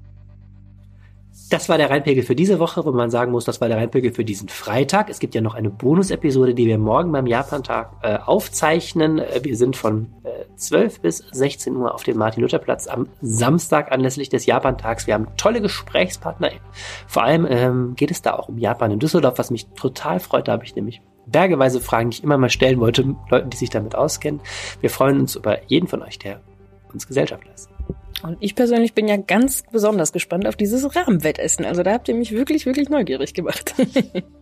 Das 1.49 1.67
war 1.67 1.79
der 1.79 1.89
Rheinpegel 1.89 2.23
für 2.23 2.35
diese 2.35 2.59
Woche, 2.59 2.85
wo 2.85 2.91
man 2.91 3.09
sagen 3.09 3.31
muss, 3.31 3.43
das 3.43 3.59
war 3.59 3.67
der 3.69 3.77
Rheinpegel 3.77 4.13
für 4.13 4.23
diesen 4.23 4.49
Freitag. 4.49 5.09
Es 5.09 5.17
gibt 5.17 5.33
ja 5.33 5.41
noch 5.41 5.55
eine 5.55 5.71
Bonusepisode, 5.71 6.53
die 6.53 6.67
wir 6.67 6.77
morgen 6.77 7.11
beim 7.11 7.25
Japantag 7.25 7.91
äh, 8.03 8.17
aufzeichnen. 8.17 9.17
Äh, 9.17 9.39
wir 9.43 9.57
sind 9.57 9.75
von 9.75 10.09
äh, 10.23 10.45
12 10.57 11.01
bis 11.01 11.17
16 11.31 11.75
Uhr 11.75 11.95
auf 11.95 12.03
dem 12.03 12.17
Martin-Luther-Platz 12.17 12.85
am 12.85 13.07
Samstag 13.21 13.91
anlässlich 13.91 14.29
des 14.29 14.45
Japantags. 14.45 15.07
Wir 15.07 15.15
haben 15.15 15.27
tolle 15.37 15.59
Gesprächspartner. 15.59 16.51
Vor 17.07 17.23
allem 17.23 17.47
ähm, 17.49 17.95
geht 17.95 18.11
es 18.11 18.21
da 18.21 18.33
auch 18.33 18.49
um 18.49 18.59
Japan 18.59 18.91
in 18.91 18.99
Düsseldorf, 18.99 19.39
was 19.39 19.49
mich 19.49 19.65
total 19.69 20.19
freut. 20.19 20.47
Da 20.47 20.51
habe 20.51 20.65
ich 20.65 20.75
nämlich 20.75 21.01
bergeweise 21.31 21.79
Fragen, 21.81 22.09
die 22.09 22.17
ich 22.17 22.23
immer 22.23 22.37
mal 22.37 22.49
stellen 22.49 22.79
wollte, 22.79 23.15
Leuten, 23.29 23.49
die 23.49 23.57
sich 23.57 23.69
damit 23.69 23.95
auskennen. 23.95 24.41
Wir 24.81 24.89
freuen 24.89 25.19
uns 25.19 25.35
über 25.35 25.59
jeden 25.67 25.87
von 25.87 26.01
euch, 26.01 26.19
der 26.19 26.41
uns 26.93 27.07
Gesellschaft 27.07 27.45
leistet. 27.45 27.73
Und 28.21 28.37
ich 28.41 28.55
persönlich 28.55 28.93
bin 28.93 29.07
ja 29.07 29.17
ganz 29.17 29.63
besonders 29.71 30.11
gespannt 30.11 30.45
auf 30.45 30.55
dieses 30.55 30.95
Rahmenwettessen. 30.95 31.65
Also 31.65 31.83
da 31.83 31.93
habt 31.93 32.09
ihr 32.09 32.15
mich 32.15 32.31
wirklich, 32.31 32.65
wirklich 32.65 32.89
neugierig 32.89 33.33
gemacht. 33.33 33.73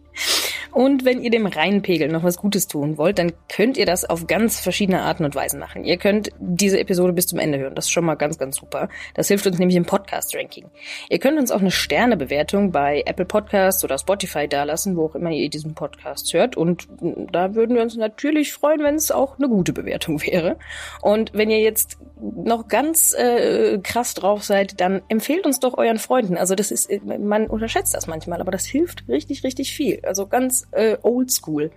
Und 0.71 1.06
wenn 1.06 1.21
ihr 1.21 1.32
dem 1.32 1.45
Rheinpegel 1.45 2.08
noch 2.10 2.23
was 2.23 2.38
Gutes 2.38 2.67
tun 2.67 2.97
wollt, 2.97 3.19
dann 3.19 3.34
könnt 3.49 3.77
ihr 3.77 3.86
das 3.86 4.06
auf 4.06 4.27
ganz 4.27 4.60
verschiedene 4.60 5.01
Arten 5.01 5.25
und 5.25 5.36
Weisen 5.36 5.60
machen. 5.60 5.84
Ihr 5.84 5.97
könnt 5.97 6.30
diese 6.39 6.80
Episode 6.80 7.13
bis 7.13 7.27
zum 7.27 7.39
Ende 7.39 7.58
hören. 7.60 7.75
Das 7.75 7.86
ist 7.86 7.91
schon 7.91 8.06
mal 8.06 8.15
ganz, 8.15 8.38
ganz 8.38 8.58
super. 8.58 8.89
Das 9.13 9.27
hilft 9.27 9.47
uns 9.47 9.60
nämlich 9.60 9.77
im 9.77 9.86
Podcast-Ranking. 9.86 10.65
Ihr 11.10 11.19
könnt 11.19 11.39
uns 11.39 11.51
auch 11.51 11.62
eine 11.62 11.71
Sternebewertung 11.71 12.71
bei 12.71 13.03
Apple 13.06 13.25
Podcasts 13.25 13.84
oder 13.84 13.97
Spotify 13.97 14.47
dalassen, 14.47 14.95
wo 14.97 15.06
auch 15.06 15.15
immer 15.15 15.32
ihr 15.32 15.49
diesen 15.49 15.73
Podcast 15.73 16.34
hört. 16.34 16.58
Und 16.58 16.88
da 17.32 17.56
würden 17.56 17.75
wir 17.75 17.84
uns 17.84 17.95
natürlich 17.95 18.53
freuen, 18.53 18.84
wenn 18.84 18.95
es 18.95 19.12
auch 19.12 19.38
eine 19.38 19.49
gute 19.49 19.73
Bewertung 19.73 20.21
wäre. 20.25 20.58
Und 21.01 21.34
wenn 21.34 21.49
ihr 21.49 21.62
jetzt 21.62 21.97
noch 22.19 22.67
ganz 22.67 23.13
äh, 23.13 23.80
krass 23.80 24.13
drauf 24.13 24.43
seid, 24.43 24.80
dann 24.82 25.01
empfehlt 25.08 25.45
uns 25.45 25.60
doch 25.60 25.77
euren 25.77 25.97
Freunden. 25.97 26.38
Also 26.38 26.56
das 26.56 26.71
ist, 26.71 26.89
man 27.06 27.47
unterschätzt 27.47 27.93
das 27.93 28.08
manchmal, 28.08 28.41
aber 28.41 28.51
das 28.51 28.65
hilft 28.65 29.08
richtig, 29.08 29.43
richtig 29.43 29.73
viel. 29.73 29.99
Also 30.03 30.27
ganz 30.27 30.56
äh, 30.71 30.97
oldschool. 31.01 31.71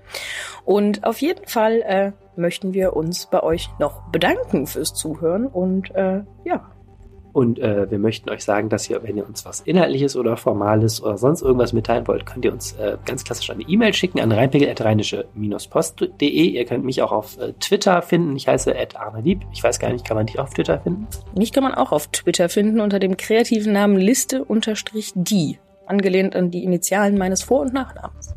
Und 0.65 1.05
auf 1.05 1.21
jeden 1.21 1.47
Fall 1.47 1.83
äh, 1.83 2.13
möchten 2.37 2.73
wir 2.75 2.95
uns 2.95 3.27
bei 3.27 3.43
euch 3.43 3.69
noch 3.79 4.11
bedanken 4.11 4.67
fürs 4.67 4.95
Zuhören 4.95 5.47
und 5.47 5.95
äh, 5.95 6.23
ja, 6.45 6.71
und 7.33 7.59
äh, 7.59 7.91
wir 7.91 7.99
möchten 7.99 8.31
euch 8.31 8.45
sagen, 8.45 8.69
dass 8.69 8.89
ihr, 8.91 9.03
wenn 9.03 9.17
ihr 9.17 9.27
uns 9.27 9.45
was 9.45 9.61
Inhaltliches 9.61 10.15
oder 10.17 10.37
Formales 10.37 11.03
oder 11.03 11.17
sonst 11.17 11.43
irgendwas 11.43 11.73
mitteilen 11.73 12.07
wollt, 12.09 12.27
könnt 12.27 12.45
ihr 12.45 12.53
uns 12.53 12.73
äh, 12.73 12.99
ganz 13.05 13.25
klassisch 13.25 13.51
eine 13.51 13.63
E-Mail 13.63 13.95
schicken 13.95 14.21
an 14.21 14.31
rheinpegel.rheinische-post.de. 14.33 16.27
Ihr 16.29 16.65
könnt 16.65 16.85
mich 16.85 17.03
auch 17.03 17.13
auf 17.13 17.39
äh, 17.39 17.53
Twitter 17.55 18.03
finden. 18.03 18.35
Ich 18.37 18.49
heiße 18.49 18.75
Lieb. 19.23 19.43
Ich 19.53 19.63
weiß 19.63 19.79
gar 19.79 19.93
nicht, 19.93 20.05
kann 20.05 20.17
man 20.17 20.27
dich 20.27 20.41
auf 20.41 20.51
Twitter 20.51 20.81
finden? 20.81 21.07
Mich 21.37 21.53
kann 21.53 21.63
man 21.63 21.75
auch 21.75 21.93
auf 21.93 22.09
Twitter 22.09 22.49
finden 22.49 22.81
unter 22.81 22.99
dem 22.99 23.17
kreativen 23.17 23.73
Namen 23.73 23.97
Liste-die, 23.97 25.59
angelehnt 25.87 26.35
an 26.35 26.51
die 26.51 26.65
Initialen 26.65 27.17
meines 27.17 27.43
Vor- 27.43 27.61
und 27.61 27.73
Nachnamens. 27.73 28.35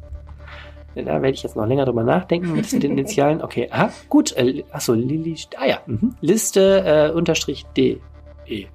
Da 0.95 1.21
werde 1.21 1.31
ich 1.31 1.43
jetzt 1.43 1.55
noch 1.55 1.65
länger 1.65 1.85
drüber 1.85 2.03
nachdenken 2.03 2.53
mit 2.53 2.71
den 2.71 2.91
Initialen. 2.91 3.41
Okay, 3.43 3.67
aha, 3.71 3.89
gut. 4.09 4.35
Äh, 4.37 4.63
achso, 4.71 4.93
Lili, 4.93 5.35
ah 5.57 5.65
ja, 5.65 5.79
mhm. 5.85 6.15
Liste 6.21 6.83
äh, 6.85 7.11
unterstrich 7.15 7.65
D. 7.75 7.99
E 8.45 8.67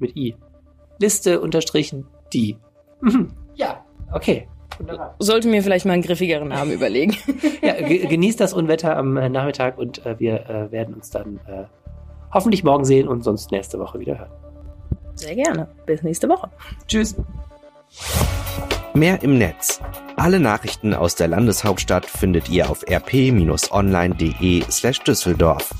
mit 0.00 0.16
I. 0.16 0.36
Liste 0.98 1.40
unterstrichen 1.40 2.06
die. 2.32 2.56
Mhm. 3.00 3.30
Ja, 3.54 3.84
okay. 4.12 4.48
Wunderbar. 4.78 5.14
Sollte 5.18 5.48
mir 5.48 5.62
vielleicht 5.62 5.86
mal 5.86 5.92
einen 5.92 6.02
griffigeren 6.02 6.48
Namen 6.48 6.72
überlegen. 6.72 7.16
ja, 7.62 7.74
genießt 7.74 8.40
das 8.40 8.52
Unwetter 8.52 8.96
am 8.96 9.16
äh, 9.16 9.28
Nachmittag 9.28 9.78
und 9.78 10.04
äh, 10.06 10.18
wir 10.18 10.48
äh, 10.48 10.70
werden 10.70 10.94
uns 10.94 11.10
dann 11.10 11.40
äh, 11.46 11.64
hoffentlich 12.32 12.62
morgen 12.62 12.84
sehen 12.84 13.08
und 13.08 13.22
sonst 13.24 13.50
nächste 13.50 13.78
Woche 13.78 13.98
wieder 13.98 14.18
hören. 14.18 14.30
Sehr 15.14 15.34
gerne. 15.34 15.68
Bis 15.84 16.02
nächste 16.02 16.28
Woche. 16.28 16.48
Tschüss. 16.86 17.16
Mehr 18.98 19.22
im 19.22 19.38
Netz. 19.38 19.80
Alle 20.16 20.40
Nachrichten 20.40 20.92
aus 20.92 21.14
der 21.14 21.28
Landeshauptstadt 21.28 22.04
findet 22.04 22.48
ihr 22.48 22.68
auf 22.68 22.82
rp-online.de 22.82 24.64
slash 24.68 24.98
Düsseldorf. 25.04 25.72